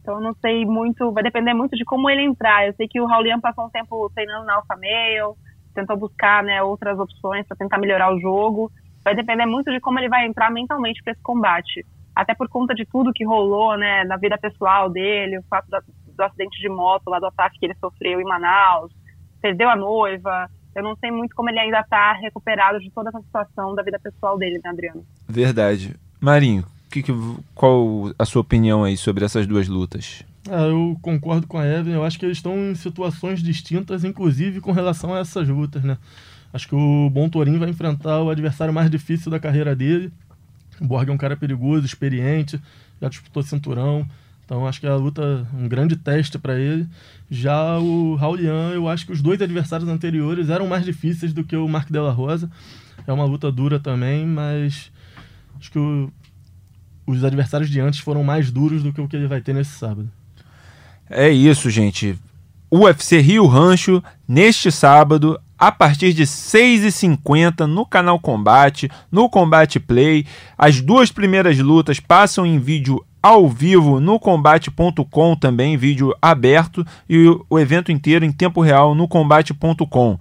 Então 0.00 0.16
eu 0.16 0.20
não 0.22 0.34
sei 0.40 0.64
muito, 0.64 1.12
vai 1.12 1.22
depender 1.22 1.52
muito 1.52 1.76
de 1.76 1.84
como 1.84 2.08
ele 2.08 2.22
entrar. 2.22 2.66
Eu 2.66 2.72
sei 2.74 2.88
que 2.88 3.00
o 3.00 3.06
Raulian 3.06 3.40
passou 3.40 3.66
um 3.66 3.70
tempo 3.70 4.10
treinando 4.14 4.46
na 4.46 4.54
Alpha 4.54 4.74
Male, 4.74 5.36
tentou 5.74 5.96
buscar 5.96 6.42
né, 6.42 6.62
outras 6.62 6.98
opções 6.98 7.46
para 7.46 7.56
tentar 7.56 7.78
melhorar 7.78 8.14
o 8.14 8.18
jogo. 8.18 8.70
Vai 9.04 9.14
depender 9.14 9.44
muito 9.44 9.70
de 9.70 9.80
como 9.80 9.98
ele 9.98 10.08
vai 10.08 10.26
entrar 10.26 10.50
mentalmente 10.50 11.02
para 11.02 11.12
esse 11.12 11.22
combate. 11.22 11.84
Até 12.16 12.34
por 12.34 12.48
conta 12.48 12.74
de 12.74 12.86
tudo 12.86 13.12
que 13.12 13.24
rolou 13.24 13.76
né, 13.76 14.02
na 14.04 14.16
vida 14.16 14.38
pessoal 14.38 14.88
dele, 14.88 15.38
o 15.38 15.44
fato 15.44 15.66
do, 15.68 15.78
do 16.16 16.22
acidente 16.22 16.58
de 16.60 16.68
moto, 16.68 17.08
lá 17.08 17.20
do 17.20 17.26
ataque 17.26 17.58
que 17.58 17.66
ele 17.66 17.76
sofreu 17.76 18.20
em 18.20 18.24
Manaus, 18.24 18.90
perdeu 19.40 19.68
a 19.68 19.76
noiva, 19.76 20.48
eu 20.78 20.82
não 20.84 20.96
sei 20.96 21.10
muito 21.10 21.34
como 21.34 21.50
ele 21.50 21.58
ainda 21.58 21.80
está 21.80 22.12
recuperado 22.12 22.78
de 22.78 22.90
toda 22.90 23.08
essa 23.10 23.20
situação 23.20 23.74
da 23.74 23.82
vida 23.82 23.98
pessoal 23.98 24.38
dele, 24.38 24.60
né, 24.62 24.70
Adriano? 24.70 25.04
Verdade. 25.28 25.96
Marinho, 26.20 26.64
que, 26.90 27.02
que, 27.02 27.12
qual 27.54 28.12
a 28.18 28.24
sua 28.24 28.42
opinião 28.42 28.84
aí 28.84 28.96
sobre 28.96 29.24
essas 29.24 29.46
duas 29.46 29.68
lutas? 29.68 30.24
Ah, 30.50 30.66
eu 30.66 30.96
concordo 31.02 31.46
com 31.46 31.58
a 31.58 31.66
Evan. 31.66 31.90
Eu 31.90 32.04
acho 32.04 32.18
que 32.18 32.24
eles 32.24 32.38
estão 32.38 32.56
em 32.56 32.74
situações 32.74 33.42
distintas, 33.42 34.04
inclusive 34.04 34.60
com 34.60 34.72
relação 34.72 35.14
a 35.14 35.18
essas 35.18 35.48
lutas, 35.48 35.82
né? 35.82 35.98
Acho 36.52 36.68
que 36.68 36.74
o 36.74 37.10
Bom 37.10 37.28
Torim 37.28 37.58
vai 37.58 37.68
enfrentar 37.68 38.22
o 38.22 38.30
adversário 38.30 38.72
mais 38.72 38.90
difícil 38.90 39.30
da 39.30 39.38
carreira 39.38 39.76
dele. 39.76 40.12
O 40.80 40.86
Borg 40.86 41.08
é 41.08 41.12
um 41.12 41.18
cara 41.18 41.36
perigoso, 41.36 41.84
experiente, 41.84 42.60
já 43.00 43.08
disputou 43.08 43.42
cinturão. 43.42 44.08
Então 44.48 44.66
acho 44.66 44.80
que 44.80 44.86
a 44.86 44.96
luta 44.96 45.46
um 45.52 45.68
grande 45.68 45.94
teste 45.94 46.38
para 46.38 46.58
ele. 46.58 46.86
Já 47.30 47.76
o 47.78 48.14
Raulian, 48.14 48.70
eu 48.72 48.88
acho 48.88 49.04
que 49.04 49.12
os 49.12 49.20
dois 49.20 49.42
adversários 49.42 49.90
anteriores 49.90 50.48
eram 50.48 50.66
mais 50.66 50.86
difíceis 50.86 51.34
do 51.34 51.44
que 51.44 51.54
o 51.54 51.68
Mark 51.68 51.90
Della 51.90 52.12
Rosa. 52.12 52.50
É 53.06 53.12
uma 53.12 53.26
luta 53.26 53.52
dura 53.52 53.78
também, 53.78 54.24
mas 54.24 54.90
acho 55.60 55.70
que 55.70 55.78
o, 55.78 56.10
os 57.06 57.22
adversários 57.24 57.68
de 57.68 57.78
antes 57.78 58.00
foram 58.00 58.24
mais 58.24 58.50
duros 58.50 58.82
do 58.82 58.90
que 58.90 59.02
o 59.02 59.06
que 59.06 59.16
ele 59.16 59.26
vai 59.26 59.42
ter 59.42 59.52
nesse 59.52 59.72
sábado. 59.72 60.10
É 61.10 61.28
isso, 61.28 61.68
gente. 61.68 62.18
UFC 62.72 63.20
Rio 63.20 63.46
Rancho, 63.46 64.02
neste 64.26 64.72
sábado, 64.72 65.38
a 65.58 65.70
partir 65.70 66.14
de 66.14 66.22
6h50 66.22 67.66
no 67.66 67.84
canal 67.84 68.18
Combate, 68.18 68.90
no 69.12 69.28
Combate 69.28 69.78
Play. 69.78 70.24
As 70.56 70.80
duas 70.80 71.12
primeiras 71.12 71.58
lutas 71.58 72.00
passam 72.00 72.46
em 72.46 72.58
vídeo 72.58 73.04
ao 73.22 73.48
vivo 73.48 74.00
no 74.00 74.18
combate.com 74.18 75.36
também, 75.36 75.76
vídeo 75.76 76.14
aberto 76.20 76.86
e 77.08 77.26
o 77.48 77.58
evento 77.58 77.90
inteiro 77.90 78.24
em 78.24 78.32
tempo 78.32 78.60
real 78.60 78.94
no 78.94 79.08
combate.com. 79.08 80.18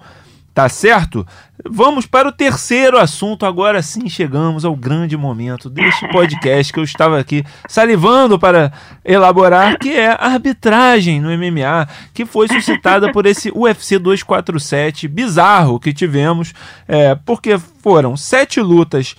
Tá 0.58 0.68
certo? 0.68 1.24
Vamos 1.70 2.08
para 2.08 2.28
o 2.28 2.32
terceiro 2.32 2.98
assunto. 2.98 3.46
Agora 3.46 3.80
sim 3.84 4.10
chegamos 4.10 4.66
ao 4.66 4.76
grande 4.76 5.16
momento 5.16 5.70
deste 5.70 6.08
podcast 6.10 6.74
que 6.74 6.80
eu 6.80 6.84
estava 6.84 7.20
aqui 7.20 7.44
salivando 7.68 8.40
para 8.40 8.74
elaborar, 9.06 9.78
que 9.78 9.92
é 9.92 10.08
a 10.08 10.16
arbitragem 10.16 11.22
no 11.22 11.30
MMA, 11.30 11.88
que 12.12 12.26
foi 12.26 12.48
suscitada 12.48 13.12
por 13.12 13.28
esse 13.28 13.52
UFC 13.56 14.00
247 14.00 15.08
bizarro 15.08 15.80
que 15.80 15.94
tivemos, 15.94 16.54
é, 16.88 17.14
porque 17.14 17.60
foram 17.84 18.18
sete 18.18 18.60
lutas 18.60 19.16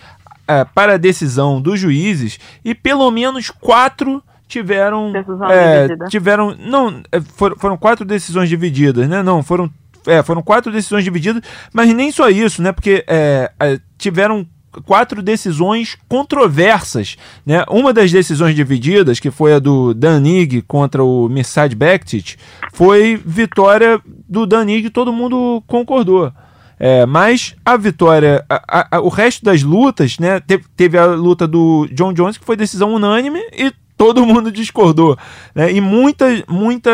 é, 0.49 0.65
para 0.65 0.95
a 0.95 0.97
decisão 0.97 1.61
dos 1.61 1.79
juízes 1.79 2.41
e 2.65 2.75
pelo 2.75 3.11
menos 3.11 3.51
quatro 3.51 4.23
tiveram 4.49 5.13
é, 5.51 6.09
tiveram 6.09 6.57
não 6.59 7.03
é, 7.13 7.21
foram, 7.21 7.57
foram 7.57 7.77
quatro 7.77 8.05
decisões 8.05 8.49
divididas 8.49 9.07
né 9.07 9.23
não 9.23 9.43
foram 9.43 9.71
é, 10.07 10.23
foram 10.23 10.43
quatro 10.43 10.73
decisões 10.73 11.05
divididas 11.05 11.43
mas 11.71 11.93
nem 11.93 12.11
só 12.11 12.31
isso 12.31 12.63
né 12.63 12.73
porque 12.73 13.05
é, 13.07 13.53
é 13.61 13.79
tiveram 13.99 14.47
quatro 14.85 15.23
decisões 15.23 15.97
controversas, 16.09 17.17
né? 17.45 17.65
Uma 17.69 17.93
das 17.93 18.13
decisões 18.13 18.55
divididas, 18.55 19.19
que 19.19 19.31
foi 19.31 19.55
a 19.55 19.59
do 19.59 19.95
Danig 19.95 20.63
contra 20.63 21.03
o 21.03 21.29
Mirsad 21.29 21.75
Bektic, 21.75 22.37
foi 22.73 23.21
vitória 23.25 24.01
do 24.29 24.47
Danig, 24.47 24.91
todo 24.91 25.13
mundo 25.13 25.63
concordou. 25.67 26.33
É, 26.79 27.05
mas 27.05 27.55
a 27.65 27.77
vitória, 27.77 28.45
a, 28.49 28.97
a, 28.97 29.01
o 29.01 29.09
resto 29.09 29.45
das 29.45 29.63
lutas, 29.63 30.19
né? 30.19 30.41
Teve, 30.41 30.65
teve, 30.77 30.99
a 30.99 31.07
luta 31.07 31.47
do 31.47 31.89
John 31.93 32.13
Jones, 32.13 32.39
que 32.39 32.45
foi 32.45 32.57
decisão 32.57 32.95
unânime, 32.95 33.41
e 33.53 33.73
todo 33.97 34.25
mundo 34.25 34.53
discordou. 34.53 35.19
Né? 35.55 35.73
E 35.73 35.81
muita, 35.81 36.27
muita 36.49 36.91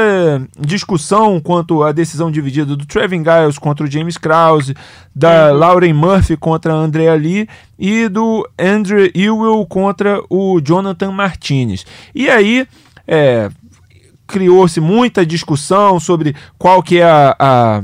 discussão 0.59 1.39
quanto 1.39 1.83
à 1.83 1.93
decisão 1.93 2.31
dividida 2.31 2.75
do 2.75 2.87
Trevin 2.87 3.23
Giles 3.23 3.59
contra 3.59 3.87
o 3.87 3.91
James 3.91 4.17
Krause, 4.17 4.75
da 5.15 5.53
uhum. 5.53 5.59
Lauren 5.59 5.93
Murphy 5.93 6.37
contra 6.37 6.73
a 6.73 6.77
Andrea 6.77 7.15
Lee 7.15 7.47
e 7.79 8.09
do 8.09 8.49
Andrew 8.59 9.11
Ewell 9.15 9.67
contra 9.67 10.23
o 10.31 10.61
Jonathan 10.61 11.13
Martinez. 11.13 11.85
E 12.15 12.29
aí. 12.31 12.67
É, 13.07 13.51
criou-se 14.27 14.81
muita 14.81 15.27
discussão 15.27 16.01
sobre 16.01 16.35
qual 16.59 16.83
que 16.83 16.99
é 16.99 17.05
a, 17.05 17.37
a 17.39 17.83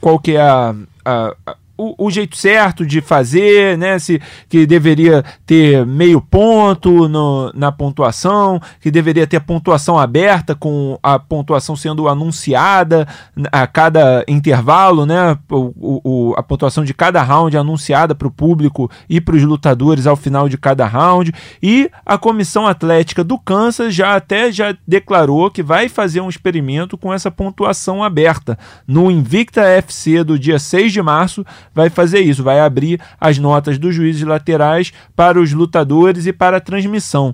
qual 0.00 0.18
que 0.18 0.32
é 0.32 0.40
a, 0.42 0.74
a, 1.08 1.34
a 1.46 1.57
o, 1.78 2.06
o, 2.06 2.10
jeito 2.10 2.36
certo 2.36 2.84
de 2.84 3.00
fazer, 3.00 3.78
né? 3.78 3.98
Se 4.00 4.20
que 4.48 4.66
deveria 4.66 5.24
ter 5.46 5.86
meio 5.86 6.20
ponto 6.20 7.08
no, 7.08 7.52
na 7.54 7.70
pontuação, 7.70 8.60
que 8.80 8.90
deveria 8.90 9.26
ter 9.26 9.40
pontuação 9.40 9.96
aberta 9.96 10.56
com 10.56 10.98
a 11.00 11.18
pontuação 11.18 11.76
sendo 11.76 12.08
anunciada 12.08 13.06
a 13.52 13.66
cada 13.66 14.24
intervalo, 14.26 15.06
né? 15.06 15.38
O, 15.48 16.00
o 16.04 16.34
a 16.36 16.42
pontuação 16.42 16.84
de 16.84 16.92
cada 16.92 17.22
round 17.22 17.56
anunciada 17.56 18.14
para 18.14 18.26
o 18.26 18.30
público 18.30 18.90
e 19.08 19.20
para 19.20 19.36
os 19.36 19.44
lutadores 19.44 20.06
ao 20.06 20.16
final 20.16 20.48
de 20.48 20.58
cada 20.58 20.84
round. 20.84 21.32
E 21.62 21.88
a 22.04 22.18
comissão 22.18 22.66
atlética 22.66 23.22
do 23.22 23.38
Kansas 23.38 23.94
já 23.94 24.16
até 24.16 24.50
já 24.50 24.76
declarou 24.86 25.50
que 25.50 25.62
vai 25.62 25.88
fazer 25.88 26.20
um 26.20 26.28
experimento 26.28 26.98
com 26.98 27.14
essa 27.14 27.30
pontuação 27.30 28.02
aberta 28.02 28.58
no 28.86 29.10
Invicta 29.10 29.62
FC 29.62 30.24
do 30.24 30.38
dia 30.38 30.58
6 30.58 30.92
de 30.92 31.02
março 31.02 31.44
vai 31.78 31.88
fazer 31.88 32.18
isso, 32.18 32.42
vai 32.42 32.58
abrir 32.58 33.00
as 33.20 33.38
notas 33.38 33.78
dos 33.78 33.94
juízes 33.94 34.22
laterais 34.22 34.92
para 35.14 35.40
os 35.40 35.52
lutadores 35.52 36.26
e 36.26 36.32
para 36.32 36.56
a 36.56 36.60
transmissão. 36.60 37.32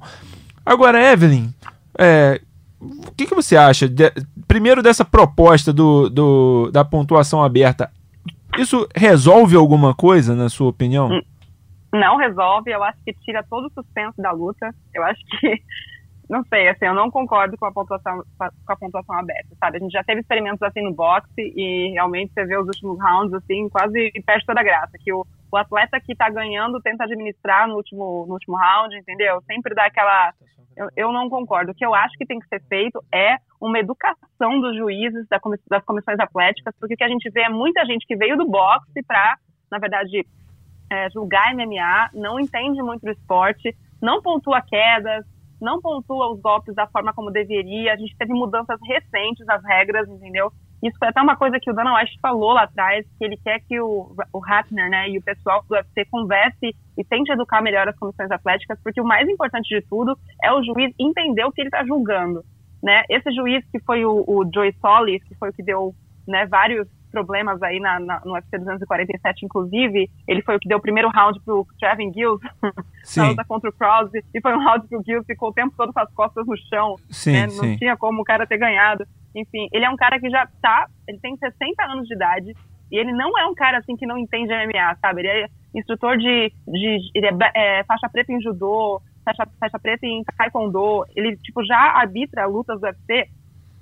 Agora, 0.67 1.03
Evelyn, 1.03 1.49
é, 1.99 2.43
o 2.79 3.11
que, 3.17 3.27
que 3.27 3.35
você 3.35 3.57
acha, 3.57 3.89
de, 3.89 4.13
primeiro, 4.47 4.83
dessa 4.83 5.03
proposta 5.03 5.73
do, 5.73 6.11
do, 6.11 6.71
da 6.71 6.85
pontuação 6.85 7.43
aberta? 7.43 7.91
Isso 8.59 8.87
resolve 8.95 9.57
alguma 9.57 9.95
coisa, 9.95 10.35
na 10.35 10.51
sua 10.51 10.69
opinião? 10.69 11.09
Hum, 11.09 11.23
não 11.95 12.19
resolve, 12.19 12.71
eu 12.71 12.85
acho 12.85 12.99
que 13.03 13.15
tira 13.25 13.43
todo 13.49 13.69
o 13.69 13.73
suspenso 13.73 14.21
da 14.21 14.31
luta. 14.31 14.75
Eu 14.95 15.03
acho 15.05 15.21
que, 15.41 15.63
não 16.29 16.43
sei, 16.45 16.69
assim, 16.69 16.87
eu 16.87 16.95
não 16.95 17.11
concordo 17.11 17.57
com 17.59 17.67
a 17.67 17.73
pontuação, 17.73 18.23
com 18.39 18.73
a 18.73 18.77
pontuação 18.77 19.19
aberta, 19.19 19.55
sabe? 19.59 19.77
A 19.77 19.81
gente 19.81 19.93
já 19.93 20.03
teve 20.03 20.21
experimentos 20.21 20.63
assim 20.63 20.83
no 20.83 20.95
boxe 20.95 21.29
e 21.37 21.93
realmente 21.93 22.33
você 22.33 22.45
vê 22.45 22.57
os 22.57 22.67
últimos 22.67 22.99
rounds, 22.99 23.35
assim, 23.35 23.69
quase 23.69 24.11
perde 24.25 24.47
toda 24.47 24.61
a 24.61 24.65
graça. 24.65 24.99
Que 24.99 25.13
o, 25.13 25.27
o 25.53 25.57
atleta 25.57 26.01
que 26.01 26.15
tá 26.15 26.31
ganhando 26.31 26.81
tenta 26.81 27.05
administrar 27.05 27.69
no 27.69 27.77
último, 27.77 28.25
no 28.27 28.35
último 28.35 28.57
round, 28.57 28.97
entendeu? 28.97 29.43
Sempre 29.47 29.75
dá 29.75 29.87
aquela 29.87 30.33
eu, 30.77 30.89
eu, 30.97 31.13
não 31.13 31.29
concordo. 31.29 31.71
O 31.71 31.75
que 31.75 31.85
eu 31.85 31.95
acho 31.95 32.17
que 32.19 32.27
tem 32.27 32.39
que 32.39 32.49
ser 32.49 32.61
feito 32.69 33.03
é 33.13 33.37
uma 33.61 33.79
educação 33.79 34.61
dos 34.61 34.77
juízes, 34.77 35.27
da 35.29 35.39
comiss 35.39 35.61
das 35.69 35.85
comissões 35.85 36.19
atléticas, 36.19 36.75
porque 36.79 36.95
o 36.95 36.97
que 36.97 37.05
a 37.05 37.09
gente 37.09 37.31
vê 37.31 37.43
é 37.43 37.49
muita 37.49 37.85
gente 37.87 38.05
que 38.07 38.17
veio 38.17 38.37
do 38.37 38.49
boxe 38.49 39.03
para, 39.07 39.39
na 39.71 39.79
verdade, 39.79 40.27
é, 40.91 41.09
julgar 41.11 41.55
MMA, 41.55 42.11
não 42.13 42.41
entende 42.41 42.83
muito 42.83 43.03
do 43.03 43.11
esporte, 43.11 43.77
não 44.03 44.21
pontua 44.21 44.61
quedas, 44.61 45.25
não 45.65 45.81
pontua 45.81 46.31
os 46.31 46.41
golpes 46.41 46.75
da 46.75 46.87
forma 46.87 47.13
como 47.13 47.31
deveria. 47.31 47.95
A 47.95 47.97
gente 47.97 48.17
teve 48.17 48.33
mudanças 48.33 48.79
recentes 48.87 49.45
nas 49.47 49.65
regras, 49.65 50.09
entendeu? 50.09 50.53
Isso 50.83 50.99
foi 50.99 51.09
até 51.09 51.21
uma 51.23 51.35
coisa 51.35 51.59
que 51.59 51.71
o 51.71 51.75
Dana 51.75 51.97
White 51.97 52.19
falou 52.21 52.53
lá 52.53 52.65
atrás, 52.65 53.07
que 53.19 53.25
ele 53.25 53.39
quer 53.39 53.61
que 53.61 53.81
o, 53.81 54.15
o 54.33 54.45
Hatner 54.45 54.91
né, 54.91 55.09
e 55.09 55.19
o 55.19 55.23
pessoal 55.23 55.65
do 55.67 55.75
UFC 55.75 56.05
converse 56.11 56.77
e 56.97 57.05
tente 57.05 57.33
educar 57.33 57.63
melhor 57.63 57.89
as 57.89 57.97
comissões 57.97 58.31
atléticas, 58.31 58.79
porque 58.85 59.01
o 59.01 59.05
mais 59.05 59.27
importante 59.27 59.67
de 59.69 59.81
tudo 59.89 60.17
é 60.43 60.53
o 60.53 60.63
juiz 60.63 60.95
entender 60.99 61.45
o 61.45 61.51
que 61.51 61.63
ele 61.63 61.69
está 61.69 61.85
julgando. 61.87 62.45
Né? 62.83 63.03
Esse 63.09 63.33
juiz 63.33 63.65
que 63.73 63.81
foi 63.81 64.05
o, 64.05 64.25
o 64.27 64.45
Joey 64.53 64.75
Solis, 64.75 65.25
que 65.25 65.35
foi 65.37 65.49
o 65.49 65.53
que 65.55 65.63
deu 65.63 65.95
né, 66.29 66.45
vários 66.45 66.87
problemas 67.15 67.63
aí 67.63 67.79
na, 67.79 68.01
na, 68.01 68.21
no 68.25 68.33
UFC 68.33 68.59
247, 68.59 69.47
inclusive, 69.47 70.11
ele 70.27 70.43
foi 70.43 70.57
o 70.57 70.59
que 70.59 70.69
deu 70.69 70.79
o 70.79 70.83
primeiro 70.83 71.09
round 71.09 71.41
pro 71.45 71.65
Trevin 71.79 72.13
Gills 72.13 72.41
na 73.17 73.29
luta 73.29 73.45
contra 73.45 73.71
o 73.71 73.73
Cross, 73.73 74.11
e 74.35 74.41
foi 74.41 74.53
um 74.53 74.65
round 74.65 74.89
que 74.89 74.97
o 74.97 75.03
Gills 75.05 75.25
ficou 75.25 75.51
o 75.51 75.53
tempo 75.53 75.73
todo 75.77 75.93
com 75.93 76.01
as 76.01 76.13
costas 76.13 76.45
no 76.47 76.57
chão, 76.69 76.97
sim, 77.09 77.33
né? 77.33 77.47
não 77.47 77.53
sim. 77.53 77.77
tinha 77.77 77.97
como 77.97 78.23
o 78.23 78.25
cara 78.25 78.47
ter 78.47 78.59
ganhado. 78.59 79.07
Enfim, 79.35 79.69
ele 79.73 79.85
é 79.85 79.91
um 79.91 79.97
cara 79.97 80.19
que 80.19 80.29
já 80.29 80.49
tá, 80.61 80.87
ele 81.07 81.19
tem 81.21 81.37
60 81.37 81.85
anos 81.85 82.09
de 82.09 82.15
idade, 82.15 82.53
e 82.91 82.99
ele 82.99 83.13
não 83.13 83.39
é 83.39 83.47
um 83.47 83.55
cara 83.55 83.79
assim 83.79 83.97
que 83.97 84.07
não 84.07 84.19
entende 84.19 84.53
MMA, 84.53 84.97
sabe? 85.01 85.21
Ele 85.21 85.29
é 85.29 85.47
instrutor 85.75 86.17
de, 86.17 86.53
de 86.67 87.11
ele 87.15 87.27
é, 87.27 87.79
é 87.81 87.85
faixa 87.85 88.09
preta 88.09 88.33
em 88.33 88.41
judô, 88.41 89.01
faixa, 89.25 89.47
faixa 89.59 89.79
preta 89.79 90.07
em 90.07 90.23
taekwondo, 90.37 91.05
ele 91.17 91.37
tipo 91.39 91.65
já 91.65 91.77
arbitra 91.77 92.47
lutas 92.47 92.81
do 92.81 92.87
UFC 92.87 93.29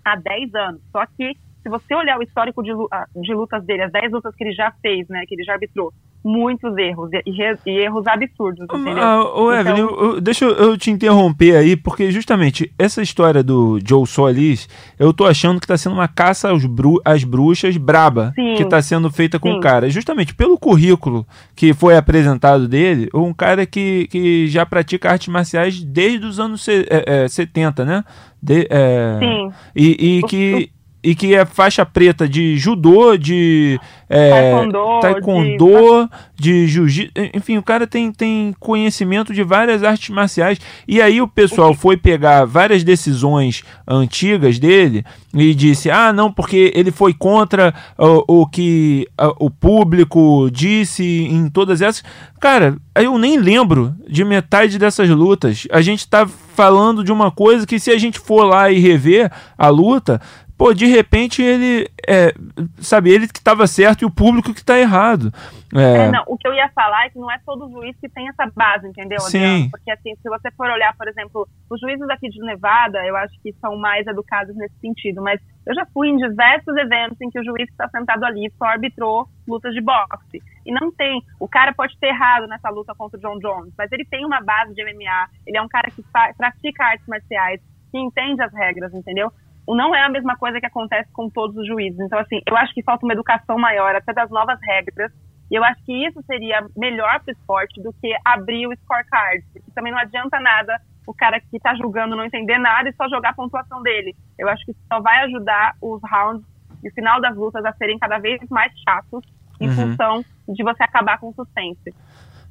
há 0.04 0.16
10 0.16 0.54
anos. 0.54 0.82
Só 0.90 1.04
que 1.06 1.36
se 1.62 1.68
você 1.68 1.94
olhar 1.94 2.18
o 2.18 2.22
histórico 2.22 2.62
de, 2.62 2.72
de 3.14 3.34
lutas 3.34 3.64
dele, 3.64 3.82
as 3.82 3.92
10 3.92 4.12
lutas 4.12 4.34
que 4.34 4.44
ele 4.44 4.52
já 4.52 4.72
fez, 4.82 5.08
né, 5.08 5.24
que 5.26 5.34
ele 5.34 5.44
já 5.44 5.52
arbitrou, 5.54 5.92
muitos 6.24 6.76
erros, 6.76 7.10
e, 7.26 7.70
erros 7.70 8.06
absurdos, 8.06 8.64
entendeu? 8.64 9.02
Ah, 9.02 9.40
ô, 9.40 9.52
Evelyn, 9.52 9.82
então... 9.82 10.00
eu, 10.00 10.20
deixa 10.20 10.44
eu 10.44 10.78
te 10.78 10.90
interromper 10.90 11.56
aí, 11.56 11.76
porque 11.76 12.10
justamente 12.10 12.72
essa 12.78 13.02
história 13.02 13.42
do 13.42 13.78
Joe 13.84 14.06
Solis, 14.06 14.68
eu 14.98 15.12
tô 15.12 15.26
achando 15.26 15.60
que 15.60 15.66
tá 15.66 15.76
sendo 15.76 15.94
uma 15.94 16.06
caça 16.06 16.50
aos 16.50 16.64
bru 16.64 17.00
às 17.04 17.24
bruxas 17.24 17.76
braba, 17.76 18.32
Sim. 18.34 18.54
que 18.54 18.64
tá 18.64 18.80
sendo 18.80 19.10
feita 19.10 19.38
com 19.38 19.52
o 19.52 19.60
cara. 19.60 19.90
Justamente 19.90 20.34
pelo 20.34 20.56
currículo 20.56 21.26
que 21.56 21.74
foi 21.74 21.96
apresentado 21.96 22.68
dele, 22.68 23.08
um 23.12 23.34
cara 23.34 23.66
que, 23.66 24.06
que 24.08 24.46
já 24.46 24.64
pratica 24.64 25.10
artes 25.10 25.28
marciais 25.28 25.82
desde 25.82 26.24
os 26.24 26.38
anos 26.38 26.66
é, 26.68 27.24
é, 27.24 27.28
70, 27.28 27.84
né? 27.84 28.04
De, 28.40 28.66
é, 28.70 29.18
Sim. 29.18 29.50
E, 29.74 30.18
e 30.18 30.22
que... 30.24 30.70
O, 30.78 30.81
e 31.03 31.14
que 31.14 31.34
é 31.34 31.44
faixa 31.44 31.84
preta 31.84 32.28
de 32.28 32.57
judô, 32.57 33.16
de 33.16 33.78
é, 34.09 34.30
taekwondo, 34.30 35.00
taekwondo, 35.00 36.11
de, 36.36 36.53
de 36.64 36.66
jiu-jitsu, 36.68 37.12
enfim, 37.34 37.59
o 37.59 37.62
cara 37.62 37.86
tem, 37.86 38.12
tem 38.12 38.55
conhecimento 38.61 39.34
de 39.34 39.42
várias 39.42 39.82
artes 39.82 40.11
marciais. 40.11 40.59
E 40.86 41.03
aí 41.03 41.20
o 41.20 41.26
pessoal 41.26 41.74
foi 41.74 41.96
pegar 41.96 42.44
várias 42.44 42.84
decisões 42.84 43.64
antigas 43.86 44.59
dele 44.59 45.05
e 45.34 45.55
disse: 45.55 45.90
ah, 45.90 46.12
não, 46.12 46.30
porque 46.30 46.70
ele 46.74 46.92
foi 46.92 47.12
contra 47.12 47.74
o, 47.98 48.42
o 48.42 48.46
que 48.46 49.09
o 49.40 49.50
público 49.50 50.48
disse 50.53 51.05
em 51.05 51.48
todas 51.48 51.82
essas. 51.82 52.05
Cara, 52.40 52.76
eu 52.94 53.18
nem 53.18 53.38
lembro 53.38 53.94
de 54.09 54.24
metade 54.24 54.78
dessas 54.78 55.09
lutas. 55.09 55.66
A 55.70 55.80
gente 55.80 56.07
tá 56.09 56.26
falando 56.26 57.03
de 57.03 57.11
uma 57.11 57.30
coisa 57.30 57.66
que 57.66 57.78
se 57.80 57.90
a 57.90 57.98
gente 57.98 58.18
for 58.18 58.44
lá 58.44 58.70
e 58.70 58.78
rever 58.78 59.30
a 59.57 59.68
luta, 59.68 60.20
pô, 60.62 60.72
de 60.72 60.86
repente 60.86 61.42
ele, 61.42 61.90
é, 62.08 62.32
sabe, 62.78 63.10
ele 63.10 63.26
que 63.26 63.40
estava 63.40 63.66
certo 63.66 64.02
e 64.02 64.04
o 64.04 64.10
público 64.10 64.54
que 64.54 64.60
está 64.60 64.78
errado. 64.78 65.32
É... 65.74 66.06
É, 66.06 66.10
não, 66.10 66.22
o 66.28 66.38
que 66.38 66.46
eu 66.46 66.54
ia 66.54 66.68
falar 66.68 67.06
é 67.06 67.10
que 67.10 67.18
não 67.18 67.28
é 67.28 67.36
todo 67.44 67.68
juiz 67.68 67.96
que 67.98 68.08
tem 68.08 68.28
essa 68.28 68.48
base, 68.54 68.86
entendeu, 68.86 69.18
Sim. 69.22 69.68
Porque 69.70 69.90
assim, 69.90 70.14
se 70.14 70.28
você 70.28 70.52
for 70.52 70.70
olhar, 70.70 70.96
por 70.96 71.08
exemplo, 71.08 71.48
os 71.68 71.80
juízes 71.80 72.08
aqui 72.10 72.28
de 72.28 72.38
Nevada, 72.40 73.04
eu 73.04 73.16
acho 73.16 73.34
que 73.42 73.52
são 73.54 73.76
mais 73.76 74.06
educados 74.06 74.54
nesse 74.54 74.78
sentido, 74.78 75.20
mas 75.20 75.40
eu 75.66 75.74
já 75.74 75.84
fui 75.92 76.10
em 76.10 76.16
diversos 76.16 76.76
eventos 76.76 77.20
em 77.20 77.28
que 77.28 77.40
o 77.40 77.44
juiz 77.44 77.66
que 77.66 77.72
está 77.72 77.88
sentado 77.88 78.24
ali 78.24 78.48
só 78.56 78.66
arbitrou 78.66 79.26
lutas 79.48 79.74
de 79.74 79.80
boxe. 79.80 80.40
E 80.64 80.72
não 80.72 80.92
tem. 80.92 81.22
O 81.40 81.48
cara 81.48 81.72
pode 81.74 81.98
ter 81.98 82.08
errado 82.08 82.46
nessa 82.46 82.70
luta 82.70 82.94
contra 82.94 83.18
o 83.18 83.20
John 83.20 83.40
Jones, 83.40 83.74
mas 83.76 83.90
ele 83.90 84.04
tem 84.04 84.24
uma 84.24 84.40
base 84.40 84.72
de 84.74 84.84
MMA, 84.84 85.28
ele 85.44 85.56
é 85.56 85.62
um 85.62 85.68
cara 85.68 85.90
que 85.90 86.04
pratica 86.36 86.84
artes 86.84 87.06
marciais, 87.08 87.60
que 87.90 87.98
entende 87.98 88.40
as 88.42 88.52
regras, 88.52 88.94
entendeu? 88.94 89.32
Não 89.68 89.94
é 89.94 90.02
a 90.02 90.08
mesma 90.08 90.36
coisa 90.36 90.60
que 90.60 90.66
acontece 90.66 91.10
com 91.12 91.28
todos 91.30 91.56
os 91.56 91.66
juízes. 91.66 91.98
Então, 92.00 92.18
assim, 92.18 92.40
eu 92.46 92.56
acho 92.56 92.74
que 92.74 92.82
falta 92.82 93.06
uma 93.06 93.12
educação 93.12 93.58
maior, 93.58 93.94
até 93.94 94.12
das 94.12 94.30
novas 94.30 94.58
regras. 94.62 95.12
E 95.50 95.54
eu 95.54 95.62
acho 95.62 95.84
que 95.84 96.06
isso 96.06 96.22
seria 96.26 96.66
melhor 96.76 97.20
para 97.20 97.30
o 97.30 97.36
esporte 97.36 97.80
do 97.82 97.92
que 97.92 98.12
abrir 98.24 98.66
o 98.66 98.76
scorecard. 98.76 99.44
Porque 99.52 99.70
também 99.74 99.92
não 99.92 99.98
adianta 99.98 100.40
nada 100.40 100.80
o 101.06 101.12
cara 101.12 101.40
que 101.40 101.56
está 101.56 101.74
julgando 101.74 102.16
não 102.16 102.24
entender 102.24 102.58
nada 102.58 102.88
e 102.88 102.94
só 102.94 103.08
jogar 103.08 103.30
a 103.30 103.34
pontuação 103.34 103.82
dele. 103.82 104.14
Eu 104.38 104.48
acho 104.48 104.64
que 104.64 104.70
isso 104.70 104.80
só 104.90 105.00
vai 105.00 105.24
ajudar 105.24 105.74
os 105.80 106.00
rounds 106.02 106.46
e 106.82 106.88
o 106.88 106.92
final 106.92 107.20
das 107.20 107.36
lutas 107.36 107.64
a 107.64 107.72
serem 107.74 107.98
cada 107.98 108.18
vez 108.18 108.40
mais 108.50 108.72
chatos 108.88 109.22
em 109.60 109.68
uhum. 109.68 109.74
função 109.74 110.24
de 110.48 110.62
você 110.62 110.82
acabar 110.82 111.18
com 111.18 111.28
o 111.28 111.34
suspense. 111.34 111.94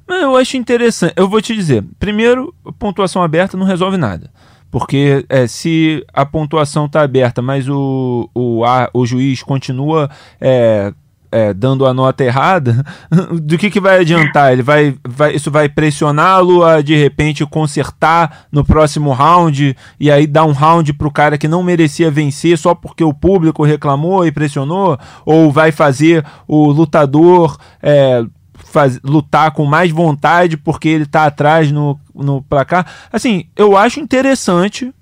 Eu 0.08 0.36
acho 0.36 0.56
interessante. 0.56 1.14
Eu 1.16 1.28
vou 1.28 1.40
te 1.40 1.54
dizer. 1.54 1.84
Primeiro, 1.98 2.54
pontuação 2.78 3.22
aberta 3.22 3.56
não 3.56 3.66
resolve 3.66 3.96
nada. 3.96 4.30
Porque 4.72 5.26
é, 5.28 5.46
se 5.46 6.02
a 6.14 6.24
pontuação 6.24 6.86
está 6.86 7.02
aberta, 7.02 7.42
mas 7.42 7.68
o, 7.68 8.28
o, 8.34 8.64
a, 8.64 8.88
o 8.94 9.04
juiz 9.04 9.42
continua 9.42 10.08
é, 10.40 10.94
é, 11.30 11.52
dando 11.52 11.84
a 11.86 11.92
nota 11.92 12.24
errada, 12.24 12.82
do 13.42 13.58
que, 13.58 13.70
que 13.70 13.78
vai 13.78 14.00
adiantar? 14.00 14.50
Ele 14.50 14.62
vai, 14.62 14.96
vai 15.06 15.34
isso 15.36 15.50
vai 15.50 15.68
pressioná-lo 15.68 16.64
a 16.64 16.80
de 16.80 16.96
repente 16.96 17.44
consertar 17.44 18.46
no 18.50 18.64
próximo 18.64 19.12
round 19.12 19.76
e 20.00 20.10
aí 20.10 20.26
dar 20.26 20.46
um 20.46 20.52
round 20.52 20.90
para 20.94 21.06
o 21.06 21.12
cara 21.12 21.36
que 21.36 21.46
não 21.46 21.62
merecia 21.62 22.10
vencer 22.10 22.56
só 22.56 22.74
porque 22.74 23.04
o 23.04 23.12
público 23.12 23.62
reclamou 23.64 24.26
e 24.26 24.32
pressionou? 24.32 24.98
Ou 25.26 25.52
vai 25.52 25.70
fazer 25.70 26.24
o 26.48 26.70
lutador 26.70 27.58
é, 27.82 28.24
faz, 28.72 28.98
lutar 29.04 29.50
com 29.52 29.64
mais 29.64 29.90
vontade 29.90 30.56
porque 30.56 30.88
ele 30.88 31.06
tá 31.06 31.26
atrás 31.26 31.70
no, 31.70 31.98
no 32.14 32.42
placar. 32.42 32.86
Assim, 33.12 33.44
eu 33.56 33.76
acho 33.76 34.00
interessante 34.00 34.92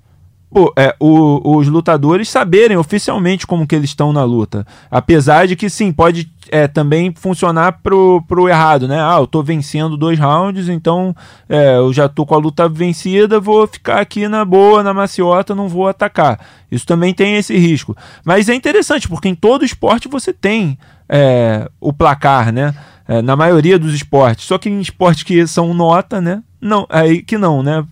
pô, 0.51 0.73
é, 0.77 0.95
o, 0.99 1.57
os 1.57 1.69
lutadores 1.69 2.29
saberem 2.29 2.77
oficialmente 2.77 3.47
como 3.47 3.67
que 3.67 3.75
eles 3.75 3.91
estão 3.91 4.13
na 4.13 4.25
luta. 4.25 4.67
Apesar 4.91 5.47
de 5.47 5.55
que 5.55 5.71
sim, 5.71 5.93
pode 5.93 6.31
é, 6.51 6.67
também 6.67 7.15
funcionar 7.15 7.81
pro, 7.83 8.23
pro 8.27 8.49
errado, 8.49 8.89
né? 8.89 9.01
Ah, 9.01 9.19
eu 9.21 9.27
tô 9.27 9.43
vencendo 9.43 9.97
dois 9.97 10.19
rounds, 10.19 10.69
então 10.69 11.15
é, 11.49 11.77
eu 11.77 11.93
já 11.93 12.09
tô 12.09 12.27
com 12.27 12.35
a 12.35 12.39
luta 12.39 12.69
vencida, 12.69 13.39
vou 13.39 13.67
ficar 13.67 14.01
aqui 14.01 14.27
na 14.27 14.45
boa, 14.45 14.83
na 14.83 14.93
maciota, 14.93 15.55
não 15.55 15.69
vou 15.69 15.87
atacar. 15.87 16.41
Isso 16.71 16.87
também 16.87 17.15
tem 17.15 17.37
esse 17.37 17.57
risco. 17.57 17.97
Mas 18.25 18.49
é 18.49 18.55
interessante, 18.55 19.09
porque 19.09 19.29
em 19.29 19.35
todo 19.35 19.65
esporte 19.65 20.09
você 20.09 20.33
tem 20.33 20.77
é, 21.09 21.69
o 21.81 21.93
placar, 21.93 22.53
né? 22.53 22.75
É, 23.11 23.21
na 23.21 23.35
maioria 23.35 23.77
dos 23.77 23.93
esportes. 23.93 24.45
Só 24.45 24.57
que 24.57 24.71
em 24.71 24.81
esportes 24.81 25.25
que 25.25 25.45
são 25.45 25.75
nota, 25.75 26.21
né? 26.21 26.45
Não, 26.61 26.87
aí 26.89 27.23
que 27.23 27.37
não, 27.37 27.61
né? 27.61 27.85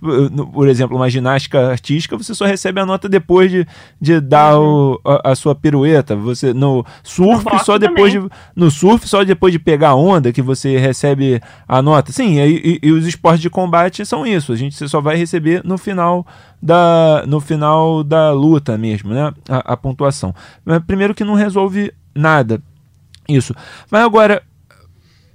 Por 0.52 0.68
exemplo, 0.68 0.96
uma 0.96 1.10
ginástica 1.10 1.70
artística, 1.70 2.16
você 2.16 2.32
só 2.36 2.46
recebe 2.46 2.80
a 2.80 2.86
nota 2.86 3.08
depois 3.08 3.50
de, 3.50 3.66
de 4.00 4.20
dar 4.20 4.60
o, 4.60 5.00
a, 5.04 5.32
a, 5.32 5.34
sua 5.34 5.56
pirueta. 5.56 6.14
Você 6.14 6.54
no 6.54 6.86
surf 7.02 7.44
no 7.52 7.58
só 7.64 7.78
depois 7.78 8.12
também. 8.12 8.28
de 8.28 8.34
no 8.54 8.70
surf 8.70 9.08
só 9.08 9.24
depois 9.24 9.50
de 9.50 9.58
pegar 9.58 9.88
a 9.88 9.94
onda 9.96 10.32
que 10.32 10.40
você 10.40 10.78
recebe 10.78 11.40
a 11.66 11.82
nota. 11.82 12.12
Sim, 12.12 12.38
e, 12.38 12.78
e, 12.82 12.88
e, 12.88 12.92
os 12.92 13.04
esportes 13.04 13.40
de 13.40 13.50
combate 13.50 14.06
são 14.06 14.24
isso. 14.24 14.52
A 14.52 14.56
gente 14.56 14.76
você 14.76 14.86
só 14.86 15.00
vai 15.00 15.16
receber 15.16 15.62
no 15.64 15.76
final 15.76 16.24
da 16.62 17.24
no 17.26 17.40
final 17.40 18.04
da 18.04 18.30
luta 18.30 18.78
mesmo, 18.78 19.12
né? 19.12 19.34
A, 19.48 19.72
a 19.72 19.76
pontuação. 19.76 20.32
Primeiro 20.86 21.12
que 21.12 21.24
não 21.24 21.34
resolve 21.34 21.92
nada 22.14 22.62
isso. 23.28 23.54
Mas 23.90 24.02
agora 24.02 24.42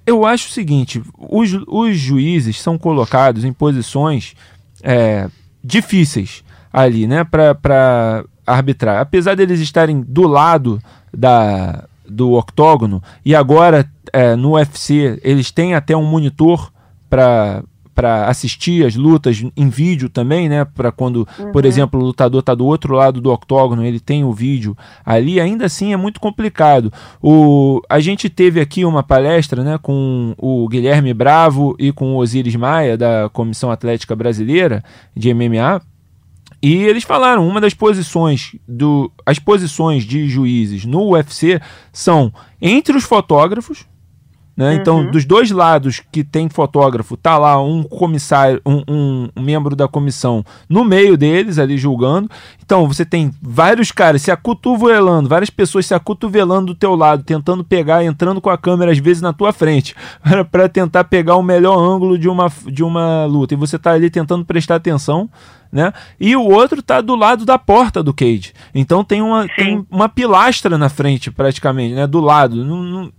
eu 0.05 0.25
acho 0.25 0.47
o 0.47 0.51
seguinte: 0.51 1.01
os, 1.17 1.51
os 1.67 1.97
juízes 1.97 2.61
são 2.61 2.77
colocados 2.77 3.43
em 3.43 3.53
posições 3.53 4.35
é, 4.81 5.29
difíceis. 5.63 6.43
ali, 6.71 7.05
né, 7.05 7.23
para 7.23 8.25
arbitrar. 8.45 8.99
Apesar 8.99 9.35
deles 9.35 9.59
estarem 9.59 10.01
do 10.01 10.27
lado 10.27 10.81
da, 11.13 11.85
do 12.07 12.33
octógono 12.33 13.01
e 13.23 13.35
agora 13.35 13.89
é, 14.11 14.35
no 14.35 14.53
UFC 14.53 15.19
eles 15.23 15.51
têm 15.51 15.75
até 15.75 15.95
um 15.95 16.03
monitor 16.03 16.71
para 17.09 17.63
para 17.93 18.27
assistir 18.27 18.85
as 18.85 18.95
lutas 18.95 19.43
em 19.55 19.69
vídeo 19.69 20.09
também, 20.09 20.49
né? 20.49 20.65
Para 20.65 20.91
quando, 20.91 21.27
uhum. 21.39 21.51
por 21.51 21.65
exemplo, 21.65 21.99
o 21.99 22.03
lutador 22.03 22.39
está 22.39 22.55
do 22.55 22.65
outro 22.65 22.93
lado 22.95 23.21
do 23.21 23.31
octógono, 23.31 23.85
ele 23.85 23.99
tem 23.99 24.23
o 24.23 24.31
vídeo 24.31 24.75
ali, 25.05 25.39
ainda 25.39 25.65
assim 25.65 25.93
é 25.93 25.97
muito 25.97 26.19
complicado. 26.19 26.91
O, 27.21 27.81
a 27.89 27.99
gente 27.99 28.29
teve 28.29 28.59
aqui 28.59 28.83
uma 28.85 29.03
palestra 29.03 29.63
né, 29.63 29.77
com 29.81 30.33
o 30.37 30.67
Guilherme 30.67 31.13
Bravo 31.13 31.75
e 31.79 31.91
com 31.91 32.13
o 32.13 32.17
Osiris 32.17 32.55
Maia, 32.55 32.97
da 32.97 33.29
Comissão 33.31 33.71
Atlética 33.71 34.15
Brasileira 34.15 34.83
de 35.15 35.33
MMA. 35.33 35.81
E 36.61 36.75
eles 36.75 37.03
falaram, 37.03 37.45
uma 37.45 37.59
das 37.59 37.73
posições 37.73 38.55
do 38.65 39.11
as 39.25 39.37
posições 39.37 40.05
de 40.05 40.29
juízes 40.29 40.85
no 40.85 41.09
UFC 41.09 41.59
são 41.91 42.33
entre 42.61 42.95
os 42.95 43.03
fotógrafos, 43.03 43.85
né? 44.55 44.75
Então, 44.75 44.95
uhum. 44.95 45.01
Então, 45.01 45.11
dos 45.11 45.25
dois 45.25 45.49
lados 45.49 46.01
que 46.11 46.23
tem 46.23 46.47
fotógrafo, 46.47 47.17
tá 47.17 47.37
lá 47.37 47.59
um 47.61 47.81
comissário, 47.81 48.61
um, 48.63 48.83
um, 48.87 49.29
um, 49.35 49.41
membro 49.41 49.75
da 49.75 49.87
comissão 49.87 50.45
no 50.69 50.83
meio 50.83 51.17
deles, 51.17 51.57
ali 51.57 51.77
julgando. 51.77 52.29
Então, 52.63 52.87
você 52.87 53.03
tem 53.03 53.31
vários 53.41 53.91
caras 53.91 54.21
se 54.21 54.29
acotovelando, 54.29 55.27
várias 55.27 55.49
pessoas 55.49 55.87
se 55.87 55.93
acotovelando 55.95 56.67
do 56.67 56.75
teu 56.75 56.95
lado, 56.95 57.23
tentando 57.23 57.63
pegar, 57.63 58.03
entrando 58.03 58.39
com 58.39 58.49
a 58.49 58.57
câmera 58.57 58.91
às 58.91 58.99
vezes 58.99 59.21
na 59.21 59.33
tua 59.33 59.51
frente, 59.51 59.95
para 60.51 60.69
tentar 60.69 61.05
pegar 61.05 61.35
o 61.35 61.43
melhor 61.43 61.77
ângulo 61.77 62.17
de 62.17 62.29
uma, 62.29 62.51
de 62.67 62.83
uma 62.83 63.25
luta. 63.25 63.55
E 63.55 63.57
você 63.57 63.79
tá 63.79 63.91
ali 63.91 64.09
tentando 64.09 64.45
prestar 64.45 64.75
atenção. 64.75 65.29
Né? 65.74 65.91
E 66.19 66.36
o 66.36 66.43
outro 66.43 66.82
está 66.82 67.01
do 67.01 67.15
lado 67.15 67.45
da 67.45 67.57
porta 67.57 68.03
do 68.03 68.13
cage. 68.13 68.53
Então 68.76 69.03
tem 69.03 69.24
uma, 69.24 69.47
tem 69.47 69.84
uma 69.89 70.07
pilastra 70.07 70.78
na 70.78 70.88
frente, 70.88 71.32
praticamente, 71.32 71.95
né? 71.95 72.05
Do 72.05 72.19
lado. 72.19 72.63
Não, 72.63 72.84
não, 72.84 73.11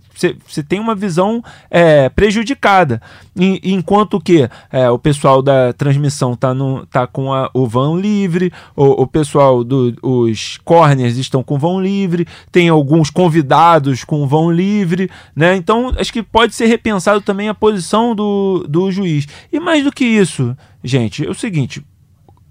você 0.47 0.63
tem 0.63 0.79
uma 0.79 0.95
visão 0.95 1.43
é, 1.69 2.07
prejudicada. 2.07 3.01
E, 3.37 3.59
enquanto 3.73 4.21
que 4.21 4.49
é, 4.71 4.89
o 4.89 4.97
pessoal 4.97 5.41
da 5.41 5.73
transmissão 5.73 6.31
está 6.31 6.55
tá 6.89 7.05
com 7.05 7.33
a, 7.33 7.49
o 7.53 7.67
vão 7.67 7.99
livre, 7.99 8.53
o, 8.73 9.03
o 9.03 9.05
pessoal 9.05 9.61
dos 9.61 10.57
corners 10.63 11.17
estão 11.17 11.43
com 11.43 11.59
vão 11.59 11.81
livre, 11.81 12.25
tem 12.53 12.69
alguns 12.69 13.09
convidados 13.09 14.05
com 14.05 14.25
vão 14.25 14.49
livre, 14.49 15.11
né? 15.35 15.57
Então 15.57 15.91
acho 15.97 16.13
que 16.13 16.23
pode 16.23 16.55
ser 16.55 16.67
repensado 16.67 17.19
também 17.19 17.49
a 17.49 17.53
posição 17.53 18.15
do, 18.15 18.65
do 18.65 18.89
juiz. 18.89 19.27
E 19.51 19.59
mais 19.59 19.83
do 19.83 19.91
que 19.91 20.05
isso, 20.05 20.55
gente, 20.81 21.27
é 21.27 21.29
o 21.29 21.35
seguinte: 21.35 21.83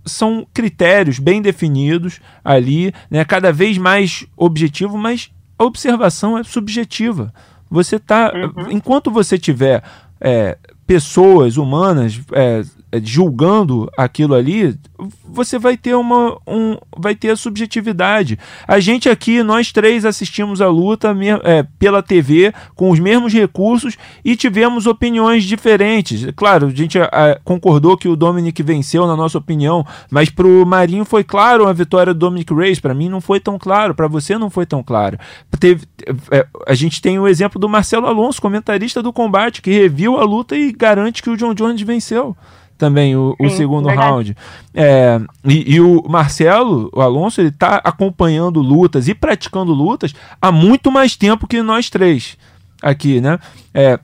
são 0.04 0.46
critérios 0.52 1.18
bem 1.18 1.40
definidos 1.40 2.20
ali, 2.44 2.92
né? 3.10 3.24
cada 3.24 3.52
vez 3.52 3.78
mais 3.78 4.26
objetivo, 4.36 4.98
mas 4.98 5.30
a 5.58 5.64
observação 5.64 6.36
é 6.36 6.44
subjetiva. 6.44 7.32
Você 7.70 7.98
tá. 7.98 8.32
Uhum. 8.32 8.70
Enquanto 8.70 9.10
você 9.10 9.38
tiver 9.38 9.82
é, 10.20 10.56
pessoas 10.86 11.56
humanas 11.56 12.20
é, 12.32 12.62
julgando 13.02 13.90
aquilo 13.96 14.34
ali, 14.34 14.78
você 15.26 15.58
vai 15.58 15.76
ter 15.76 15.94
uma 15.94 16.38
um, 16.46 16.76
vai 16.96 17.14
ter 17.14 17.30
a 17.30 17.36
subjetividade. 17.36 18.38
A 18.66 18.78
gente 18.80 19.08
aqui, 19.08 19.42
nós 19.42 19.72
três 19.72 20.04
assistimos 20.04 20.60
a 20.60 20.68
luta 20.68 21.14
é, 21.42 21.64
pela 21.78 22.02
TV 22.02 22.52
com 22.74 22.90
os 22.90 22.98
mesmos 22.98 23.32
recursos 23.32 23.96
e 24.24 24.36
tivemos 24.36 24.86
opiniões 24.86 25.44
diferentes. 25.44 26.26
Claro, 26.36 26.68
a 26.68 26.70
gente 26.70 26.98
a, 26.98 27.04
a, 27.04 27.38
concordou 27.44 27.96
que 27.96 28.08
o 28.08 28.16
Dominic 28.16 28.62
venceu 28.62 29.06
na 29.06 29.16
nossa 29.16 29.38
opinião, 29.38 29.84
mas 30.10 30.30
para 30.30 30.46
o 30.46 30.64
Marinho 30.64 31.04
foi 31.04 31.24
claro 31.24 31.66
a 31.66 31.72
vitória 31.72 32.14
do 32.14 32.20
Dominic 32.20 32.54
Reyes. 32.54 32.80
Para 32.80 32.94
mim 32.94 33.08
não 33.08 33.20
foi 33.20 33.40
tão 33.40 33.58
claro, 33.58 33.94
para 33.94 34.06
você 34.06 34.38
não 34.38 34.50
foi 34.50 34.66
tão 34.66 34.82
claro. 34.82 35.18
Teve, 35.58 35.86
é, 36.30 36.46
a 36.66 36.74
gente 36.74 37.00
tem 37.02 37.18
o 37.18 37.26
exemplo 37.26 37.60
do 37.60 37.68
Marcelo 37.68 38.06
Alonso, 38.06 38.40
comentarista 38.40 39.02
do 39.02 39.12
combate, 39.12 39.62
que 39.62 39.70
reviu 39.70 40.16
a 40.18 40.24
luta 40.24 40.56
e 40.56 40.72
garante 40.72 41.22
que 41.22 41.30
o 41.30 41.36
John 41.36 41.54
Jones 41.54 41.80
venceu 41.82 42.36
também 42.84 43.16
o, 43.16 43.34
Sim, 43.40 43.46
o 43.46 43.50
segundo 43.50 43.86
verdade. 43.86 44.08
round. 44.08 44.36
É, 44.74 45.18
e, 45.42 45.76
e, 45.76 45.80
o 45.80 46.02
Marcelo, 46.06 46.90
o 46.92 47.00
Alonso, 47.00 47.40
ele 47.40 47.48
está 47.48 47.76
acompanhando 47.76 48.60
lutas 48.60 49.08
e 49.08 49.14
praticando 49.14 49.72
lutas 49.72 50.12
há 50.40 50.52
muito 50.52 50.92
mais 50.92 51.16
tempo 51.16 51.46
que 51.46 51.62
nós 51.62 51.88
três 51.88 52.36
aqui, 52.82 53.22
né? 53.22 53.38
É, 53.72 53.98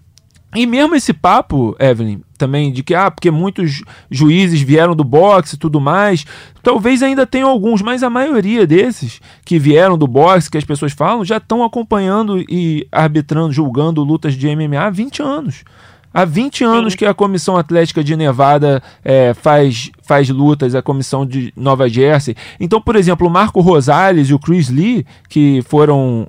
e 0.57 0.67
mesmo 0.67 0.95
esse 0.97 1.13
papo, 1.13 1.77
Evelyn, 1.79 2.23
também 2.39 2.73
de 2.73 2.83
que, 2.83 2.95
ah, 2.95 3.11
porque 3.11 3.31
muitos 3.31 3.83
juízes 4.11 4.63
vieram 4.63 4.97
do 4.97 5.05
boxe 5.05 5.57
e 5.57 5.59
tudo 5.59 5.79
mais, 5.79 6.25
talvez 6.63 7.03
ainda 7.03 7.27
tenham 7.27 7.51
alguns, 7.51 7.83
mas 7.83 8.03
a 8.03 8.09
maioria 8.09 8.67
desses 8.67 9.21
que 9.45 9.59
vieram 9.59 9.99
do 9.99 10.07
boxe, 10.07 10.51
que 10.51 10.57
as 10.57 10.65
pessoas 10.65 10.95
falam, 10.95 11.23
já 11.23 11.37
estão 11.37 11.63
acompanhando 11.63 12.41
e 12.49 12.89
arbitrando, 12.91 13.53
julgando 13.53 14.03
lutas 14.03 14.35
de 14.35 14.49
MMA 14.57 14.87
há 14.87 14.91
20 14.91 15.23
anos. 15.23 15.65
Há 16.13 16.25
20 16.25 16.65
anos 16.65 16.93
Sim. 16.93 16.99
que 16.99 17.07
a 17.07 17.15
Comissão 17.15 17.57
Atlética 17.57 18.03
de 18.03 18.17
Nevada 18.17 18.83
é, 19.05 19.33
faz, 19.35 19.91
faz 20.03 20.29
lutas, 20.29 20.75
a 20.75 20.83
Comissão 20.83 21.25
de 21.25 21.53
Nova 21.57 21.89
Jersey. 21.89 22.35
Então, 22.59 22.81
por 22.81 22.97
exemplo, 22.97 23.27
o 23.27 23.31
Marco 23.31 23.61
Rosales 23.61 24.29
e 24.29 24.35
o 24.35 24.39
Chris 24.39 24.69
Lee, 24.69 25.07
que 25.29 25.63
foram 25.63 26.27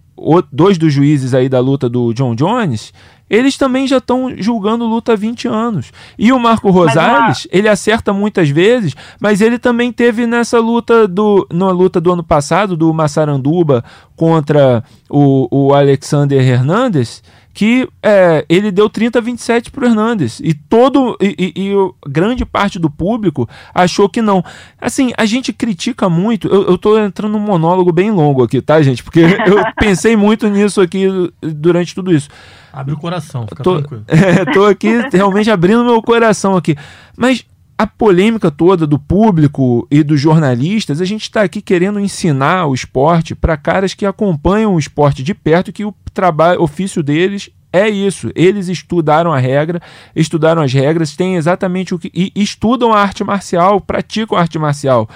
dois 0.52 0.78
dos 0.78 0.94
juízes 0.94 1.34
aí 1.34 1.50
da 1.50 1.60
luta 1.60 1.90
do 1.90 2.14
John 2.14 2.36
Jones, 2.36 2.94
eles 3.32 3.56
também 3.56 3.88
já 3.88 3.98
estão 3.98 4.34
julgando 4.38 4.86
luta 4.86 5.14
há 5.14 5.16
20 5.16 5.48
anos. 5.48 5.92
E 6.20 6.34
o 6.34 6.40
Marco 6.40 6.70
Rosales, 6.70 7.48
ele 7.50 7.70
acerta 7.70 8.12
muitas 8.12 8.50
vezes, 8.50 8.94
mas 9.22 9.40
ele 9.40 9.58
também 9.58 9.90
teve 9.90 10.28
nessa 10.28 10.60
luta 10.60 11.08
do 11.08 11.48
na 11.50 11.72
luta 11.72 12.02
do 12.02 12.12
ano 12.12 12.24
passado 12.24 12.76
do 12.76 12.94
Massaranduba 12.94 13.86
contra 14.18 14.84
o, 15.10 15.48
o 15.50 15.74
Alexander 15.74 16.46
Hernandes, 16.46 17.24
que 17.54 17.88
é, 18.02 18.46
ele 18.48 18.72
deu 18.72 18.90
30 18.90 19.20
a 19.20 19.22
27 19.22 19.72
para 19.72 19.84
o 19.84 19.88
Hernandes 19.88 20.40
e 20.44 20.54
todo 20.54 21.18
e, 21.22 21.54
e, 21.56 21.70
e, 21.70 21.92
grande 22.08 22.46
parte 22.46 22.80
do 22.80 22.90
público 22.90 23.48
achou 23.74 24.08
que 24.08 24.22
não. 24.22 24.44
Assim, 24.80 25.12
a 25.18 25.26
gente 25.26 25.52
critica 25.52 26.10
muito. 26.10 26.48
Eu, 26.48 26.76
estou 26.76 26.98
entrando 27.00 27.34
num 27.34 27.40
monólogo 27.40 27.92
bem 27.92 28.12
longo 28.12 28.44
aqui, 28.44 28.62
tá, 28.62 28.82
gente? 28.82 29.04
Porque 29.04 29.20
eu 29.46 29.64
pensei 29.80 30.16
muito 30.16 30.48
nisso 30.48 30.82
aqui 30.82 31.08
durante 31.42 31.94
tudo 31.94 32.14
isso. 32.14 32.30
Abre 32.72 32.94
o 32.94 32.98
coração, 32.98 33.46
fica 33.48 33.64
tô, 33.64 33.80
tranquilo. 33.80 34.06
É, 34.08 34.46
tô 34.46 34.66
aqui 34.66 34.90
realmente 35.12 35.52
abrindo 35.52 35.84
meu 35.84 36.02
coração 36.02 36.56
aqui. 36.56 36.76
Mas 37.18 37.46
a 37.82 37.88
polêmica 37.88 38.52
toda 38.52 38.86
do 38.86 39.00
público 39.00 39.88
e 39.90 40.04
dos 40.04 40.22
jornalistas, 40.22 41.02
a 41.02 41.06
gente 41.06 41.24
está 41.24 41.42
aqui 41.42 41.64
querendo 41.64 42.00
ensinar 42.00 42.68
o 42.68 42.76
esporte 42.76 43.34
para 43.34 43.58
caras 43.58 43.96
que 43.96 44.06
acompanham 44.06 44.76
o 44.76 44.78
esporte 44.78 45.24
de 45.24 45.34
perto, 45.34 45.74
que 45.74 45.84
o 45.84 45.92
trabalho, 46.14 46.62
ofício 46.62 47.02
deles 47.02 47.50
é 47.74 47.90
isso. 47.90 48.32
Eles 48.36 48.68
estudaram 48.68 49.34
a 49.34 49.40
regra, 49.40 49.82
estudaram 50.16 50.62
as 50.62 50.72
regras, 50.72 51.16
têm 51.16 51.38
exatamente 51.38 51.96
o 51.96 51.98
que. 51.98 52.12
e 52.14 52.32
estudam 52.36 52.94
a 52.94 53.02
arte 53.02 53.24
marcial, 53.24 53.82
praticam 53.82 54.38
a 54.38 54.42
arte 54.42 54.60
marcial. 54.60 55.10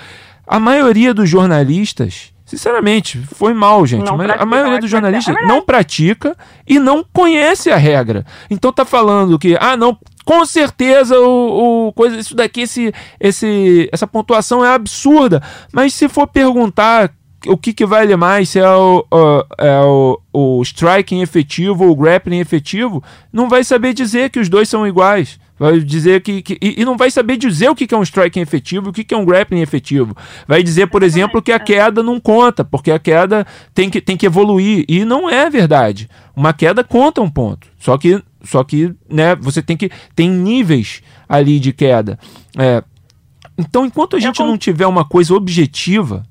A 0.48 0.60
maioria 0.60 1.14
dos 1.14 1.30
jornalistas. 1.30 2.34
Sinceramente, 2.48 3.20
foi 3.20 3.54
mal, 3.54 3.86
gente. 3.86 4.06
Não 4.06 4.20
a 4.20 4.46
maioria 4.46 4.80
dos 4.80 4.90
jornalistas 4.90 5.36
é 5.36 5.46
não 5.46 5.62
pratica 5.64 6.36
e 6.68 6.80
não 6.80 7.04
conhece 7.04 7.72
a 7.72 7.78
regra. 7.78 8.26
Então 8.50 8.72
tá 8.72 8.86
falando 8.86 9.38
que, 9.38 9.56
ah, 9.60 9.78
não, 9.78 9.98
com 10.26 10.44
certeza 10.46 11.20
o, 11.20 11.88
o, 11.88 11.94
coisa 11.94 12.18
isso 12.18 12.36
daqui 12.36 12.62
esse, 12.62 12.92
esse 13.20 13.88
essa 13.92 14.08
pontuação 14.08 14.66
é 14.66 14.74
absurda. 14.74 15.42
Mas 15.72 15.94
se 15.94 16.10
for 16.10 16.28
perguntar 16.28 17.14
o 17.48 17.56
que, 17.56 17.74
que 17.74 17.86
vale 17.86 18.16
mais 18.16 18.50
se 18.50 18.60
é 18.60 18.70
o, 18.70 19.06
é 19.60 19.80
o, 19.82 20.20
o 20.34 20.62
striking 20.64 21.22
efetivo 21.22 21.86
ou 21.86 21.92
o 21.92 21.96
grappling 21.96 22.40
efetivo 22.40 23.04
não 23.32 23.48
vai 23.48 23.64
saber 23.64 23.94
dizer 23.94 24.32
que 24.32 24.40
os 24.40 24.50
dois 24.50 24.68
são 24.68 24.86
iguais. 24.88 25.40
Vai 25.58 25.80
dizer 25.80 26.22
que, 26.22 26.42
que 26.42 26.58
e, 26.62 26.82
e, 26.82 26.86
não 26.86 26.98
vai 26.98 27.10
saber 27.10 27.38
dizer 27.38 27.70
o 27.70 27.76
que, 27.76 27.88
que 27.88 27.96
é 27.96 27.98
um 27.98 28.04
striking 28.04 28.42
efetivo 28.42 28.88
e 28.88 28.90
o 28.90 28.94
que, 28.94 29.06
que 29.06 29.14
é 29.14 29.18
um 29.18 29.24
grappling 29.24 29.62
efetivo. 29.62 30.16
Vai 30.46 30.62
dizer 30.62 30.88
por 30.88 31.02
exemplo 31.02 31.42
que 31.42 31.52
a 31.52 31.60
queda 31.60 32.04
não 32.04 32.20
conta 32.20 32.66
porque 32.66 32.92
a 32.92 33.00
queda 33.00 33.48
tem 33.74 33.90
que, 33.90 34.02
tem 34.02 34.18
que 34.18 34.26
evoluir. 34.26 34.84
E 34.90 35.06
não 35.06 35.30
é 35.30 35.50
verdade. 35.50 36.10
Uma 36.36 36.52
queda 36.52 36.84
conta 36.84 37.22
um 37.22 37.30
ponto. 37.30 37.68
Só 37.80 37.98
que 37.98 38.22
só 38.46 38.64
que, 38.64 38.96
né, 39.10 39.36
você 39.36 39.62
tem 39.62 39.76
que. 39.76 39.90
Tem 40.16 40.30
níveis 40.30 41.02
ali 41.28 41.60
de 41.60 41.74
queda. 41.74 42.18
É, 42.58 42.84
então, 43.58 43.86
enquanto 43.86 44.16
a 44.16 44.20
gente 44.20 44.40
não 44.40 44.58
tiver 44.58 44.88
uma 44.88 45.06
coisa 45.06 45.34
objetiva, 45.34 46.24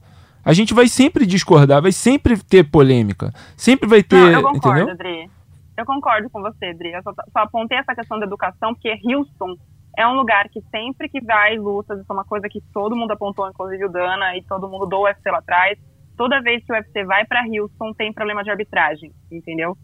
a 0.45 0.53
gente 0.53 0.75
vai 0.75 0.89
sempre 0.89 1.25
discordar, 1.25 1.81
vai 1.81 1.93
sempre 1.93 2.37
ter 2.37 2.65
polêmica. 2.65 3.33
Sempre 3.57 3.89
vai 3.89 4.03
ter. 4.03 4.17
Não, 4.17 4.29
eu 4.29 4.43
concordo, 4.43 4.81
entendeu? 4.81 4.95
Adri. 4.95 5.31
Eu 5.77 5.87
concordo 5.87 6.31
com 6.31 6.41
você, 6.41 6.67
Adri. 6.67 6.93
Eu 6.93 7.03
só, 7.03 7.13
só 7.13 7.39
apontei 7.41 7.79
essa 7.79 7.95
questão 7.95 8.19
da 8.19 8.27
educação, 8.27 8.75
porque 8.75 8.97
Houston 9.05 9.57
é 9.97 10.07
um 10.07 10.15
lugar 10.15 10.49
que 10.49 10.61
sempre 10.71 11.09
que 11.09 11.21
vai 11.21 11.57
lutas, 11.57 11.99
isso 11.99 12.11
é 12.11 12.13
uma 12.13 12.25
coisa 12.25 12.49
que 12.49 12.61
todo 12.73 12.97
mundo 12.97 13.13
apontou, 13.13 13.49
inclusive 13.49 13.87
o 13.87 13.89
Dana 13.89 14.37
e 14.37 14.43
todo 14.43 14.69
mundo 14.69 14.87
do 14.87 15.03
UFC 15.03 15.31
lá 15.31 15.39
atrás. 15.39 15.79
Toda 16.17 16.43
vez 16.43 16.65
que 16.65 16.73
o 16.73 16.77
UFC 16.77 17.05
vai 17.05 17.25
para 17.25 17.45
Houston, 17.45 17.93
tem 17.95 18.13
problema 18.13 18.45
de 18.45 18.51
arbitragem, 18.51 19.13
entendeu? 19.33 19.77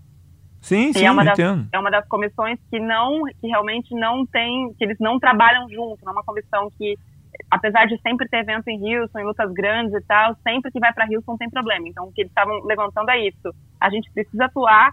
Sim, 0.61 0.93
sim, 0.93 1.05
é 1.05 1.11
uma, 1.11 1.25
das, 1.25 1.39
entendo. 1.39 1.69
é 1.73 1.79
uma 1.79 1.91
das 1.91 2.07
comissões 2.07 2.59
que 2.71 2.79
não, 2.79 3.23
que 3.41 3.47
realmente 3.47 3.95
não 3.95 4.27
tem, 4.27 4.75
que 4.79 4.85
eles 4.85 4.99
não 5.01 5.19
trabalham 5.19 5.69
junto, 5.71 6.05
não 6.05 6.13
é 6.13 6.17
uma 6.17 6.25
comissão 6.25 6.71
que 6.77 6.97
apesar 7.51 7.87
de 7.87 8.01
sempre 8.01 8.29
ter 8.29 8.39
evento 8.39 8.69
em 8.69 8.79
Houston, 8.79 9.19
em 9.19 9.25
lutas 9.25 9.53
grandes 9.53 9.95
e 9.95 10.01
tal, 10.07 10.35
sempre 10.43 10.71
que 10.71 10.81
vai 10.81 10.93
para 10.93 11.07
Houston 11.11 11.37
tem 11.37 11.51
problema. 11.51 11.89
Então, 11.89 12.07
o 12.07 12.13
que 12.13 12.23
eles 12.23 12.31
estavam 12.31 12.63
levantando 12.65 13.11
é 13.11 13.27
isso. 13.27 13.55
A 13.81 13.91
gente 13.91 14.11
precisa 14.13 14.45
atuar 14.45 14.93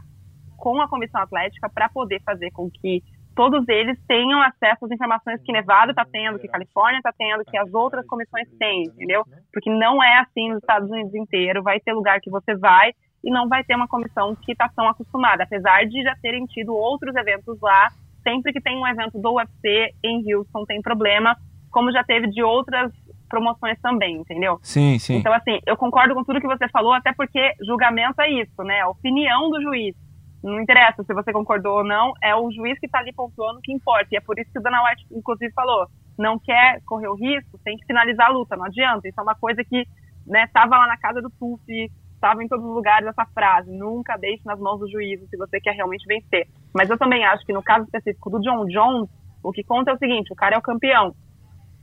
com 0.57 0.81
a 0.81 0.87
comissão 0.87 1.21
atlética 1.21 1.69
para 1.69 1.89
poder 1.89 2.21
fazer 2.23 2.51
com 2.51 2.69
que 2.69 3.03
todos 3.35 3.67
eles 3.69 3.97
tenham 4.07 4.41
acesso 4.41 4.85
às 4.85 4.91
informações 4.91 5.41
que 5.43 5.51
Nevada 5.51 5.91
está 5.91 6.03
tendo, 6.03 6.39
que 6.39 6.47
Califórnia 6.47 6.97
está 6.97 7.13
tendo, 7.15 7.45
que 7.45 7.55
as 7.55 7.71
outras 7.71 8.05
comissões 8.07 8.49
têm, 8.57 8.85
entendeu? 8.85 9.23
Porque 9.53 9.69
não 9.69 10.01
é 10.01 10.19
assim 10.19 10.49
nos 10.49 10.57
Estados 10.57 10.89
Unidos 10.89 11.13
inteiro. 11.13 11.61
Vai 11.61 11.79
ter 11.79 11.93
lugar 11.93 12.19
que 12.19 12.31
você 12.31 12.55
vai 12.55 12.93
e 13.27 13.29
não 13.29 13.49
vai 13.49 13.61
ter 13.61 13.75
uma 13.75 13.89
comissão 13.89 14.33
que 14.37 14.53
está 14.53 14.69
tão 14.73 14.87
acostumada, 14.87 15.43
apesar 15.43 15.85
de 15.85 16.01
já 16.01 16.15
terem 16.21 16.45
tido 16.45 16.73
outros 16.73 17.13
eventos 17.13 17.59
lá. 17.61 17.89
Sempre 18.23 18.53
que 18.53 18.61
tem 18.61 18.77
um 18.77 18.87
evento 18.87 19.19
do 19.19 19.33
UFC 19.33 19.93
em 20.01 20.33
Houston 20.33 20.63
tem 20.65 20.81
problema, 20.81 21.35
como 21.69 21.91
já 21.91 22.05
teve 22.05 22.27
de 22.29 22.41
outras 22.41 22.89
promoções 23.27 23.77
também, 23.81 24.15
entendeu? 24.15 24.57
Sim, 24.63 24.97
sim. 24.97 25.15
Então, 25.15 25.33
assim, 25.33 25.59
eu 25.65 25.75
concordo 25.75 26.15
com 26.15 26.23
tudo 26.23 26.39
que 26.39 26.47
você 26.47 26.69
falou, 26.69 26.93
até 26.93 27.11
porque 27.13 27.51
julgamento 27.65 28.21
é 28.21 28.31
isso, 28.31 28.63
né? 28.63 28.79
A 28.79 28.87
opinião 28.87 29.49
do 29.49 29.61
juiz. 29.61 29.93
Não 30.41 30.61
interessa 30.61 31.03
se 31.03 31.13
você 31.13 31.33
concordou 31.33 31.79
ou 31.79 31.83
não, 31.83 32.13
é 32.23 32.33
o 32.33 32.49
juiz 32.49 32.79
que 32.79 32.85
está 32.85 32.99
ali 32.99 33.11
pontuando 33.11 33.59
que 33.61 33.73
importa. 33.73 34.07
E 34.11 34.15
é 34.15 34.21
por 34.21 34.39
isso 34.39 34.49
que 34.53 34.59
o 34.59 34.61
Dana 34.61 34.81
White, 34.85 35.05
inclusive, 35.11 35.51
falou: 35.51 35.85
não 36.17 36.39
quer 36.39 36.81
correr 36.85 37.09
o 37.09 37.15
risco, 37.15 37.59
tem 37.65 37.75
que 37.75 37.85
finalizar 37.85 38.27
a 38.27 38.31
luta, 38.31 38.55
não 38.55 38.63
adianta. 38.63 39.05
Isso 39.05 39.19
é 39.19 39.23
uma 39.23 39.35
coisa 39.35 39.65
que 39.65 39.85
estava 40.25 40.75
né, 40.75 40.77
lá 40.77 40.87
na 40.87 40.97
casa 40.97 41.21
do 41.21 41.29
Tufi, 41.29 41.91
estava 42.27 42.43
em 42.43 42.47
todos 42.47 42.65
os 42.65 42.75
lugares 42.75 43.07
essa 43.07 43.25
frase: 43.33 43.71
nunca 43.71 44.17
deixe 44.17 44.41
nas 44.45 44.59
mãos 44.59 44.79
do 44.79 44.89
juiz 44.89 45.19
se 45.29 45.37
você 45.37 45.59
quer 45.59 45.73
realmente 45.73 46.05
vencer. 46.05 46.47
Mas 46.73 46.89
eu 46.89 46.97
também 46.97 47.25
acho 47.25 47.45
que 47.45 47.53
no 47.53 47.63
caso 47.63 47.85
específico 47.85 48.29
do 48.29 48.41
John 48.41 48.65
Jones, 48.65 49.09
o 49.41 49.51
que 49.51 49.63
conta 49.63 49.91
é 49.91 49.93
o 49.93 49.97
seguinte: 49.97 50.31
o 50.31 50.35
cara 50.35 50.55
é 50.55 50.57
o 50.57 50.61
campeão, 50.61 51.15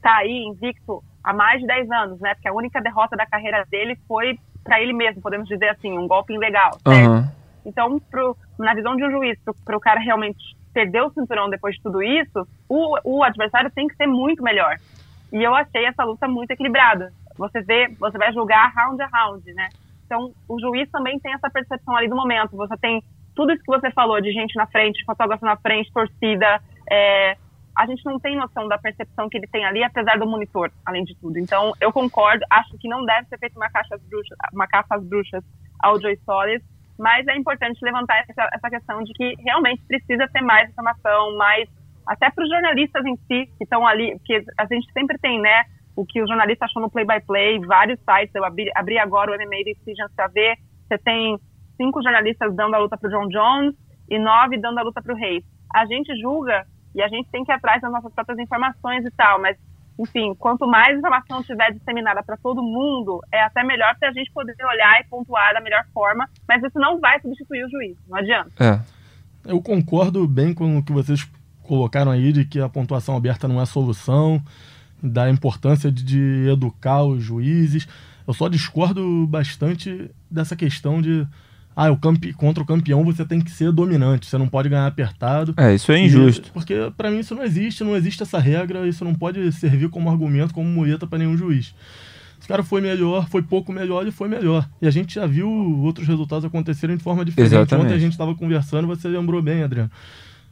tá 0.02 0.16
aí 0.18 0.44
invicto 0.44 1.02
há 1.22 1.32
mais 1.32 1.60
de 1.60 1.66
10 1.66 1.90
anos, 1.90 2.20
né? 2.20 2.34
Porque 2.34 2.48
a 2.48 2.52
única 2.52 2.80
derrota 2.80 3.16
da 3.16 3.26
carreira 3.26 3.64
dele 3.70 3.96
foi 4.06 4.38
para 4.62 4.80
ele 4.80 4.92
mesmo, 4.92 5.22
podemos 5.22 5.48
dizer 5.48 5.70
assim, 5.70 5.96
um 5.96 6.06
golpe 6.06 6.34
ilegal? 6.34 6.78
Uhum. 6.86 7.28
Então, 7.66 7.98
pro, 8.10 8.36
na 8.58 8.74
visão 8.74 8.96
de 8.96 9.04
um 9.04 9.10
juiz, 9.10 9.38
para 9.64 9.76
o 9.76 9.80
cara 9.80 10.00
realmente 10.00 10.38
perder 10.72 11.02
o 11.02 11.10
cinturão 11.10 11.48
depois 11.48 11.76
de 11.76 11.82
tudo 11.82 12.02
isso, 12.02 12.46
o, 12.68 12.98
o 13.04 13.22
adversário 13.22 13.70
tem 13.70 13.86
que 13.86 13.96
ser 13.96 14.06
muito 14.06 14.42
melhor. 14.42 14.76
E 15.32 15.42
eu 15.42 15.54
achei 15.54 15.86
essa 15.86 16.04
luta 16.04 16.28
muito 16.28 16.50
equilibrada. 16.50 17.12
Você 17.36 17.60
vê, 17.62 17.88
você 17.98 18.18
vai 18.18 18.32
julgar 18.32 18.72
round 18.74 19.02
a 19.02 19.06
round, 19.06 19.52
né? 19.54 19.68
Então, 20.04 20.32
o 20.48 20.60
juiz 20.60 20.90
também 20.90 21.18
tem 21.18 21.32
essa 21.32 21.50
percepção 21.50 21.96
ali 21.96 22.08
do 22.08 22.16
momento. 22.16 22.56
Você 22.56 22.76
tem 22.76 23.02
tudo 23.34 23.52
isso 23.52 23.62
que 23.62 23.70
você 23.70 23.90
falou 23.90 24.20
de 24.20 24.32
gente 24.32 24.54
na 24.56 24.66
frente, 24.66 25.04
fotógrafo 25.04 25.44
na 25.44 25.56
frente, 25.56 25.92
torcida. 25.92 26.60
É, 26.90 27.36
a 27.76 27.86
gente 27.86 28.04
não 28.04 28.18
tem 28.18 28.36
noção 28.36 28.68
da 28.68 28.78
percepção 28.78 29.28
que 29.28 29.38
ele 29.38 29.46
tem 29.46 29.64
ali, 29.64 29.82
apesar 29.82 30.18
do 30.18 30.26
monitor, 30.26 30.70
além 30.86 31.04
de 31.04 31.14
tudo. 31.16 31.38
Então, 31.38 31.72
eu 31.80 31.92
concordo. 31.92 32.44
Acho 32.50 32.76
que 32.78 32.88
não 32.88 33.04
deve 33.04 33.28
ser 33.28 33.38
feita 33.38 33.58
uma, 33.58 33.70
caixa 33.70 33.94
às 33.94 34.02
bruxas, 34.02 34.38
uma 34.52 34.66
caça 34.66 34.94
às 34.94 35.04
bruxas 35.04 35.44
ao 35.80 36.00
Joy 36.00 36.16
Solis 36.24 36.62
mas 36.98 37.26
é 37.26 37.36
importante 37.36 37.84
levantar 37.84 38.24
essa, 38.28 38.48
essa 38.52 38.70
questão 38.70 39.02
de 39.02 39.12
que 39.12 39.34
realmente 39.42 39.82
precisa 39.86 40.28
ter 40.28 40.40
mais 40.40 40.70
informação, 40.70 41.36
mais 41.36 41.68
até 42.06 42.30
para 42.30 42.44
os 42.44 42.50
jornalistas 42.50 43.04
em 43.04 43.16
si 43.16 43.50
que 43.56 43.64
estão 43.64 43.86
ali, 43.86 44.12
porque 44.18 44.44
a 44.58 44.66
gente 44.66 44.92
sempre 44.92 45.18
tem, 45.18 45.40
né, 45.40 45.64
o 45.96 46.04
que 46.04 46.22
os 46.22 46.28
jornalistas 46.28 46.68
acham 46.68 46.82
no 46.82 46.90
play-by-play, 46.90 47.60
vários 47.60 47.98
sites, 48.00 48.34
eu 48.34 48.44
abri, 48.44 48.70
abri 48.74 48.98
agora 48.98 49.30
o 49.30 49.34
MMA 49.34 49.64
Decisions 49.64 50.12
para 50.14 50.28
ver, 50.28 50.56
você 50.86 50.98
tem 50.98 51.38
cinco 51.76 52.02
jornalistas 52.02 52.54
dando 52.54 52.74
a 52.74 52.78
luta 52.78 52.96
para 52.96 53.08
o 53.08 53.10
John 53.10 53.28
Jones 53.28 53.74
e 54.08 54.18
nove 54.18 54.58
dando 54.58 54.78
a 54.78 54.82
luta 54.82 55.00
para 55.02 55.12
o 55.12 55.16
Reis. 55.16 55.44
A 55.72 55.86
gente 55.86 56.14
julga 56.20 56.66
e 56.94 57.02
a 57.02 57.08
gente 57.08 57.28
tem 57.30 57.44
que 57.44 57.50
ir 57.50 57.54
atrás 57.54 57.80
das 57.80 57.90
nossas 57.90 58.12
próprias 58.12 58.38
informações 58.38 59.04
e 59.04 59.10
tal, 59.12 59.40
mas 59.40 59.56
enfim, 59.98 60.34
quanto 60.34 60.66
mais 60.66 60.98
informação 60.98 61.42
tiver 61.42 61.72
disseminada 61.72 62.22
para 62.22 62.36
todo 62.36 62.62
mundo, 62.62 63.20
é 63.32 63.40
até 63.42 63.62
melhor 63.62 63.96
para 63.98 64.08
a 64.08 64.12
gente 64.12 64.30
poder 64.32 64.56
olhar 64.64 65.00
e 65.00 65.04
pontuar 65.08 65.54
da 65.54 65.60
melhor 65.60 65.84
forma, 65.92 66.28
mas 66.48 66.62
isso 66.62 66.78
não 66.78 66.98
vai 66.98 67.20
substituir 67.20 67.64
o 67.64 67.70
juiz, 67.70 67.96
não 68.08 68.18
adianta. 68.18 68.50
É. 68.58 68.80
Eu 69.46 69.62
concordo 69.62 70.26
bem 70.26 70.52
com 70.54 70.78
o 70.78 70.82
que 70.82 70.92
vocês 70.92 71.28
colocaram 71.62 72.10
aí 72.10 72.32
de 72.32 72.44
que 72.44 72.60
a 72.60 72.68
pontuação 72.68 73.16
aberta 73.16 73.46
não 73.46 73.60
é 73.60 73.66
solução, 73.66 74.42
da 75.04 75.30
importância 75.30 75.92
de, 75.92 76.02
de 76.02 76.48
educar 76.50 77.02
os 77.02 77.22
juízes. 77.22 77.86
Eu 78.26 78.32
só 78.32 78.48
discordo 78.48 79.26
bastante 79.26 80.10
dessa 80.30 80.56
questão 80.56 81.02
de 81.02 81.26
ah, 81.76 81.90
o 81.90 81.96
campe... 81.96 82.32
contra 82.32 82.62
o 82.62 82.66
campeão 82.66 83.04
você 83.04 83.24
tem 83.24 83.40
que 83.40 83.50
ser 83.50 83.72
dominante, 83.72 84.26
você 84.26 84.38
não 84.38 84.48
pode 84.48 84.68
ganhar 84.68 84.86
apertado. 84.86 85.54
É, 85.56 85.74
isso 85.74 85.90
é 85.92 85.98
injusto. 85.98 86.48
E... 86.48 86.52
porque 86.52 86.74
para 86.96 87.10
mim 87.10 87.18
isso 87.18 87.34
não 87.34 87.42
existe, 87.42 87.84
não 87.84 87.96
existe 87.96 88.22
essa 88.22 88.38
regra, 88.38 88.86
isso 88.86 89.04
não 89.04 89.14
pode 89.14 89.50
servir 89.52 89.88
como 89.90 90.08
argumento, 90.08 90.54
como 90.54 90.68
muleta 90.68 91.06
para 91.06 91.18
nenhum 91.18 91.36
juiz. 91.36 91.74
Esse 92.38 92.48
cara 92.48 92.62
foi 92.62 92.80
melhor, 92.80 93.28
foi 93.28 93.42
pouco 93.42 93.72
melhor 93.72 94.06
e 94.06 94.10
foi 94.10 94.28
melhor. 94.28 94.68
E 94.80 94.86
a 94.86 94.90
gente 94.90 95.14
já 95.14 95.26
viu 95.26 95.48
outros 95.48 96.06
resultados 96.06 96.44
acontecerem 96.44 96.96
de 96.96 97.02
forma 97.02 97.24
diferente. 97.24 97.52
Exatamente. 97.52 97.86
Ontem 97.86 97.94
a 97.94 97.98
gente 97.98 98.12
estava 98.12 98.34
conversando, 98.34 98.86
você 98.86 99.08
lembrou 99.08 99.40
bem, 99.42 99.62
Adriano. 99.62 99.90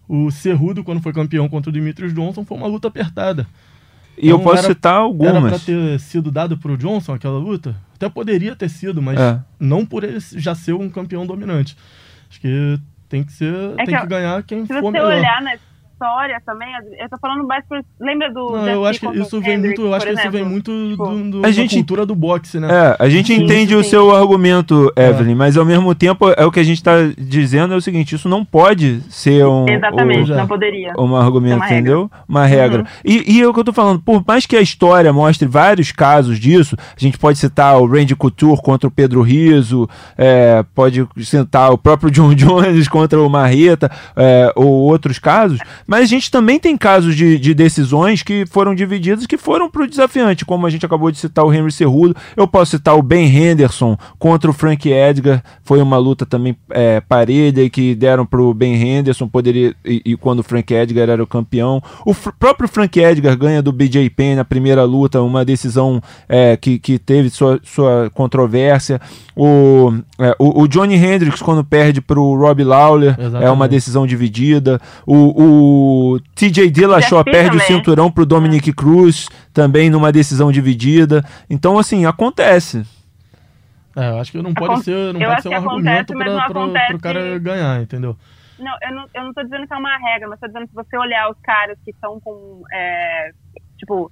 O 0.09 0.31
Cerrudo, 0.31 0.83
quando 0.83 1.01
foi 1.01 1.13
campeão 1.13 1.49
contra 1.49 1.71
o 1.71 1.73
Demetrius 1.73 2.13
Johnson, 2.15 2.45
foi 2.45 2.57
uma 2.57 2.67
luta 2.67 2.89
apertada. 2.89 3.47
E 4.17 4.27
então, 4.27 4.39
eu 4.39 4.41
posso 4.41 4.59
era, 4.59 4.69
citar 4.69 4.95
algumas. 4.95 5.35
Era 5.35 5.49
pra 5.49 5.59
ter 5.59 6.01
sido 6.01 6.31
dado 6.31 6.57
pro 6.57 6.77
Johnson 6.77 7.15
aquela 7.15 7.39
luta? 7.39 7.75
Até 7.95 8.09
poderia 8.09 8.55
ter 8.55 8.69
sido, 8.69 9.01
mas 9.01 9.19
é. 9.19 9.41
não 9.59 9.87
por 9.87 10.05
ele 10.05 10.19
já 10.21 10.55
ser 10.55 10.73
um 10.75 10.89
campeão 10.89 11.27
dominante. 11.27 11.77
Acho 12.29 12.41
que 12.41 12.79
tem 13.09 13.23
que 13.23 13.33
ser, 13.33 13.55
é 13.79 13.85
tem 13.85 13.95
que, 13.95 14.01
que 14.01 14.07
ganhar 14.07 14.43
quem 14.43 14.67
for 14.67 14.91
melhor. 14.91 15.11
Se 15.11 15.15
você 15.15 15.19
olhar 15.19 15.43
na 15.43 15.57
história 16.03 16.43
também, 16.45 16.69
eu 16.99 17.09
tô 17.09 17.17
falando 17.19 17.47
mais 17.47 17.65
por, 17.67 17.81
lembra 18.01 18.33
do 18.33 18.51
Não, 18.51 18.69
eu 18.69 18.85
acho 18.85 18.99
que 18.99 19.19
isso 19.19 19.41
vem 19.41 19.57
muito, 19.57 19.83
eu 19.83 19.95
acho 19.95 20.07
que 20.07 20.13
isso 20.13 20.31
vem 20.31 20.45
muito 20.45 20.73
tipo, 20.91 21.07
do, 21.07 21.31
do, 21.31 21.47
a 21.47 21.51
gente, 21.51 21.77
cultura 21.77 22.05
do 22.05 22.15
boxe, 22.15 22.59
né? 22.59 22.69
É, 22.71 22.97
a 22.99 23.09
gente 23.09 23.33
sim, 23.33 23.43
entende 23.43 23.73
sim. 23.73 23.77
o 23.77 23.85
seu 23.85 24.15
argumento, 24.15 24.93
é. 24.97 25.09
Evelyn, 25.09 25.33
é. 25.33 25.35
mas 25.37 25.57
ao 25.57 25.65
mesmo 25.65 25.95
tempo 25.95 26.29
é 26.37 26.45
o 26.45 26.51
que 26.51 26.59
a 26.59 26.65
gente 26.65 26.83
tá 26.83 26.95
dizendo 27.17 27.73
é 27.73 27.77
o 27.77 27.81
seguinte, 27.81 28.17
isso 28.17 28.29
não 28.29 28.45
pode 28.45 29.01
ser 29.09 29.47
um 29.47 29.69
Exatamente, 29.69 30.31
não 30.33 30.47
poderia. 30.47 30.93
Um 30.99 31.15
argumento, 31.15 31.57
uma 31.57 31.67
entendeu? 31.67 32.03
Regra. 32.03 32.25
Uma 32.29 32.47
regra. 32.47 32.79
Uhum. 32.81 32.87
E, 33.05 33.37
e 33.37 33.43
é 33.43 33.47
o 33.47 33.55
que 33.55 33.61
eu 33.61 33.65
tô 33.65 33.73
falando, 33.73 34.01
por 34.01 34.25
mais 34.27 34.45
que 34.45 34.57
a 34.57 34.61
história 34.61 35.13
mostre 35.13 35.47
vários 35.47 35.93
casos 35.93 36.39
disso, 36.39 36.77
a 36.79 37.01
gente 37.01 37.17
pode 37.17 37.39
citar 37.39 37.81
o 37.81 37.87
Randy 37.87 38.17
Couture 38.17 38.61
contra 38.61 38.89
o 38.89 38.91
Pedro 38.91 39.23
Riso, 39.23 39.89
é, 40.19 40.65
pode 40.75 41.07
citar 41.21 41.71
o 41.71 41.79
próprio 41.79 42.11
John 42.11 42.35
Jones 42.35 42.89
contra 42.89 43.21
o 43.21 43.29
Marreta, 43.29 43.91
é, 44.17 44.53
ou 44.57 44.67
outros 44.67 45.19
casos, 45.19 45.59
mas 45.93 46.05
a 46.05 46.07
gente 46.07 46.30
também 46.30 46.59
tem 46.59 46.74
casos 46.74 47.14
de, 47.14 47.38
de 47.38 47.53
decisões 47.53 48.22
que 48.22 48.47
foram 48.47 48.74
divididas 48.74 49.26
que 49.26 49.36
foram 49.36 49.70
para 49.70 49.82
o 49.82 49.86
desafiante, 49.86 50.43
como 50.43 50.66
a 50.66 50.70
gente 50.70 50.86
acabou 50.86 51.11
de 51.11 51.18
citar 51.18 51.45
o 51.45 51.53
Henry 51.53 51.70
Cerrudo. 51.70 52.16
Eu 52.34 52.49
posso 52.49 52.70
citar 52.70 52.97
o 52.97 53.03
Ben 53.03 53.26
Henderson 53.26 53.99
contra 54.18 54.51
o 54.51 54.55
Frank 54.55 54.88
Edgar. 54.88 55.45
Foi 55.62 55.82
uma 55.82 55.99
luta 55.99 56.24
também 56.24 56.57
é, 56.70 57.03
parelha 57.03 57.68
que 57.68 57.95
deram 57.95 58.24
para 58.24 58.40
o 58.40 58.55
Ben 58.55 58.72
Henderson 58.74 59.28
poderia 59.28 59.74
e, 59.84 60.01
e, 60.03 60.16
quando 60.16 60.38
o 60.38 60.43
Frank 60.43 60.72
Edgar 60.72 61.11
era 61.11 61.22
o 61.22 61.26
campeão. 61.26 61.82
O 62.07 62.14
próprio 62.14 62.70
Frank 62.70 62.99
Edgar 62.99 63.36
ganha 63.36 63.61
do 63.61 63.70
BJ 63.70 64.09
Penn 64.09 64.36
na 64.36 64.47
primeira 64.47 64.84
luta, 64.84 65.20
uma 65.20 65.45
decisão 65.45 66.01
é, 66.26 66.57
que, 66.57 66.78
que 66.78 66.99
teve 66.99 67.28
sua, 67.28 67.61
sua 67.62 68.11
controvérsia. 68.14 68.99
O, 69.36 69.93
é, 70.18 70.34
o, 70.38 70.62
o, 70.62 70.68
Johnny 70.68 70.95
Hendricks, 70.95 71.43
quando 71.43 71.62
perde 71.62 72.01
para 72.01 72.18
o 72.18 72.34
Rob 72.34 72.64
Lawler, 72.64 73.14
Exatamente. 73.18 73.45
é 73.45 73.51
uma 73.51 73.68
decisão 73.68 74.07
dividida. 74.07 74.80
O, 75.07 75.43
o 75.43 75.82
TJ 76.35 76.70
Dillashaw 76.70 77.24
perde 77.24 77.51
também. 77.51 77.64
o 77.64 77.66
cinturão 77.66 78.11
para 78.11 78.22
o 78.22 78.26
Dominic 78.26 78.70
é. 78.70 78.72
Cruz, 78.72 79.28
também 79.53 79.91
numa 79.91 80.12
decisão 80.12 80.51
dividida. 80.51 81.24
Então, 81.49 81.78
assim, 81.78 82.07
acontece. 82.07 82.85
É, 83.97 84.11
eu 84.11 84.18
acho 84.18 84.33
que 84.33 84.43
não 84.43 84.55
pode 84.55 84.85
ser, 84.85 85.12
não 85.12 85.20
pode 85.20 85.43
ser 85.43 85.49
um 85.49 85.55
argumento 85.55 86.14
para 86.14 86.97
o 86.97 87.01
cara 87.01 87.39
ganhar, 87.39 87.83
entendeu? 87.83 88.16
Não, 88.59 88.72
eu 88.83 88.95
não, 88.95 89.07
eu 89.14 89.24
não 89.24 89.35
tô 89.35 89.43
dizendo 89.43 89.66
que 89.66 89.74
é 89.74 89.76
uma 89.76 89.97
regra, 89.99 90.28
mas 90.28 90.41
tô 90.41 90.47
dizendo 90.47 90.62
que 90.64 90.70
se 90.70 90.74
você 90.74 90.97
olhar 90.97 91.30
os 91.30 91.39
caras 91.43 91.76
que 91.85 91.91
estão 91.91 92.20
com, 92.20 92.62
é, 92.72 93.33
tipo, 93.76 94.11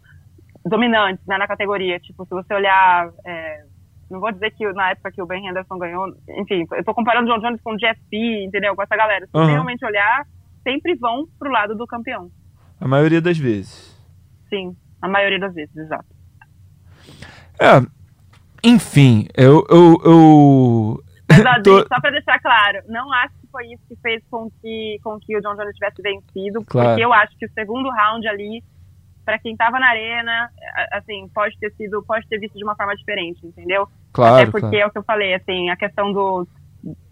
dominantes 0.65 1.25
né, 1.27 1.39
na 1.39 1.47
categoria, 1.47 1.99
tipo, 2.01 2.25
se 2.25 2.31
você 2.31 2.53
olhar 2.53 3.11
é, 3.25 3.63
não 4.11 4.19
vou 4.19 4.33
dizer 4.33 4.51
que 4.51 4.71
na 4.73 4.91
época 4.91 5.13
que 5.13 5.23
o 5.23 5.27
Ben 5.27 5.47
Henderson 5.47 5.79
ganhou, 5.79 6.13
enfim, 6.37 6.67
eu 6.73 6.85
tô 6.85 6.93
comparando 6.93 7.31
o 7.31 7.33
John 7.33 7.41
Jones 7.41 7.61
com 7.63 7.75
o 7.75 7.77
GSP, 7.77 8.45
entendeu? 8.45 8.75
Com 8.75 8.83
essa 8.83 8.97
galera. 8.97 9.25
Se 9.25 9.31
uhum. 9.33 9.45
você 9.45 9.53
realmente 9.53 9.85
olhar, 9.85 10.27
sempre 10.63 10.95
vão 10.95 11.27
pro 11.39 11.51
lado 11.51 11.75
do 11.75 11.87
campeão. 11.87 12.31
A 12.81 12.89
maioria 12.89 13.21
das 13.21 13.39
vezes. 13.39 13.97
Sim, 14.49 14.77
a 15.01 15.09
maioria 15.09 15.39
das 15.39 15.55
vezes, 15.55 15.77
exato. 15.77 16.07
É, 17.61 17.81
enfim, 18.65 19.27
eu. 19.37 19.65
eu, 19.69 20.01
eu... 20.05 21.05
Mas, 21.45 21.63
tô... 21.63 21.79
só 21.87 22.01
pra 22.01 22.11
deixar 22.11 22.41
claro, 22.41 22.81
não 22.89 23.13
acho 23.13 23.35
que 23.41 23.47
foi 23.53 23.67
isso 23.67 23.83
que 23.89 23.97
fez 23.97 24.23
com 24.31 24.51
que, 24.61 24.99
com 25.03 25.19
que 25.21 25.37
o 25.37 25.41
John 25.41 25.55
Jones 25.55 25.75
tivesse 25.75 26.03
vencido, 26.03 26.65
claro. 26.65 26.89
porque 26.89 27.05
eu 27.05 27.13
acho 27.13 27.37
que 27.39 27.47
o 27.47 27.53
segundo 27.53 27.89
round 27.89 28.27
ali 28.27 28.65
para 29.25 29.39
quem 29.39 29.53
estava 29.53 29.79
na 29.79 29.91
arena, 29.91 30.51
assim, 30.93 31.29
pode 31.33 31.57
ter 31.59 31.73
sido, 31.75 32.03
pode 32.03 32.27
ter 32.27 32.39
visto 32.39 32.57
de 32.57 32.65
uma 32.65 32.75
forma 32.75 32.97
diferente, 32.97 33.47
entendeu? 33.47 33.87
Claro. 34.13 34.35
Até 34.35 34.47
porque 34.47 34.69
claro. 34.69 34.77
é 34.77 34.87
o 34.87 34.91
que 34.91 34.99
eu 34.99 35.05
falei, 35.05 35.35
assim, 35.35 35.71
a 35.71 35.77
questão 35.77 36.13
do, 36.13 36.49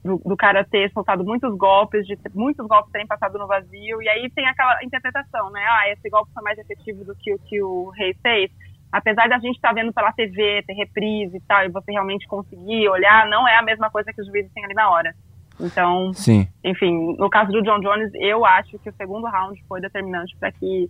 do, 0.04 0.18
do, 0.24 0.36
cara 0.36 0.64
ter 0.64 0.90
soltado 0.92 1.24
muitos 1.24 1.56
golpes, 1.56 2.06
de 2.06 2.16
muitos 2.34 2.66
golpes 2.66 2.92
terem 2.92 3.06
passado 3.06 3.38
no 3.38 3.46
vazio, 3.46 4.02
e 4.02 4.08
aí 4.08 4.30
tem 4.30 4.46
aquela 4.46 4.82
interpretação, 4.82 5.50
né? 5.50 5.64
Ah, 5.68 5.90
esse 5.90 6.08
golpe 6.08 6.32
foi 6.32 6.42
mais 6.42 6.58
efetivo 6.58 7.04
do 7.04 7.14
que 7.14 7.32
o 7.32 7.38
que 7.38 7.62
o 7.62 7.90
Rei 7.90 8.14
fez. 8.22 8.50
apesar 8.90 9.28
da 9.28 9.38
gente 9.38 9.56
estar 9.56 9.68
tá 9.68 9.74
vendo 9.74 9.92
pela 9.92 10.12
TV, 10.12 10.62
ter 10.66 10.72
reprise 10.72 11.36
e 11.36 11.40
tal, 11.40 11.64
e 11.64 11.68
você 11.68 11.92
realmente 11.92 12.26
conseguir 12.26 12.88
olhar, 12.88 13.28
não 13.28 13.46
é 13.46 13.56
a 13.56 13.62
mesma 13.62 13.90
coisa 13.90 14.12
que 14.12 14.20
os 14.20 14.26
juízes 14.26 14.50
têm 14.52 14.64
ali 14.64 14.74
na 14.74 14.90
hora. 14.90 15.14
Então, 15.60 16.14
Sim. 16.14 16.46
enfim, 16.64 17.16
no 17.18 17.28
caso 17.28 17.50
do 17.50 17.62
John 17.62 17.80
Jones, 17.80 18.10
eu 18.14 18.46
acho 18.46 18.78
que 18.78 18.88
o 18.88 18.94
segundo 18.94 19.26
round 19.26 19.62
foi 19.68 19.80
determinante 19.80 20.36
para 20.38 20.52
que 20.52 20.88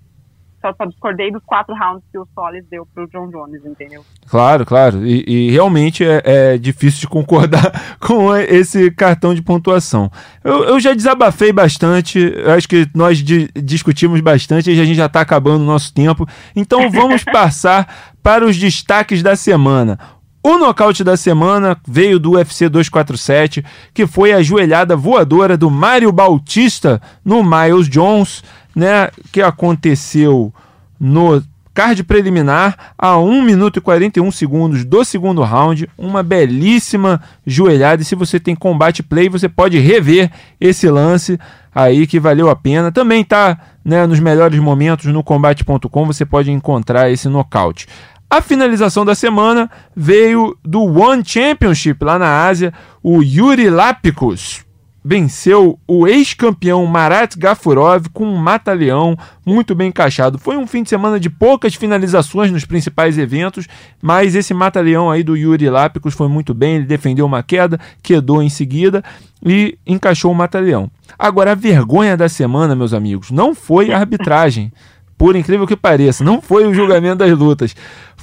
só, 0.60 0.72
só, 0.76 0.84
discordei 0.86 1.30
dos 1.30 1.42
quatro 1.44 1.74
rounds 1.74 2.02
que 2.10 2.18
o 2.18 2.26
Solis 2.34 2.64
deu 2.70 2.86
pro 2.94 3.06
John 3.08 3.30
Jones, 3.30 3.64
entendeu? 3.64 4.04
Claro, 4.26 4.66
claro. 4.66 5.06
E, 5.06 5.24
e 5.26 5.50
realmente 5.50 6.04
é, 6.04 6.22
é, 6.24 6.58
difícil 6.58 7.00
de 7.00 7.08
concordar 7.08 7.72
com 8.00 8.34
esse 8.34 8.90
cartão 8.90 9.34
de 9.34 9.42
pontuação. 9.42 10.10
Eu, 10.42 10.64
eu 10.64 10.80
já 10.80 10.94
desabafei 10.94 11.52
bastante, 11.52 12.34
acho 12.56 12.68
que 12.68 12.88
nós 12.94 13.18
di 13.18 13.48
discutimos 13.54 14.20
bastante 14.20 14.70
e 14.70 14.80
a 14.80 14.84
gente 14.84 14.96
já 14.96 15.06
está 15.06 15.20
acabando 15.20 15.62
o 15.62 15.66
nosso 15.66 15.94
tempo. 15.94 16.26
Então 16.54 16.90
vamos 16.90 17.22
passar 17.24 18.12
para 18.22 18.44
os 18.44 18.56
destaques 18.56 19.22
da 19.22 19.36
semana. 19.36 19.98
O 20.42 20.56
nocaute 20.56 21.02
da 21.02 21.16
semana 21.16 21.76
veio 21.86 22.18
do 22.18 22.32
UFC 22.32 22.68
247, 22.68 23.64
que 23.92 24.06
foi 24.06 24.32
a 24.32 24.40
joelhada 24.40 24.96
voadora 24.96 25.56
do 25.56 25.68
Mário 25.68 26.12
Bautista 26.12 27.02
no 27.24 27.42
Miles 27.42 27.88
Jones, 27.88 28.42
né, 28.78 29.10
que 29.32 29.42
aconteceu 29.42 30.54
no 31.00 31.42
card 31.74 32.04
preliminar 32.04 32.94
a 32.96 33.18
1 33.18 33.42
minuto 33.42 33.78
e 33.78 33.80
41 33.80 34.30
segundos 34.30 34.84
do 34.84 35.04
segundo 35.04 35.42
round, 35.42 35.88
uma 35.98 36.22
belíssima 36.22 37.20
joelhada 37.44 38.02
e 38.02 38.04
se 38.04 38.14
você 38.14 38.38
tem 38.38 38.54
combate 38.54 39.02
play, 39.02 39.28
você 39.28 39.48
pode 39.48 39.80
rever 39.80 40.30
esse 40.60 40.88
lance 40.88 41.38
aí 41.74 42.06
que 42.06 42.20
valeu 42.20 42.48
a 42.48 42.54
pena. 42.54 42.92
Também 42.92 43.24
tá, 43.24 43.58
né, 43.84 44.06
nos 44.06 44.20
melhores 44.20 44.60
momentos 44.60 45.06
no 45.06 45.24
combate.com, 45.24 46.06
você 46.06 46.24
pode 46.24 46.52
encontrar 46.52 47.10
esse 47.10 47.28
nocaute. 47.28 47.88
A 48.30 48.40
finalização 48.40 49.04
da 49.04 49.14
semana 49.16 49.68
veio 49.96 50.56
do 50.64 50.84
One 50.84 51.24
Championship 51.24 52.04
lá 52.04 52.16
na 52.16 52.46
Ásia. 52.46 52.72
O 53.02 53.22
Yuri 53.22 53.70
Lapicus 53.70 54.67
venceu 55.08 55.78
o 55.88 56.06
ex-campeão 56.06 56.84
Marat 56.84 57.34
Gafurov 57.34 58.10
com 58.12 58.26
um 58.26 58.36
mata-leão 58.36 59.16
muito 59.42 59.74
bem 59.74 59.88
encaixado. 59.88 60.38
Foi 60.38 60.54
um 60.58 60.66
fim 60.66 60.82
de 60.82 60.90
semana 60.90 61.18
de 61.18 61.30
poucas 61.30 61.74
finalizações 61.74 62.52
nos 62.52 62.66
principais 62.66 63.16
eventos, 63.16 63.66
mas 64.02 64.34
esse 64.34 64.52
mata-leão 64.52 65.10
aí 65.10 65.22
do 65.22 65.34
Yuri 65.34 65.70
Lapicus 65.70 66.12
foi 66.12 66.28
muito 66.28 66.52
bem. 66.52 66.76
Ele 66.76 66.84
defendeu 66.84 67.24
uma 67.24 67.42
queda, 67.42 67.80
quedou 68.02 68.42
em 68.42 68.50
seguida 68.50 69.02
e 69.42 69.78
encaixou 69.86 70.30
o 70.30 70.34
mata-leão. 70.34 70.90
Agora, 71.18 71.52
a 71.52 71.54
vergonha 71.54 72.14
da 72.14 72.28
semana, 72.28 72.76
meus 72.76 72.92
amigos, 72.92 73.30
não 73.30 73.54
foi 73.54 73.90
a 73.90 73.96
arbitragem. 73.96 74.70
Por 75.18 75.34
incrível 75.34 75.66
que 75.66 75.76
pareça, 75.76 76.22
não 76.22 76.40
foi 76.40 76.64
o 76.64 76.72
julgamento 76.72 77.16
das 77.16 77.36
lutas 77.36 77.74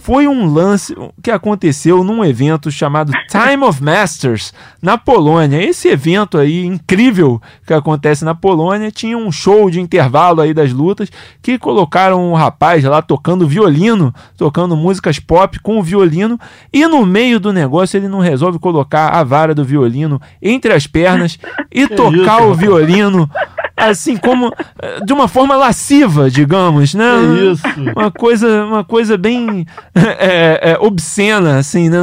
foi 0.05 0.27
um 0.27 0.53
lance 0.53 0.95
que 1.23 1.31
aconteceu 1.31 2.03
num 2.03 2.23
evento 2.23 2.69
chamado 2.69 3.11
Time 3.27 3.63
of 3.63 3.81
Masters 3.81 4.53
na 4.79 4.99
Polônia. 4.99 5.63
Esse 5.63 5.87
evento 5.87 6.37
aí 6.37 6.63
incrível 6.63 7.41
que 7.65 7.73
acontece 7.73 8.23
na 8.23 8.35
Polônia 8.35 8.91
tinha 8.91 9.17
um 9.17 9.31
show 9.31 9.67
de 9.67 9.81
intervalo 9.81 10.41
aí 10.41 10.53
das 10.53 10.71
lutas 10.71 11.09
que 11.41 11.57
colocaram 11.57 12.23
um 12.23 12.35
rapaz 12.35 12.83
lá 12.83 13.01
tocando 13.01 13.47
violino, 13.47 14.13
tocando 14.37 14.77
músicas 14.77 15.17
pop 15.17 15.59
com 15.59 15.79
o 15.79 15.83
violino 15.83 16.39
e 16.71 16.85
no 16.85 17.03
meio 17.03 17.39
do 17.39 17.51
negócio 17.51 17.97
ele 17.97 18.07
não 18.07 18.19
resolve 18.19 18.59
colocar 18.59 19.09
a 19.09 19.23
vara 19.23 19.55
do 19.55 19.65
violino 19.65 20.21
entre 20.39 20.71
as 20.71 20.85
pernas 20.85 21.39
e 21.73 21.87
tocar 21.87 22.43
o 22.43 22.53
violino 22.53 23.27
assim 23.76 24.15
como 24.15 24.53
eh, 24.82 24.99
de 25.05 25.11
uma 25.11 25.28
forma 25.28 25.55
lasciva, 25.55 26.30
digamos, 26.30 26.93
né? 26.93 27.05
É 27.05 27.51
isso. 27.51 27.63
Uma 27.95 28.09
coisa, 28.09 28.65
uma 28.65 28.84
coisa 28.84 29.17
bem 29.17 29.65
é, 29.93 30.71
é, 30.71 30.78
obscena, 30.80 31.57
assim, 31.57 31.89
né? 31.89 31.97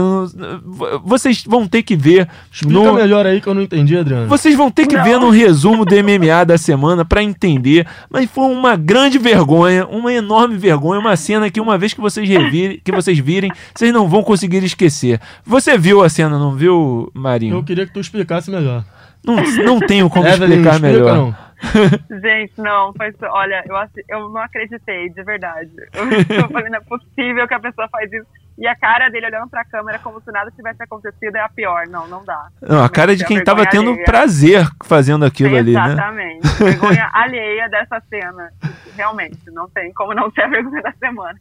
Vocês 1.05 1.45
vão 1.47 1.67
ter 1.67 1.83
que 1.83 1.97
ver. 1.97 2.29
Explica 2.53 2.85
no... 2.85 2.95
melhor 2.95 3.27
aí 3.27 3.41
que 3.41 3.47
eu 3.47 3.55
não 3.55 3.63
entendi, 3.63 3.97
Adriano. 3.97 4.27
Vocês 4.29 4.55
vão 4.55 4.71
ter 4.71 4.87
que 4.87 4.97
não. 4.97 5.05
ver 5.05 5.19
no 5.19 5.31
resumo 5.31 5.85
do 5.85 5.95
MMA 5.95 6.45
da 6.47 6.59
semana 6.59 7.05
para 7.05 7.23
entender. 7.23 7.87
Mas 8.11 8.31
foi 8.31 8.45
uma 8.45 8.77
grande 8.77 9.19
vergonha, 9.19 9.87
uma 9.87 10.13
enorme 10.13 10.57
vergonha, 10.57 11.01
uma 11.01 11.17
cena 11.17 11.51
que 11.51 11.61
uma 11.61 11.79
vez 11.79 11.95
que 11.95 12.01
vocês 12.01 12.29
revirem, 12.29 12.81
que 12.85 12.93
vocês 12.93 13.19
virem, 13.19 13.51
vocês 13.75 13.93
não 13.93 14.09
vão 14.09 14.23
conseguir 14.23 14.63
esquecer. 14.63 15.21
Você 15.45 15.79
viu 15.79 16.03
a 16.03 16.09
cena, 16.09 16.39
não 16.39 16.53
viu, 16.55 17.11
Marinho? 17.15 17.57
Eu 17.57 17.63
queria 17.63 17.87
que 17.87 17.93
tu 17.93 18.01
explicasse 18.01 18.51
melhor. 18.51 18.85
Não, 19.25 19.37
não 19.65 19.79
tenho 19.79 20.11
como 20.11 20.27
Evelyn, 20.27 20.57
explicar 20.57 20.75
explica, 20.75 20.99
melhor. 20.99 21.17
Não. 21.17 21.52
Gente, 22.23 22.61
não, 22.61 22.93
foi 22.93 23.15
olha, 23.31 23.65
eu, 23.67 23.77
eu 24.09 24.29
não 24.29 24.41
acreditei, 24.41 25.09
de 25.11 25.23
verdade. 25.23 25.71
Eu, 25.93 26.49
falei, 26.51 26.71
não 26.71 26.79
é 26.79 26.81
possível 26.81 27.47
que 27.47 27.55
a 27.55 27.61
pessoa 27.61 27.89
faz 27.89 28.13
isso. 28.13 28.27
E 28.59 28.67
a 28.67 28.77
cara 28.77 29.09
dele 29.09 29.27
olhando 29.27 29.49
pra 29.49 29.65
câmera 29.65 29.99
como 29.99 30.21
se 30.21 30.31
nada 30.31 30.51
tivesse 30.51 30.83
acontecido 30.83 31.37
é 31.37 31.41
a 31.41 31.49
pior. 31.49 31.87
Não, 31.89 32.07
não 32.07 32.25
dá. 32.25 32.49
Não, 32.61 32.85
a 32.85 32.89
cara 32.89 33.17
de 33.17 33.25
quem 33.25 33.43
tava 33.43 33.65
tendo 33.67 33.91
alheia. 33.91 34.05
prazer 34.05 34.69
fazendo 34.85 35.25
aquilo 35.25 35.57
ali, 35.57 35.73
né? 35.73 35.93
Exatamente. 35.93 36.49
Vergonha 36.59 37.11
alheia 37.15 37.69
dessa 37.69 38.01
cena. 38.11 38.53
Realmente, 38.95 39.39
não 39.47 39.69
tem 39.71 39.93
como 39.95 40.13
não 40.13 40.31
ser 40.33 40.43
a 40.43 40.49
vergonha 40.49 40.83
da 40.83 40.93
semana. 40.93 41.39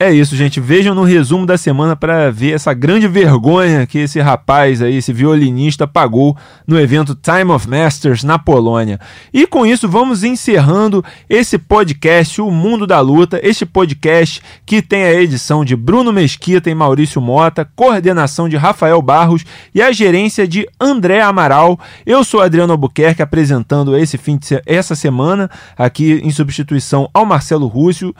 É 0.00 0.12
isso, 0.12 0.36
gente. 0.36 0.60
Vejam 0.60 0.94
no 0.94 1.02
resumo 1.02 1.44
da 1.44 1.58
semana 1.58 1.96
para 1.96 2.30
ver 2.30 2.52
essa 2.52 2.72
grande 2.72 3.08
vergonha 3.08 3.84
que 3.84 3.98
esse 3.98 4.20
rapaz 4.20 4.80
aí, 4.80 4.94
esse 4.94 5.12
violinista, 5.12 5.88
pagou 5.88 6.36
no 6.68 6.78
evento 6.78 7.16
Time 7.16 7.50
of 7.50 7.68
Masters 7.68 8.22
na 8.22 8.38
Polônia. 8.38 9.00
E 9.34 9.44
com 9.44 9.66
isso, 9.66 9.88
vamos 9.88 10.22
encerrando 10.22 11.04
esse 11.28 11.58
podcast, 11.58 12.40
O 12.40 12.48
Mundo 12.48 12.86
da 12.86 13.00
Luta. 13.00 13.40
Este 13.42 13.66
podcast 13.66 14.40
que 14.64 14.80
tem 14.80 15.02
a 15.02 15.20
edição 15.20 15.64
de 15.64 15.74
Bruno 15.74 16.12
Mesquita 16.12 16.70
e 16.70 16.74
Maurício 16.76 17.20
Mota, 17.20 17.68
coordenação 17.74 18.48
de 18.48 18.56
Rafael 18.56 19.02
Barros 19.02 19.44
e 19.74 19.82
a 19.82 19.90
gerência 19.90 20.46
de 20.46 20.64
André 20.80 21.20
Amaral. 21.22 21.76
Eu 22.06 22.22
sou 22.22 22.40
Adriano 22.40 22.72
Albuquerque 22.72 23.20
apresentando 23.20 23.96
esse 23.96 24.16
fim 24.16 24.36
de 24.36 24.62
essa 24.64 24.94
semana 24.94 25.50
aqui 25.76 26.20
em 26.22 26.30
substituição 26.30 27.10
ao 27.12 27.26
Marcelo 27.26 27.66
Rússio. 27.66 28.14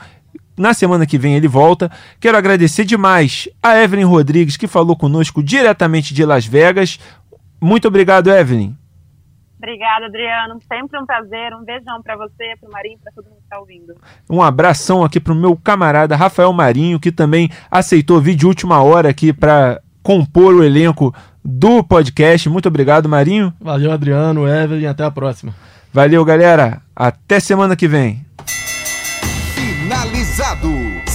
Na 0.59 0.73
semana 0.73 1.05
que 1.05 1.17
vem 1.17 1.35
ele 1.37 1.47
volta. 1.47 1.89
Quero 2.19 2.37
agradecer 2.37 2.83
demais 2.83 3.47
a 3.63 3.81
Evelyn 3.81 4.03
Rodrigues, 4.03 4.57
que 4.57 4.67
falou 4.67 4.93
conosco 4.93 5.41
diretamente 5.41 6.13
de 6.13 6.25
Las 6.25 6.45
Vegas. 6.45 6.99
Muito 7.61 7.87
obrigado, 7.87 8.29
Evelyn. 8.29 8.75
Obrigada, 9.57 10.07
Adriano. 10.07 10.59
Sempre 10.67 10.99
um 10.99 11.05
prazer. 11.05 11.53
Um 11.55 11.63
beijão 11.63 12.01
para 12.03 12.17
você, 12.17 12.57
para 12.59 12.67
o 12.67 12.71
Marinho, 12.73 12.99
para 13.01 13.13
todo 13.13 13.23
mundo 13.23 13.37
que 13.37 13.43
está 13.43 13.57
ouvindo. 13.57 13.95
Um 14.29 14.41
abração 14.41 15.01
aqui 15.01 15.17
para 15.17 15.31
o 15.31 15.35
meu 15.35 15.55
camarada 15.55 16.17
Rafael 16.17 16.51
Marinho, 16.51 16.99
que 16.99 17.09
também 17.11 17.49
aceitou 17.71 18.19
vir 18.19 18.35
de 18.35 18.45
última 18.45 18.83
hora 18.83 19.07
aqui 19.07 19.31
para 19.31 19.81
compor 20.03 20.55
o 20.55 20.63
elenco 20.63 21.15
do 21.41 21.81
podcast. 21.81 22.49
Muito 22.49 22.67
obrigado, 22.67 23.07
Marinho. 23.07 23.53
Valeu, 23.61 23.93
Adriano, 23.93 24.45
Evelyn. 24.45 24.87
Até 24.87 25.05
a 25.05 25.11
próxima. 25.11 25.55
Valeu, 25.93 26.25
galera. 26.25 26.81
Até 26.93 27.39
semana 27.39 27.77
que 27.77 27.87
vem. 27.87 28.28